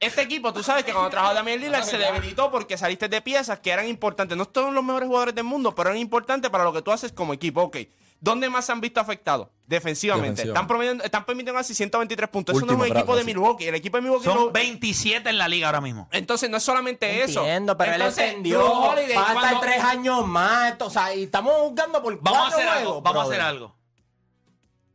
Este 0.00 0.22
equipo, 0.22 0.52
tú 0.52 0.62
sabes 0.62 0.84
que 0.84 0.92
cuando 0.92 1.10
trabajó 1.10 1.34
Damian 1.34 1.58
Lillard 1.58 1.82
se 1.82 1.98
debilitó 1.98 2.52
porque 2.52 2.78
saliste 2.78 3.08
de 3.08 3.20
piezas 3.20 3.58
que 3.58 3.72
eran 3.72 3.88
importantes. 3.88 4.38
No 4.38 4.48
son 4.54 4.72
los 4.72 4.84
mejores 4.84 5.08
jugadores 5.08 5.34
del 5.34 5.42
mundo, 5.42 5.74
pero 5.74 5.90
eran 5.90 6.00
importantes 6.00 6.50
para 6.50 6.62
lo 6.62 6.72
que 6.72 6.82
tú 6.82 6.92
haces 6.92 7.10
como 7.10 7.32
equipo. 7.32 7.62
Ok. 7.62 7.78
¿Dónde 8.20 8.50
más 8.50 8.64
se 8.66 8.72
han 8.72 8.80
visto 8.80 8.98
afectados? 9.00 9.48
Defensivamente. 9.66 10.42
Están, 10.42 10.66
promediando- 10.66 11.04
están 11.04 11.24
permitiendo 11.24 11.54
casi 11.58 11.72
123 11.74 12.28
puntos. 12.30 12.56
Eso 12.56 12.66
no 12.66 12.72
Último, 12.72 12.84
es 12.84 12.90
un 12.90 12.96
equipo 12.96 13.14
de. 13.16 13.24
Milwaukee. 13.24 13.66
El 13.66 13.74
equipo 13.76 13.96
de 13.98 14.02
Milwaukee 14.02 14.26
no- 14.26 14.34
Son 14.34 14.52
27 14.52 15.28
en 15.30 15.38
la 15.38 15.46
liga 15.46 15.68
ahora 15.68 15.80
mismo. 15.80 16.08
Entonces 16.10 16.50
no 16.50 16.56
es 16.56 16.62
solamente 16.64 17.22
eso. 17.22 17.40
Entiendo, 17.40 17.76
pero 17.76 17.92
Entonces, 17.92 18.18
él 18.24 18.28
entendió. 18.30 18.60
Va 18.82 18.94
a 18.94 19.00
estar 19.00 19.32
cuando- 19.34 19.60
tres 19.60 19.84
años 19.84 20.26
más. 20.26 20.74
o 20.80 20.90
sea, 20.90 21.14
y 21.14 21.24
estamos 21.24 21.52
jugando 21.54 22.02
por 22.02 22.20
Vamos 22.20 22.40
a 22.40 22.48
hacer 22.56 22.68
algo. 22.68 23.02
Vamos 23.02 23.22
a 23.22 23.26
hacer 23.28 23.40
algo. 23.40 23.76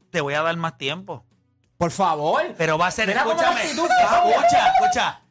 Te 0.09 0.21
voy 0.21 0.33
a 0.33 0.41
dar 0.41 0.55
más 0.57 0.77
tiempo. 0.77 1.25
Por 1.77 1.91
favor. 1.91 2.41
Pero 2.57 2.77
va 2.77 2.87
a 2.87 2.91
ser, 2.91 3.07
Mira 3.07 3.21
escúchame, 3.21 3.61
actitud 3.61 3.87
escucha, 3.89 4.73
escucha. 4.79 5.21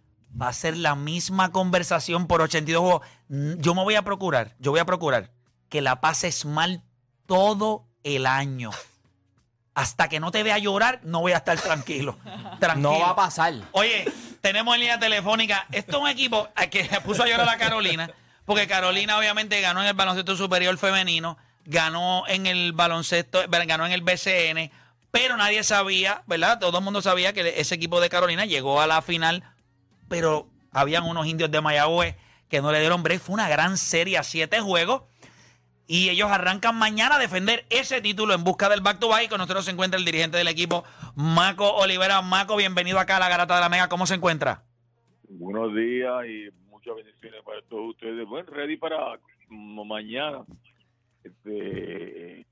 Va 0.40 0.48
a 0.48 0.52
ser 0.52 0.76
la 0.76 0.94
misma 0.94 1.52
conversación 1.52 2.26
por 2.26 2.40
82 2.40 2.80
juegos. 2.82 3.06
Yo 3.58 3.74
me 3.74 3.82
voy 3.82 3.94
a 3.96 4.02
procurar, 4.02 4.54
yo 4.58 4.70
voy 4.70 4.80
a 4.80 4.84
procurar 4.86 5.30
que 5.68 5.80
la 5.82 6.00
pases 6.00 6.44
mal 6.44 6.82
todo 7.32 7.86
el 8.04 8.26
año. 8.26 8.72
Hasta 9.72 10.10
que 10.10 10.20
no 10.20 10.30
te 10.30 10.42
vea 10.42 10.58
llorar, 10.58 11.00
no 11.02 11.20
voy 11.20 11.32
a 11.32 11.38
estar 11.38 11.58
tranquilo. 11.58 12.18
Tranquilo. 12.60 12.92
No 12.92 13.00
va 13.00 13.08
a 13.08 13.16
pasar. 13.16 13.54
Oye, 13.72 14.04
tenemos 14.42 14.74
en 14.74 14.82
línea 14.82 14.98
telefónica. 14.98 15.66
Esto 15.72 15.96
es 15.96 16.02
un 16.02 16.08
equipo 16.10 16.46
que 16.70 16.84
puso 17.02 17.22
a 17.22 17.26
llorar 17.26 17.48
a 17.48 17.56
Carolina, 17.56 18.10
porque 18.44 18.66
Carolina 18.66 19.16
obviamente 19.16 19.58
ganó 19.62 19.80
en 19.80 19.86
el 19.86 19.94
baloncesto 19.94 20.36
superior 20.36 20.76
femenino, 20.76 21.38
ganó 21.64 22.24
en 22.28 22.46
el 22.46 22.74
baloncesto, 22.74 23.40
ganó 23.48 23.86
en 23.86 23.92
el 23.92 24.02
BCN, 24.02 24.70
pero 25.10 25.38
nadie 25.38 25.64
sabía, 25.64 26.24
¿verdad? 26.26 26.58
Todo 26.58 26.76
el 26.76 26.84
mundo 26.84 27.00
sabía 27.00 27.32
que 27.32 27.58
ese 27.58 27.76
equipo 27.76 28.02
de 28.02 28.10
Carolina 28.10 28.44
llegó 28.44 28.82
a 28.82 28.86
la 28.86 29.00
final, 29.00 29.42
pero 30.06 30.50
habían 30.70 31.04
unos 31.04 31.26
indios 31.26 31.50
de 31.50 31.62
Mayagüez 31.62 32.14
que 32.50 32.60
no 32.60 32.72
le 32.72 32.80
dieron 32.80 33.02
break. 33.02 33.22
Fue 33.22 33.32
una 33.32 33.48
gran 33.48 33.78
serie 33.78 34.18
a 34.18 34.22
siete 34.22 34.60
juegos. 34.60 35.04
Y 35.86 36.08
ellos 36.08 36.30
arrancan 36.30 36.76
mañana 36.76 37.16
a 37.16 37.18
defender 37.18 37.64
ese 37.68 38.00
título 38.00 38.34
en 38.34 38.44
busca 38.44 38.68
del 38.68 38.80
back 38.80 38.98
to 38.98 39.08
back. 39.08 39.24
Y 39.24 39.28
con 39.28 39.38
nosotros 39.38 39.64
se 39.64 39.72
encuentra 39.72 39.98
el 39.98 40.04
dirigente 40.04 40.38
del 40.38 40.48
equipo, 40.48 40.84
Maco 41.16 41.68
Olivera. 41.74 42.22
Maco, 42.22 42.56
bienvenido 42.56 42.98
acá 42.98 43.16
a 43.16 43.20
la 43.20 43.28
Garata 43.28 43.56
de 43.56 43.60
la 43.60 43.68
Mega. 43.68 43.88
¿Cómo 43.88 44.06
se 44.06 44.14
encuentra? 44.14 44.62
Buenos 45.28 45.74
días 45.74 46.26
y 46.26 46.50
muchas 46.70 46.94
bendiciones 46.94 47.42
para 47.44 47.62
todos 47.62 47.90
ustedes. 47.90 48.26
Bueno, 48.26 48.50
ready 48.50 48.76
para 48.76 49.18
mañana, 49.48 50.44
este, 51.24 52.46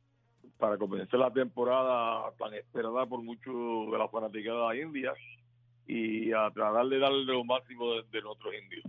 para 0.59 0.77
comenzar 0.77 1.21
la 1.21 1.33
temporada 1.33 2.31
tan 2.39 2.55
esperada 2.55 3.07
por 3.07 3.23
muchos 3.23 3.91
de 3.91 3.99
la 3.99 4.09
fanaticada 4.09 4.77
india 4.77 5.13
y 5.87 6.33
a 6.33 6.51
tratar 6.51 6.87
de 6.87 6.99
darle 6.99 7.25
lo 7.25 7.45
máximo 7.45 7.95
de, 7.95 8.03
de 8.11 8.23
nuestros 8.23 8.55
indios. 8.55 8.85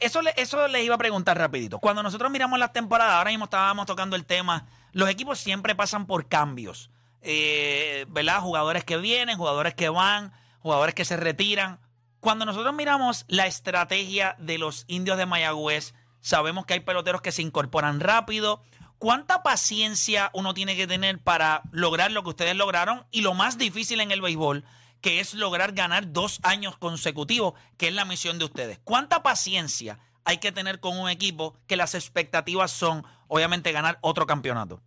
Eso, 0.00 0.22
le, 0.22 0.32
eso 0.36 0.66
les 0.68 0.84
iba 0.84 0.94
a 0.94 0.98
preguntar 0.98 1.38
rapidito. 1.38 1.78
Cuando 1.78 2.02
nosotros 2.02 2.30
miramos 2.30 2.58
las 2.58 2.72
temporadas, 2.72 3.14
ahora 3.14 3.30
mismo 3.30 3.44
estábamos 3.44 3.86
tocando 3.86 4.16
el 4.16 4.24
tema, 4.24 4.66
los 4.92 5.08
equipos 5.08 5.38
siempre 5.38 5.74
pasan 5.74 6.06
por 6.06 6.28
cambios. 6.28 6.90
Eh, 7.22 8.06
¿Verdad? 8.08 8.40
Jugadores 8.40 8.84
que 8.84 8.96
vienen, 8.96 9.36
jugadores 9.36 9.74
que 9.74 9.88
van, 9.88 10.32
jugadores 10.60 10.94
que 10.94 11.04
se 11.04 11.16
retiran. 11.16 11.80
Cuando 12.20 12.44
nosotros 12.44 12.74
miramos 12.74 13.24
la 13.28 13.46
estrategia 13.46 14.36
de 14.38 14.58
los 14.58 14.84
indios 14.88 15.18
de 15.18 15.26
Mayagüez, 15.26 15.94
sabemos 16.20 16.66
que 16.66 16.74
hay 16.74 16.80
peloteros 16.80 17.22
que 17.22 17.32
se 17.32 17.42
incorporan 17.42 18.00
rápido. 18.00 18.62
¿Cuánta 18.98 19.42
paciencia 19.42 20.30
uno 20.32 20.54
tiene 20.54 20.74
que 20.74 20.86
tener 20.86 21.18
para 21.18 21.62
lograr 21.70 22.10
lo 22.10 22.22
que 22.22 22.30
ustedes 22.30 22.56
lograron? 22.56 23.04
Y 23.10 23.20
lo 23.20 23.34
más 23.34 23.58
difícil 23.58 24.00
en 24.00 24.10
el 24.10 24.22
béisbol, 24.22 24.64
que 25.00 25.20
es 25.20 25.34
lograr 25.34 25.72
ganar 25.72 26.12
dos 26.12 26.40
años 26.42 26.76
consecutivos, 26.76 27.54
que 27.78 27.88
es 27.88 27.94
la 27.94 28.04
misión 28.04 28.38
de 28.38 28.46
ustedes. 28.46 28.78
¿Cuánta 28.84 29.22
paciencia 29.22 29.98
hay 30.24 30.38
que 30.38 30.52
tener 30.52 30.80
con 30.80 30.98
un 30.98 31.08
equipo 31.08 31.56
que 31.66 31.76
las 31.76 31.94
expectativas 31.94 32.70
son, 32.70 33.02
obviamente, 33.28 33.72
ganar 33.72 33.98
otro 34.00 34.26
campeonato? 34.26 34.82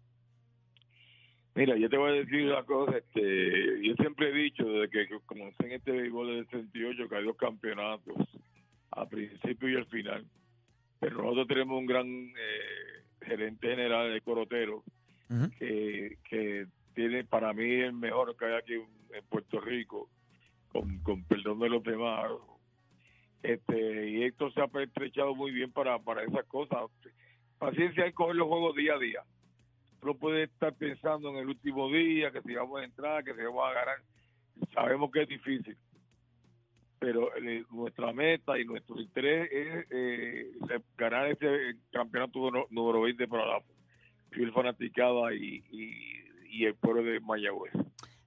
Mira, 1.56 1.76
yo 1.78 1.90
te 1.90 1.98
voy 1.98 2.12
a 2.12 2.14
decir 2.14 2.46
una 2.46 2.64
cosa, 2.64 2.98
este, 2.98 3.82
yo 3.82 3.94
siempre 3.96 4.30
he 4.30 4.34
dicho 4.34 4.64
desde 4.64 4.90
que 4.90 5.20
comencé 5.26 5.66
en 5.66 5.72
este 5.74 5.92
béisbol 5.92 6.28
del 6.28 6.46
68 6.46 7.10
que 7.10 7.16
hay 7.16 7.26
dos 7.26 7.38
campeonatos, 7.38 8.16
al 8.92 9.08
principio 9.10 9.70
y 9.70 9.76
al 9.76 9.86
final, 9.88 10.26
pero 11.00 11.18
nosotros 11.18 11.48
tenemos 11.48 11.80
un 11.80 11.86
gran 11.86 12.08
eh, 12.08 13.04
gerente 13.22 13.68
general 13.68 14.14
de 14.14 14.22
Corotero, 14.22 14.84
que, 15.58 16.18
para 17.50 17.54
mí 17.54 17.74
el 17.82 17.94
mejor 17.94 18.36
que 18.38 18.46
hay 18.46 18.54
aquí 18.54 18.74
en, 18.74 19.26
Puerto 19.28 19.60
Rico, 19.60 20.08
con, 20.72 21.00
con 21.00 21.24
perdón 21.24 21.60
de 21.60 21.70
los 21.70 21.84
demás. 21.84 22.30
Este, 23.42 24.10
y 24.10 24.24
esto 24.24 24.52
se 24.52 24.62
ha 24.62 24.70
estrechado 24.84 25.34
muy 25.34 25.52
bien 25.52 25.72
para, 25.72 25.98
para 25.98 26.24
esas 26.24 26.46
cosas. 26.46 26.92
Paciencia 27.58 28.04
hay 28.04 28.14
coger 28.14 28.36
los 28.36 28.48
juegos 28.48 28.76
día 28.76 28.94
a 28.94 29.00
día. 29.00 29.22
No 30.04 30.14
puede 30.14 30.44
estar 30.44 30.74
pensando 30.76 31.30
en 31.30 31.38
el 31.38 31.48
último 31.48 31.90
día, 31.92 32.32
que 32.32 32.42
si 32.44 32.54
vamos 32.54 32.82
a 32.82 32.84
entrar, 32.86 33.24
que 33.24 33.34
si 33.34 33.42
vamos 33.42 33.66
a 33.68 33.74
ganar. 33.74 33.98
Sabemos 34.74 35.10
que 35.12 35.24
es 35.24 35.28
difícil, 35.28 35.78
pero 37.00 37.36
eh, 37.36 37.64
nuestra 37.72 38.14
meta 38.14 38.60
y 38.60 38.66
nuestro 38.66 39.00
interés 39.02 39.50
es 39.52 39.88
eh, 39.90 40.52
ganar 40.98 41.28
ese 41.32 41.78
campeonato 41.92 42.38
número- 42.40 42.68
número 42.70 43.02
20 43.02 43.28
para 43.28 43.46
la 43.48 43.62
fiel 44.32 44.52
fanaticada 44.52 45.34
y, 45.34 45.64
y, 45.72 46.09
y 46.50 46.66
el 46.66 46.76
pueblo 46.76 47.04
de 47.04 47.20
Mayagüez. 47.20 47.74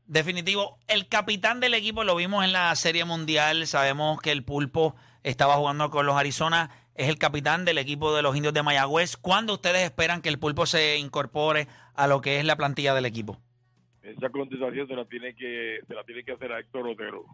Definitivo. 0.06 0.78
El 0.88 1.08
capitán 1.08 1.60
del 1.60 1.74
equipo 1.74 2.04
lo 2.04 2.16
vimos 2.16 2.44
en 2.44 2.52
la 2.52 2.74
Serie 2.76 3.04
Mundial. 3.04 3.66
Sabemos 3.66 4.20
que 4.20 4.30
el 4.32 4.44
Pulpo 4.44 4.94
estaba 5.22 5.54
jugando 5.54 5.90
con 5.90 6.06
los 6.06 6.16
Arizona. 6.16 6.70
Es 6.94 7.08
el 7.08 7.18
capitán 7.18 7.64
del 7.64 7.78
equipo 7.78 8.14
de 8.14 8.20
los 8.22 8.36
Indios 8.36 8.52
de 8.52 8.62
Mayagüez. 8.62 9.16
¿Cuándo 9.16 9.54
ustedes 9.54 9.82
esperan 9.82 10.20
que 10.20 10.28
el 10.28 10.38
Pulpo 10.38 10.66
se 10.66 10.98
incorpore 10.98 11.66
a 11.94 12.06
lo 12.06 12.20
que 12.20 12.38
es 12.38 12.44
la 12.44 12.56
plantilla 12.56 12.94
del 12.94 13.06
equipo? 13.06 13.40
Esa 14.02 14.28
contestación 14.30 14.86
se 14.88 14.94
la 14.94 15.04
tiene 15.06 15.34
que 15.34 15.78
se 15.86 15.94
la 15.94 16.04
tiene 16.04 16.24
que 16.24 16.32
hacer 16.32 16.52
a 16.52 16.58
Héctor 16.60 16.88
Otero. 16.88 17.24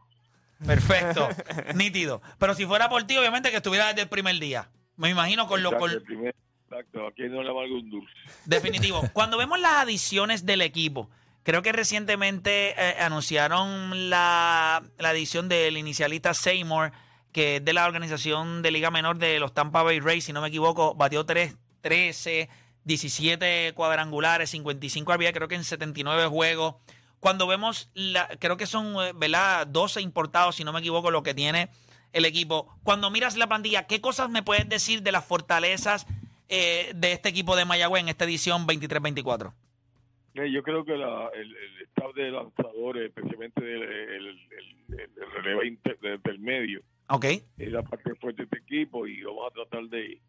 Perfecto. 0.65 1.29
Nítido. 1.75 2.21
Pero 2.39 2.55
si 2.55 2.67
fuera 2.67 2.89
por 2.89 3.03
ti, 3.05 3.17
obviamente 3.17 3.51
que 3.51 3.57
estuviera 3.57 3.87
desde 3.89 4.03
el 4.03 4.09
primer 4.09 4.39
día. 4.39 4.69
Me 4.97 5.09
imagino 5.11 5.47
con 5.47 5.63
lo... 5.63 5.77
Con- 5.77 6.03
primer- 6.05 6.35
exacto, 6.71 7.07
aquí 7.07 7.23
no 7.29 7.43
le 7.43 7.53
valga 7.53 7.75
un 7.75 7.91
dulce. 7.91 8.13
Definitivo. 8.45 9.03
Cuando 9.13 9.39
vemos 9.39 9.59
las 9.59 9.79
adiciones 9.79 10.45
del 10.45 10.61
equipo, 10.61 11.09
creo 11.43 11.63
que 11.63 11.73
recientemente 11.73 12.75
eh, 12.77 12.97
anunciaron 13.01 14.11
la, 14.11 14.83
la 14.99 15.09
adición 15.09 15.49
del 15.49 15.77
inicialista 15.77 16.35
Seymour, 16.35 16.93
que 17.33 17.57
es 17.57 17.65
de 17.65 17.73
la 17.73 17.87
organización 17.87 18.63
de 18.63 18.71
Liga 18.71 18.91
Menor 18.91 19.19
de 19.19 19.39
los 19.39 19.55
Tampa 19.55 19.83
Bay 19.83 20.01
Rays, 20.01 20.25
si 20.25 20.33
no 20.33 20.41
me 20.41 20.49
equivoco, 20.49 20.95
batió 20.95 21.25
3, 21.25 21.57
13, 21.81 22.49
17 22.85 23.73
cuadrangulares, 23.75 24.51
55 24.51 25.15
RBI, 25.15 25.33
creo 25.33 25.49
que 25.49 25.55
en 25.55 25.65
79 25.65 26.27
juegos. 26.27 26.77
Cuando 27.21 27.47
vemos, 27.47 27.91
la, 27.95 28.29
creo 28.39 28.57
que 28.57 28.67
son, 28.67 28.95
eh, 29.03 29.13
¿verdad? 29.15 29.67
12 29.67 30.01
importados, 30.01 30.57
si 30.57 30.65
no 30.65 30.73
me 30.73 30.81
equivoco, 30.81 31.11
lo 31.11 31.23
que 31.23 31.35
tiene 31.35 31.69
el 32.13 32.25
equipo. 32.25 32.75
Cuando 32.85 33.11
miras 33.11 33.37
la 33.37 33.47
plantilla, 33.47 33.87
¿qué 33.87 34.01
cosas 34.01 34.31
me 34.31 34.43
puedes 34.43 34.69
decir 34.69 35.03
de 35.03 35.13
las 35.13 35.25
fortalezas 35.25 36.07
eh, 36.49 36.93
de 36.95 37.13
este 37.13 37.29
equipo 37.29 37.57
de 37.57 37.65
Mayagüez 37.65 38.03
en 38.03 38.09
esta 38.09 38.25
edición 38.25 38.67
23-24? 38.67 39.53
Eh, 40.35 40.51
Yo 40.53 40.63
creo 40.63 40.85
que 40.85 40.97
la, 40.97 41.29
el, 41.35 41.55
el 41.57 41.83
staff 41.89 42.15
de 42.15 42.31
lanzadores, 42.31 43.09
especialmente 43.09 43.61
el, 43.61 43.83
el, 43.83 44.27
el, 44.29 45.01
el 45.01 45.33
relevo 45.43 45.65
inter- 45.65 45.99
del 46.23 46.39
medio, 46.39 46.81
es 47.59 47.73
la 47.73 47.83
parte 47.83 48.15
fuerte 48.17 48.43
de 48.43 48.45
este 48.45 48.59
equipo 48.59 49.07
y 49.07 49.23
vamos 49.23 49.51
a 49.51 49.55
tratar 49.55 49.85
de, 49.89 50.21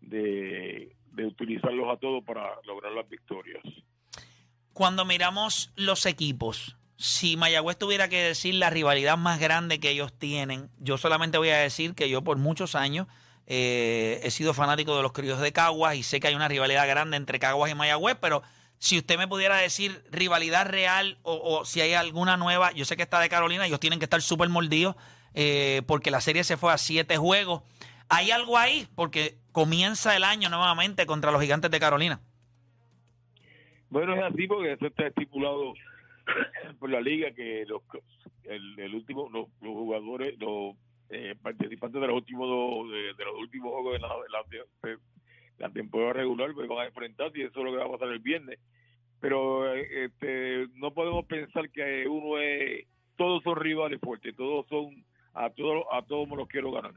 de, 0.00 0.96
de 1.12 1.26
utilizarlos 1.26 1.88
a 1.88 1.96
todos 1.98 2.24
para 2.24 2.42
lograr 2.66 2.92
las 2.92 3.08
victorias. 3.08 3.62
Cuando 4.72 5.04
miramos 5.04 5.72
los 5.76 6.06
equipos, 6.06 6.76
si 6.96 7.36
Mayagüez 7.36 7.76
tuviera 7.78 8.08
que 8.08 8.20
decir 8.20 8.54
la 8.54 8.70
rivalidad 8.70 9.16
más 9.16 9.38
grande 9.40 9.80
que 9.80 9.90
ellos 9.90 10.12
tienen, 10.12 10.68
yo 10.78 10.98
solamente 10.98 11.38
voy 11.38 11.50
a 11.50 11.58
decir 11.58 11.94
que 11.94 12.08
yo 12.10 12.22
por 12.22 12.36
muchos 12.38 12.74
años 12.74 13.06
eh, 13.50 14.20
he 14.22 14.30
sido 14.30 14.52
fanático 14.52 14.94
de 14.94 15.02
los 15.02 15.12
criollos 15.12 15.40
de 15.40 15.52
Caguas 15.52 15.96
y 15.96 16.02
sé 16.02 16.20
que 16.20 16.28
hay 16.28 16.34
una 16.34 16.48
rivalidad 16.48 16.86
grande 16.86 17.16
entre 17.16 17.38
Caguas 17.38 17.70
y 17.70 17.74
Mayagüez, 17.74 18.18
pero 18.20 18.42
si 18.76 18.98
usted 18.98 19.16
me 19.16 19.26
pudiera 19.26 19.56
decir 19.56 20.02
rivalidad 20.10 20.66
real 20.66 21.16
o, 21.22 21.64
si 21.64 21.80
hay 21.80 21.94
alguna 21.94 22.36
nueva, 22.36 22.72
yo 22.72 22.84
sé 22.84 22.94
que 22.94 23.02
está 23.02 23.20
de 23.20 23.30
Carolina, 23.30 23.64
ellos 23.64 23.80
tienen 23.80 24.00
que 24.00 24.04
estar 24.04 24.20
súper 24.20 24.50
mordidos 24.50 24.96
eh, 25.32 25.80
porque 25.86 26.10
la 26.10 26.20
serie 26.20 26.44
se 26.44 26.58
fue 26.58 26.74
a 26.74 26.76
siete 26.76 27.16
juegos. 27.16 27.62
¿Hay 28.10 28.30
algo 28.30 28.58
ahí? 28.58 28.86
Porque 28.94 29.38
comienza 29.52 30.14
el 30.14 30.24
año 30.24 30.50
nuevamente 30.50 31.06
contra 31.06 31.32
los 31.32 31.40
gigantes 31.40 31.70
de 31.70 31.80
Carolina. 31.80 32.20
Bueno, 33.88 34.14
es 34.14 34.22
así 34.24 34.46
porque 34.46 34.74
eso 34.74 34.88
está 34.88 35.06
estipulado 35.06 35.72
por 36.78 36.90
la 36.90 37.00
liga 37.00 37.30
que 37.30 37.64
los 37.66 37.80
el, 38.44 38.94
último 38.94 39.30
los 39.30 39.48
jugadores 39.62 40.38
los 40.38 40.76
eh, 41.10 41.34
participantes 41.42 42.00
de 42.00 42.06
los 42.06 42.16
últimos 42.16 42.48
dos- 42.48 42.90
de, 42.90 43.14
de 43.14 43.24
los 43.24 43.34
últimos 43.38 43.72
juegos 43.72 43.92
de 43.94 43.98
la, 44.00 44.08
de 44.08 44.58
la, 44.58 44.92
de 44.92 44.98
la 45.58 45.70
temporada 45.70 46.12
regular 46.12 46.52
pues 46.54 46.68
van 46.68 46.78
a 46.78 46.86
enfrentarse 46.86 47.38
y 47.38 47.42
eso 47.42 47.58
es 47.58 47.64
lo 47.64 47.70
que 47.72 47.78
va 47.78 47.86
a 47.86 47.90
pasar 47.92 48.08
el 48.08 48.18
viernes 48.20 48.58
pero 49.20 49.74
eh, 49.74 50.04
este 50.06 50.66
no 50.74 50.92
podemos 50.92 51.24
pensar 51.26 51.70
que 51.70 52.06
uno 52.06 52.38
es 52.38 52.86
todos 53.16 53.42
son 53.42 53.56
rivales 53.56 54.00
fuertes 54.00 54.36
todos 54.36 54.66
son 54.68 55.04
a 55.34 55.50
todos 55.50 55.84
a 55.92 56.02
todos 56.02 56.28
me 56.28 56.36
los 56.36 56.48
quiero 56.48 56.70
ganar 56.72 56.92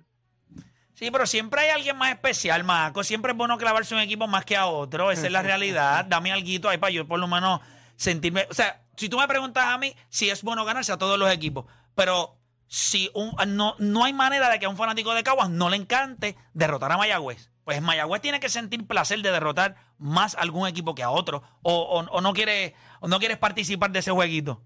Sí, 0.94 1.10
pero 1.10 1.26
siempre 1.26 1.62
hay 1.62 1.70
alguien 1.70 1.98
más 1.98 2.12
especial, 2.12 2.64
Marco. 2.66 3.04
Siempre 3.04 3.32
es 3.32 3.38
bueno 3.38 3.58
clavarse 3.58 3.96
un 3.96 4.02
equipo 4.02 4.28
más 4.28 4.44
que 4.46 4.56
a 4.58 4.68
otro. 4.68 5.10
Esa 5.10 5.26
es 5.28 5.32
la 5.32 5.42
realidad. 5.42 6.06
Dame 6.06 6.32
algo 6.32 6.70
ahí 6.70 6.78
para 6.78 6.92
yo 6.92 7.08
por 7.08 7.18
lo 7.18 7.28
menos 7.28 7.62
sentirme. 7.96 8.46
O 8.52 8.54
sea, 8.54 8.84
si 8.98 9.08
tú 9.10 9.18
me 9.18 9.28
preguntas 9.28 9.66
a 9.66 9.78
mí 9.80 9.94
si 10.10 10.30
es 10.30 10.44
bueno 10.44 10.64
ganarse 10.66 10.92
a 10.92 10.98
todos 10.98 11.18
los 11.18 11.32
equipos, 11.34 11.66
pero 11.96 12.36
si 12.74 13.12
un, 13.14 13.34
no, 13.58 13.76
no 13.80 14.06
hay 14.06 14.14
manera 14.14 14.50
de 14.50 14.58
que 14.58 14.66
a 14.66 14.70
un 14.70 14.78
fanático 14.78 15.14
de 15.14 15.24
Caguas 15.24 15.50
no 15.50 15.70
le 15.70 15.76
encante 15.76 16.38
derrotar 16.54 16.90
a 16.94 16.98
Mayagüez. 16.98 17.52
Pues 17.66 17.82
Mayagüez 17.82 18.22
tiene 18.22 18.40
que 18.40 18.48
sentir 18.48 18.88
placer 18.88 19.22
de 19.22 19.30
derrotar 19.30 19.76
más 19.98 20.36
a 20.36 20.40
algún 20.40 20.66
equipo 20.70 20.96
que 20.96 21.04
a 21.04 21.10
otro. 21.10 21.44
O, 21.64 21.74
o- 21.74 22.10
o 22.10 22.22
no, 22.22 22.32
quiere, 22.32 22.74
o 23.02 23.10
no 23.10 23.20
quieres 23.20 23.38
participar 23.38 23.92
de 23.92 24.00
ese 24.00 24.12
jueguito. 24.12 24.62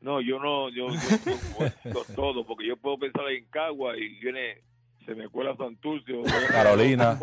No, 0.00 0.20
yo 0.20 0.40
no, 0.40 0.68
yo, 0.70 0.88
yo, 0.90 2.04
todo, 2.16 2.44
porque 2.44 2.66
yo 2.66 2.76
puedo 2.76 2.98
pensar 2.98 3.28
en 3.28 3.44
Cagua 3.44 3.96
y 3.96 4.08
viene, 4.18 4.62
se 5.06 5.14
me 5.14 5.28
cuela 5.28 5.56
Santurce, 5.56 6.12
o 6.18 6.24
Carolina. 6.48 7.16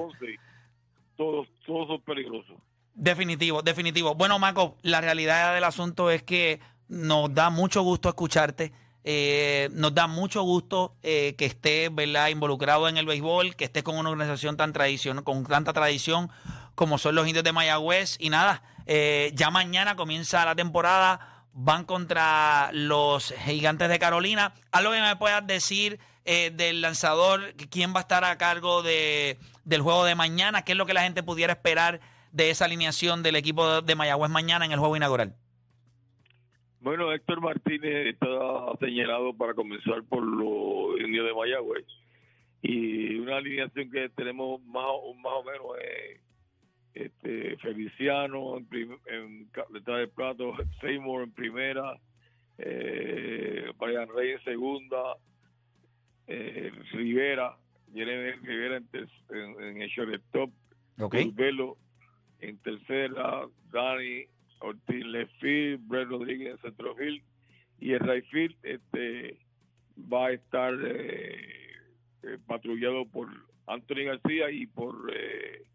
Todos, 1.17 1.47
todos 1.65 1.88
son 1.89 2.01
peligrosos. 2.01 2.56
Definitivo, 2.93 3.62
definitivo. 3.62 4.15
Bueno, 4.15 4.39
Marco, 4.39 4.77
la 4.84 5.01
realidad 5.01 5.54
del 5.54 5.65
asunto 5.65 6.10
es 6.10 6.23
que 6.23 6.62
nos 6.88 7.34
da 7.34 7.49
mucho 7.49 7.82
gusto 7.82 8.08
escucharte. 8.08 8.71
Eh, 9.03 9.69
nos 9.73 9.93
da 9.93 10.07
mucho 10.07 10.43
gusto 10.43 10.95
eh, 11.01 11.35
que 11.37 11.45
estés 11.45 11.93
¿verdad? 11.93 12.29
involucrado 12.29 12.87
en 12.87 12.97
el 12.97 13.05
béisbol, 13.05 13.55
que 13.55 13.65
estés 13.65 13.83
con 13.83 13.97
una 13.97 14.09
organización 14.09 14.57
tan 14.57 14.73
tradición, 14.73 15.23
con 15.23 15.43
tanta 15.45 15.73
tradición 15.73 16.29
como 16.75 16.97
son 16.97 17.15
los 17.15 17.27
indios 17.27 17.43
de 17.43 17.51
Mayagüez. 17.51 18.17
Y 18.19 18.29
nada, 18.29 18.63
eh, 18.85 19.31
ya 19.35 19.49
mañana 19.51 19.95
comienza 19.95 20.45
la 20.45 20.55
temporada, 20.55 21.45
van 21.53 21.85
contra 21.85 22.69
los 22.73 23.33
gigantes 23.45 23.89
de 23.89 23.99
Carolina. 23.99 24.53
Algo 24.71 24.91
que 24.91 25.01
me 25.01 25.15
puedas 25.15 25.45
decir 25.45 25.99
eh, 26.25 26.51
del 26.53 26.81
lanzador, 26.81 27.53
quién 27.69 27.93
va 27.93 27.99
a 27.99 28.01
estar 28.01 28.23
a 28.23 28.37
cargo 28.37 28.83
de, 28.83 29.39
del 29.63 29.81
juego 29.81 30.05
de 30.05 30.15
mañana, 30.15 30.63
qué 30.63 30.73
es 30.73 30.77
lo 30.77 30.85
que 30.85 30.93
la 30.93 31.03
gente 31.03 31.23
pudiera 31.23 31.53
esperar 31.53 31.99
de 32.31 32.49
esa 32.49 32.65
alineación 32.65 33.23
del 33.23 33.35
equipo 33.35 33.81
de 33.81 33.95
Mayagüez 33.95 34.29
mañana 34.29 34.65
en 34.65 34.71
el 34.71 34.79
juego 34.79 34.95
inaugural. 34.95 35.35
Bueno, 36.81 37.11
Héctor 37.13 37.41
Martínez 37.41 38.07
está 38.07 38.27
señalado 38.79 39.33
para 39.35 39.53
comenzar 39.53 40.03
por 40.03 40.23
los 40.23 40.99
indios 40.99 41.27
de 41.27 41.33
Mayagüez. 41.33 41.85
Y 42.63 43.15
una 43.19 43.37
alineación 43.37 43.89
que 43.91 44.09
tenemos 44.09 44.61
más, 44.63 44.85
o- 44.87 45.13
más 45.15 45.33
o 45.33 45.43
menos 45.43 45.65
es 45.79 46.21
este, 46.93 47.57
Feliciano 47.57 48.57
en, 48.57 48.65
prim- 48.65 48.97
en 49.05 49.47
detrás 49.71 49.99
del 49.99 50.09
plato, 50.09 50.53
Seymour 50.81 51.23
en 51.23 51.31
primera, 51.31 51.99
eh, 52.57 53.71
Brian 53.79 54.09
Rey 54.15 54.31
en 54.31 54.43
segunda, 54.43 55.15
eh, 56.27 56.71
Rivera, 56.93 57.57
Jeremy 57.93 58.31
Rivera 58.45 58.77
en, 58.77 58.87
ter- 58.87 59.07
en, 59.29 59.61
en 59.63 59.81
el 59.83 59.89
shortstop, 59.89 60.51
Ok. 60.99 61.15
Cruz 61.15 61.35
Velo 61.35 61.77
en 62.39 62.57
tercera, 62.59 63.47
Dani 63.71 64.25
Ortiz 64.62 65.05
Lefil, 65.05 65.78
Brett 65.78 66.07
Rodríguez 66.07 66.51
en 66.55 66.62
centrofield 66.62 67.22
y 67.80 67.93
el 67.93 67.99
Rayfield 67.99 68.55
este 68.64 69.38
va 70.12 70.28
a 70.28 70.32
estar 70.32 70.74
eh, 70.74 71.36
eh, 72.24 72.38
patrullado 72.47 73.05
por 73.05 73.28
Anthony 73.68 74.05
García 74.05 74.51
y 74.51 74.68
por 74.68 75.12
eh, 75.14 75.66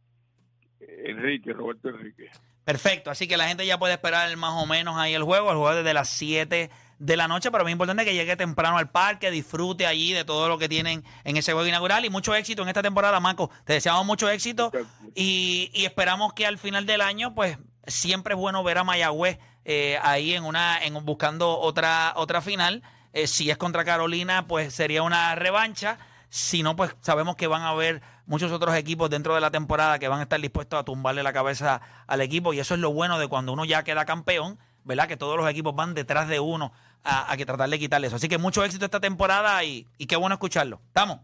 Enrique, 0.80 1.53
Roberto 1.53 1.89
Enrique. 1.89 2.30
Perfecto, 2.64 3.11
así 3.11 3.28
que 3.28 3.37
la 3.37 3.49
gente 3.49 3.66
ya 3.66 3.78
puede 3.78 3.95
esperar 3.95 4.34
más 4.37 4.62
o 4.62 4.66
menos 4.66 4.97
ahí 4.97 5.14
el 5.14 5.22
juego, 5.22 5.51
el 5.51 5.57
juego 5.57 5.76
desde 5.76 5.95
las 5.95 6.09
7 6.11 6.70
de 6.99 7.16
la 7.16 7.28
noche, 7.28 7.51
pero 7.51 7.64
es 7.66 7.72
importante 7.72 8.05
que 8.05 8.14
llegue 8.14 8.37
temprano 8.37 8.78
al 8.78 8.91
parque, 8.91 9.30
disfrute 9.30 9.87
allí 9.87 10.12
de 10.12 10.24
todo 10.24 10.49
lo 10.49 10.59
que 10.59 10.68
tienen 10.68 11.05
en 11.24 11.37
ese 11.37 11.53
juego 11.53 11.68
inaugural 11.68 12.05
y 12.05 12.11
mucho 12.11 12.34
éxito 12.34 12.62
en 12.62 12.68
esta 12.68 12.82
temporada, 12.82 13.20
Marco. 13.20 13.51
Te 13.64 13.74
deseamos 13.74 14.05
mucho 14.05 14.28
éxito 14.28 14.72
y, 15.14 15.70
y 15.74 15.84
esperamos 15.84 16.32
que 16.32 16.47
al 16.47 16.59
final 16.59 16.87
del 16.87 17.03
año, 17.03 17.34
pues 17.34 17.59
siempre 17.87 18.34
es 18.34 18.41
bueno 18.41 18.62
ver 18.62 18.78
a 18.78 18.84
Mayagüez 18.84 19.39
eh, 19.64 19.99
ahí 20.03 20.34
en 20.34 20.45
una, 20.45 20.82
en 20.84 20.95
buscando 21.05 21.59
otra, 21.59 22.12
otra 22.16 22.41
final. 22.41 22.82
Eh, 23.12 23.26
si 23.26 23.51
es 23.51 23.57
contra 23.57 23.84
Carolina, 23.84 24.47
pues 24.47 24.74
sería 24.74 25.03
una 25.03 25.34
revancha. 25.34 25.99
Si 26.28 26.62
no, 26.62 26.76
pues 26.76 26.95
sabemos 27.01 27.37
que 27.37 27.47
van 27.47 27.62
a 27.62 27.70
haber 27.70 28.03
muchos 28.26 28.53
otros 28.53 28.74
equipos 28.74 29.09
dentro 29.09 29.34
de 29.34 29.41
la 29.41 29.51
temporada 29.51 29.99
que 29.99 30.09
van 30.09 30.20
a 30.20 30.24
estar 30.24 30.41
dispuestos 30.41 30.78
a 30.78 30.84
tumbarle 30.84 31.22
la 31.22 31.32
cabeza 31.32 31.80
al 32.07 32.20
equipo 32.20 32.53
y 32.53 32.59
eso 32.59 32.74
es 32.74 32.80
lo 32.80 32.93
bueno 32.93 33.18
de 33.18 33.28
cuando 33.28 33.53
uno 33.53 33.64
ya 33.64 33.84
queda 33.84 34.05
campeón, 34.05 34.59
¿verdad? 34.84 35.09
Que 35.09 35.16
todos 35.16 35.37
los 35.37 35.49
equipos 35.49 35.74
van 35.74 35.95
detrás 35.95 36.28
de 36.28 36.41
uno 36.41 36.72
a, 37.05 37.32
a 37.32 37.37
que 37.37 37.47
tratar 37.47 37.68
de 37.70 37.78
quitarle 37.78 38.09
eso. 38.09 38.16
Así 38.16 38.28
que 38.28 38.39
mucho 38.39 38.64
éxito 38.64 38.84
esta 38.84 39.01
temporada 39.01 39.62
y, 39.64 39.87
y 39.97 40.07
qué 40.07 40.16
bueno 40.16 40.34
escucharlo. 40.34 40.80
¿Estamos? 40.89 41.20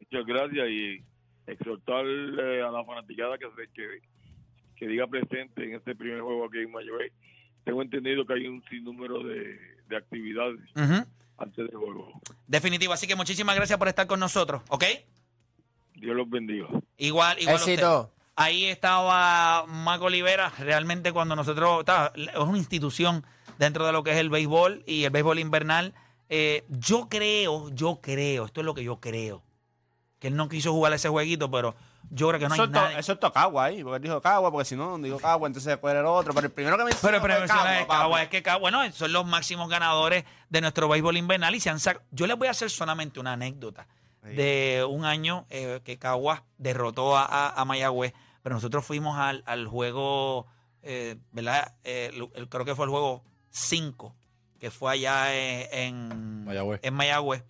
Muchas 0.00 0.26
gracias 0.26 0.68
y 0.68 1.04
exhortarle 1.46 2.62
a 2.62 2.70
la 2.70 2.84
fanaticada 2.84 3.36
que, 3.38 3.46
se, 3.56 3.72
que, 3.72 4.00
que 4.78 4.86
diga 4.86 5.06
presente 5.06 5.64
en 5.64 5.74
este 5.74 5.94
primer 5.94 6.20
juego 6.20 6.46
aquí 6.46 6.58
en 6.58 6.70
Mayagüez. 6.70 7.12
Tengo 7.64 7.82
entendido 7.82 8.24
que 8.24 8.32
hay 8.34 8.46
un 8.46 8.62
sinnúmero 8.70 9.22
de, 9.22 9.58
de 9.88 9.96
actividades 9.96 10.60
antes 11.36 11.56
del 11.56 11.76
juego. 11.76 12.20
Definitivo. 12.46 12.92
Así 12.92 13.06
que 13.06 13.16
muchísimas 13.16 13.56
gracias 13.56 13.78
por 13.78 13.88
estar 13.88 14.06
con 14.06 14.20
nosotros, 14.20 14.62
¿ok? 14.68 14.84
Dios 15.94 16.16
los 16.16 16.30
bendiga. 16.30 16.66
Igual, 16.96 17.38
igual 17.40 17.56
a 17.56 17.58
usted. 17.58 17.82
Ahí 18.36 18.66
estaba 18.66 19.66
Maco 19.66 20.04
Olivera. 20.06 20.52
Realmente 20.58 21.12
cuando 21.12 21.34
nosotros... 21.34 21.80
estaba- 21.80 22.12
es 22.14 22.36
una 22.38 22.56
institución 22.58 23.24
dentro 23.58 23.84
de 23.84 23.92
lo 23.92 24.04
que 24.04 24.12
es 24.12 24.16
el 24.18 24.30
béisbol 24.30 24.84
y 24.86 25.04
el 25.04 25.10
béisbol 25.10 25.40
invernal. 25.40 25.92
Eh, 26.28 26.64
yo 26.68 27.08
creo, 27.08 27.68
yo 27.74 27.98
creo, 28.00 28.44
esto 28.44 28.60
es 28.60 28.64
lo 28.64 28.74
que 28.74 28.84
yo 28.84 29.00
creo, 29.00 29.42
que 30.20 30.28
él 30.28 30.36
no 30.36 30.48
quiso 30.48 30.72
jugar 30.72 30.92
ese 30.92 31.08
jueguito, 31.08 31.50
pero 31.50 31.74
yo 32.10 32.28
creo 32.28 32.40
que 32.40 32.48
no 32.48 32.54
eso, 32.54 32.62
hay 32.64 32.68
nadie... 32.70 32.98
eso 32.98 33.12
es 33.12 33.20
Tocagua 33.20 33.64
ahí, 33.64 33.82
porque 33.82 33.96
él 33.96 34.02
dijo 34.02 34.20
Cagua, 34.20 34.50
porque 34.50 34.64
si 34.64 34.76
no, 34.76 34.98
digo 34.98 35.18
Cagua, 35.18 35.46
entonces 35.46 35.68
después 35.70 35.90
era 35.92 36.00
el 36.00 36.06
otro. 36.06 36.32
Pero 36.34 36.46
el 36.46 36.52
primero 36.52 36.76
que 36.78 36.84
me 36.84 36.90
Pero, 36.90 37.00
pero, 37.02 37.20
fue 37.20 37.28
pero, 37.28 37.46
Cagua, 37.46 37.78
es. 37.80 37.86
Cagua, 37.86 38.22
es 38.22 38.28
que 38.28 38.42
Cagua- 38.42 38.60
bueno, 38.60 38.92
son 38.92 39.12
los 39.12 39.26
máximos 39.26 39.68
ganadores 39.68 40.24
de 40.48 40.60
nuestro 40.60 40.88
béisbol 40.88 41.16
invernal 41.16 41.54
y 41.54 41.60
se 41.60 41.70
han 41.70 41.78
sac- 41.78 42.00
Yo 42.10 42.26
les 42.26 42.36
voy 42.38 42.48
a 42.48 42.52
hacer 42.52 42.70
solamente 42.70 43.20
una 43.20 43.32
anécdota 43.34 43.86
Sí. 44.24 44.34
de 44.34 44.84
un 44.88 45.04
año 45.04 45.46
eh, 45.48 45.80
que 45.84 45.96
Cagua 45.98 46.44
derrotó 46.58 47.16
a, 47.16 47.24
a- 47.24 47.50
a 47.60 47.64
Mayagüez, 47.64 48.12
pero 48.42 48.56
nosotros 48.56 48.84
fuimos 48.84 49.16
al, 49.16 49.42
al 49.46 49.66
juego, 49.68 50.46
eh, 50.82 51.16
¿verdad? 51.32 51.74
Eh, 51.84 52.10
el- 52.12 52.28
el- 52.34 52.48
creo 52.48 52.64
que 52.64 52.74
fue 52.74 52.84
el 52.86 52.90
juego 52.90 53.22
5, 53.50 54.14
que 54.58 54.70
fue 54.72 54.92
allá 54.92 55.34
eh, 55.34 55.86
en 55.86 56.44
Mayagüez. 56.44 56.80
en 56.82 56.94
Mayagüez. 56.94 57.44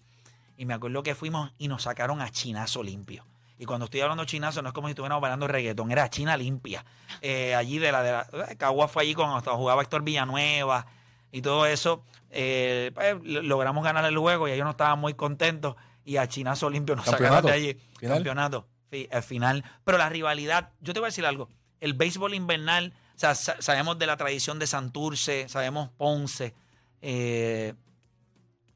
Y 0.58 0.66
me 0.66 0.74
acuerdo 0.74 1.02
que 1.02 1.14
fuimos 1.14 1.52
y 1.56 1.68
nos 1.68 1.84
sacaron 1.84 2.20
a 2.20 2.30
chinazo 2.30 2.82
limpio. 2.82 3.24
Y 3.58 3.64
cuando 3.64 3.86
estoy 3.86 4.00
hablando 4.00 4.24
chinazo, 4.24 4.62
no 4.62 4.68
es 4.68 4.72
como 4.74 4.86
si 4.88 4.92
estuviéramos 4.92 5.20
bailando 5.20 5.48
reggaetón, 5.48 5.90
era 5.90 6.08
China 6.08 6.36
limpia. 6.36 6.84
Eh, 7.20 7.54
allí 7.54 7.78
de 7.78 7.90
la 7.92 8.02
de 8.02 8.12
la. 8.12 8.26
eh, 8.50 8.56
Cagua 8.56 8.86
fue 8.88 9.02
allí 9.02 9.14
cuando 9.14 9.40
jugaba 9.56 9.82
Héctor 9.82 10.02
Villanueva 10.02 10.86
y 11.32 11.42
todo 11.42 11.66
eso. 11.66 12.04
Eh, 12.30 12.92
pues, 12.94 13.16
lo- 13.22 13.42
logramos 13.42 13.82
ganar 13.82 14.04
el 14.04 14.16
juego 14.16 14.46
y 14.46 14.52
ellos 14.52 14.64
no 14.64 14.70
estaban 14.70 14.98
muy 15.00 15.14
contentos. 15.14 15.74
Y 16.04 16.16
a 16.18 16.26
Chinazo 16.28 16.70
limpio 16.70 16.94
nos 16.96 17.04
sacaron 17.04 17.44
de 17.46 17.52
allí. 17.52 17.74
Final. 17.98 18.14
Campeonato. 18.18 18.68
al 19.10 19.22
final. 19.22 19.64
Pero 19.84 19.98
la 19.98 20.08
rivalidad, 20.08 20.70
yo 20.80 20.94
te 20.94 21.00
voy 21.00 21.08
a 21.08 21.10
decir 21.10 21.26
algo. 21.26 21.48
El 21.80 21.92
béisbol 21.94 22.34
invernal, 22.34 22.94
o 23.14 23.18
sea, 23.18 23.34
sa- 23.34 23.60
sabemos 23.60 23.98
de 23.98 24.06
la 24.06 24.16
tradición 24.16 24.58
de 24.58 24.66
Santurce, 24.66 25.48
sabemos 25.48 25.90
Ponce. 25.98 26.54
eh, 27.02 27.74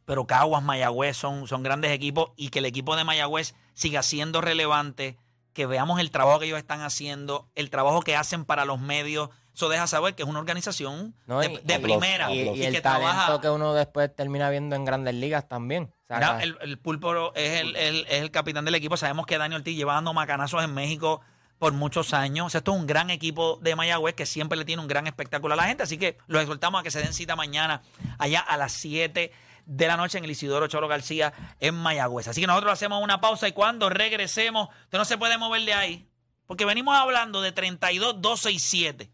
pero 0.04 0.26
Caguas, 0.26 0.62
Mayagüez 0.62 1.16
son, 1.16 1.46
son 1.48 1.62
grandes 1.62 1.90
equipos 1.92 2.30
y 2.36 2.48
que 2.50 2.58
el 2.60 2.66
equipo 2.66 2.96
de 2.96 3.04
Mayagüez 3.04 3.54
siga 3.74 4.02
siendo 4.02 4.40
relevante, 4.40 5.16
que 5.52 5.66
veamos 5.66 6.00
el 6.00 6.10
trabajo 6.10 6.38
que 6.40 6.46
ellos 6.46 6.58
están 6.58 6.80
haciendo, 6.80 7.48
el 7.54 7.70
trabajo 7.70 8.00
que 8.02 8.16
hacen 8.16 8.44
para 8.44 8.64
los 8.64 8.80
medios. 8.80 9.28
Eso 9.54 9.68
deja 9.68 9.86
saber 9.86 10.14
que 10.14 10.22
es 10.22 10.28
una 10.28 10.38
organización 10.38 11.14
No, 11.26 11.40
de, 11.40 11.52
y- 11.52 11.56
de 11.62 11.74
y- 11.74 11.78
primera 11.78 12.32
Y, 12.32 12.40
y 12.40 12.42
y 12.42 12.64
el 12.64 12.72
que 12.72 12.80
talento 12.80 13.10
trabaja. 13.10 13.40
que 13.42 13.50
uno 13.50 13.74
después 13.74 14.14
termina 14.16 14.48
viendo 14.48 14.74
en 14.76 14.84
grandes 14.86 15.14
ligas 15.14 15.46
también. 15.46 15.92
O 16.04 16.06
sea, 16.08 16.16
Mira, 16.16 16.42
el, 16.42 16.56
el 16.62 16.78
Pulpo 16.78 17.34
es 17.34 17.60
el, 17.60 17.76
el- 17.76 18.06
es 18.08 18.22
el 18.22 18.30
capitán 18.30 18.64
del 18.64 18.74
equipo. 18.76 18.96
Sabemos 18.96 19.26
que 19.26 19.36
Daniel 19.36 19.60
Ortiz 19.60 19.76
lleva 19.76 19.92
dando 19.94 20.14
macanazos 20.14 20.64
en 20.64 20.72
México 20.72 21.20
por 21.58 21.74
muchos 21.74 22.14
años. 22.14 22.46
O 22.46 22.50
sea, 22.50 22.58
esto 22.60 22.72
es 22.72 22.78
un 22.78 22.86
gran 22.86 23.10
equipo 23.10 23.58
de 23.60 23.76
Mayagüez 23.76 24.14
que 24.14 24.24
siempre 24.24 24.56
le 24.56 24.64
tiene 24.64 24.80
un 24.80 24.88
gran 24.88 25.06
espectáculo 25.06 25.52
a 25.52 25.56
la 25.58 25.64
gente. 25.64 25.82
Así 25.82 25.98
que 25.98 26.16
los 26.28 26.40
exhortamos 26.40 26.80
a 26.80 26.82
que 26.82 26.90
se 26.90 27.00
den 27.00 27.12
cita 27.12 27.36
mañana 27.36 27.82
allá 28.18 28.40
a 28.40 28.56
las 28.56 28.72
7 28.72 29.32
de 29.66 29.86
la 29.86 29.96
noche 29.96 30.18
en 30.18 30.24
el 30.24 30.30
Isidoro 30.30 30.66
Cholo 30.66 30.88
García 30.88 31.32
en 31.60 31.74
Mayagüez. 31.74 32.28
Así 32.28 32.40
que 32.40 32.46
nosotros 32.46 32.72
hacemos 32.72 33.02
una 33.02 33.20
pausa 33.20 33.48
y 33.48 33.52
cuando 33.52 33.88
regresemos, 33.88 34.68
usted 34.84 34.98
no 34.98 35.04
se 35.04 35.18
puede 35.18 35.38
mover 35.38 35.62
de 35.64 35.74
ahí. 35.74 36.08
Porque 36.46 36.64
venimos 36.64 36.96
hablando 36.96 37.40
de 37.40 37.52
32, 37.52 38.20
12 38.20 38.52
y 38.52 38.58
7 38.58 39.10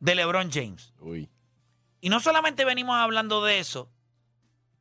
de 0.00 0.14
LeBron 0.14 0.50
James. 0.50 0.94
Uy. 1.00 1.28
Y 2.00 2.08
no 2.08 2.20
solamente 2.20 2.64
venimos 2.64 2.96
hablando 2.96 3.44
de 3.44 3.58
eso, 3.58 3.90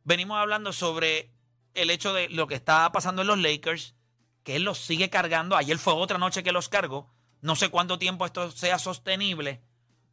venimos 0.04 0.38
hablando 0.38 0.72
sobre 0.74 1.32
el 1.74 1.90
hecho 1.90 2.14
de 2.14 2.30
lo 2.30 2.48
que 2.48 2.56
está 2.56 2.92
pasando 2.92 3.24
en 3.24 3.28
los 3.28 3.40
Lakers, 3.40 3.96
que 4.44 4.56
él 4.56 4.64
los 4.64 4.78
sigue 4.78 5.10
cargando. 5.10 5.56
Ayer 5.56 5.78
fue 5.78 5.94
otra 5.94 6.18
noche 6.18 6.44
que 6.44 6.52
los 6.52 6.70
cargó. 6.70 7.12
No 7.42 7.56
sé 7.56 7.70
cuánto 7.70 8.00
tiempo 8.00 8.26
esto 8.26 8.52
sea 8.52 8.80
sostenible, 8.80 9.62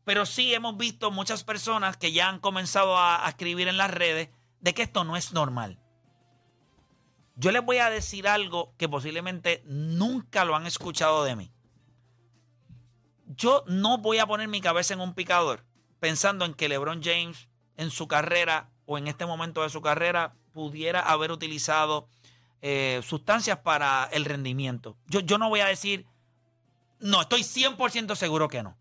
pero 0.05 0.27
sí 0.27 0.53
hemos 0.55 0.77
visto 0.77 1.11
muchas 1.11 1.45
personas 1.45 1.97
que 1.97 2.13
ya 2.13 2.29
han 2.29 2.41
comenzado 2.41 2.97
a, 2.97 3.27
a 3.27 3.29
escribir 3.29 3.69
en 3.69 3.77
las 3.77 3.91
redes 3.91 4.31
de 4.63 4.73
que 4.73 4.83
esto 4.83 5.05
no 5.05 5.17
es 5.17 5.33
normal. 5.33 5.79
Yo 7.37 7.51
les 7.51 7.65
voy 7.65 7.79
a 7.79 7.91
decir 7.91 8.29
algo 8.29 8.75
que 8.79 8.89
posiblemente 8.89 9.63
nunca 9.67 10.45
lo 10.45 10.57
han 10.57 10.67
escuchado 10.67 11.25
de 11.25 11.37
mí. 11.37 11.53
Yo 13.27 13.65
no 13.67 13.99
voy 13.99 14.19
a 14.19 14.27
poner 14.27 14.49
mi 14.49 14.61
cabeza 14.61 14.95
en 14.95 15.01
un 15.01 15.15
picador 15.15 15.65
pensando 15.99 16.45
en 16.45 16.55
que 16.55 16.69
LeBron 16.69 17.03
James 17.03 17.49
en 17.77 17.91
su 17.91 18.07
carrera 18.07 18.71
o 18.87 18.99
en 18.99 19.09
este 19.09 19.27
momento 19.27 19.63
de 19.63 19.71
su 19.71 19.81
carrera 19.81 20.35
pudiera 20.53 21.01
haber 21.01 21.33
utilizado 21.33 22.09
eh, 22.61 23.01
sustancias 23.05 23.59
para 23.59 24.09
el 24.13 24.25
rendimiento. 24.25 24.97
Yo, 25.07 25.21
yo 25.21 25.39
no 25.39 25.49
voy 25.49 25.61
a 25.61 25.67
decir, 25.67 26.07
no, 27.01 27.23
estoy 27.23 27.43
100% 27.43 28.15
seguro 28.15 28.49
que 28.49 28.63
no. 28.63 28.77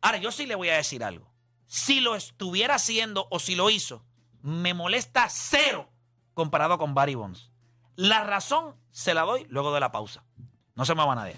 Ahora, 0.00 0.18
yo 0.18 0.32
sí 0.32 0.46
le 0.46 0.54
voy 0.54 0.68
a 0.70 0.76
decir 0.76 1.04
algo. 1.04 1.30
Si 1.66 2.00
lo 2.00 2.14
estuviera 2.14 2.76
haciendo 2.76 3.26
o 3.30 3.38
si 3.38 3.54
lo 3.54 3.68
hizo, 3.68 4.04
me 4.42 4.74
molesta 4.74 5.28
cero 5.28 5.88
comparado 6.34 6.78
con 6.78 6.94
Barry 6.94 7.14
Bonds. 7.14 7.50
La 7.96 8.24
razón 8.24 8.76
se 8.90 9.14
la 9.14 9.22
doy 9.22 9.46
luego 9.48 9.72
de 9.72 9.80
la 9.80 9.92
pausa. 9.92 10.24
No 10.74 10.84
se 10.84 10.94
me 10.94 11.04
van 11.04 11.18
a 11.18 11.22
nadie. 11.22 11.36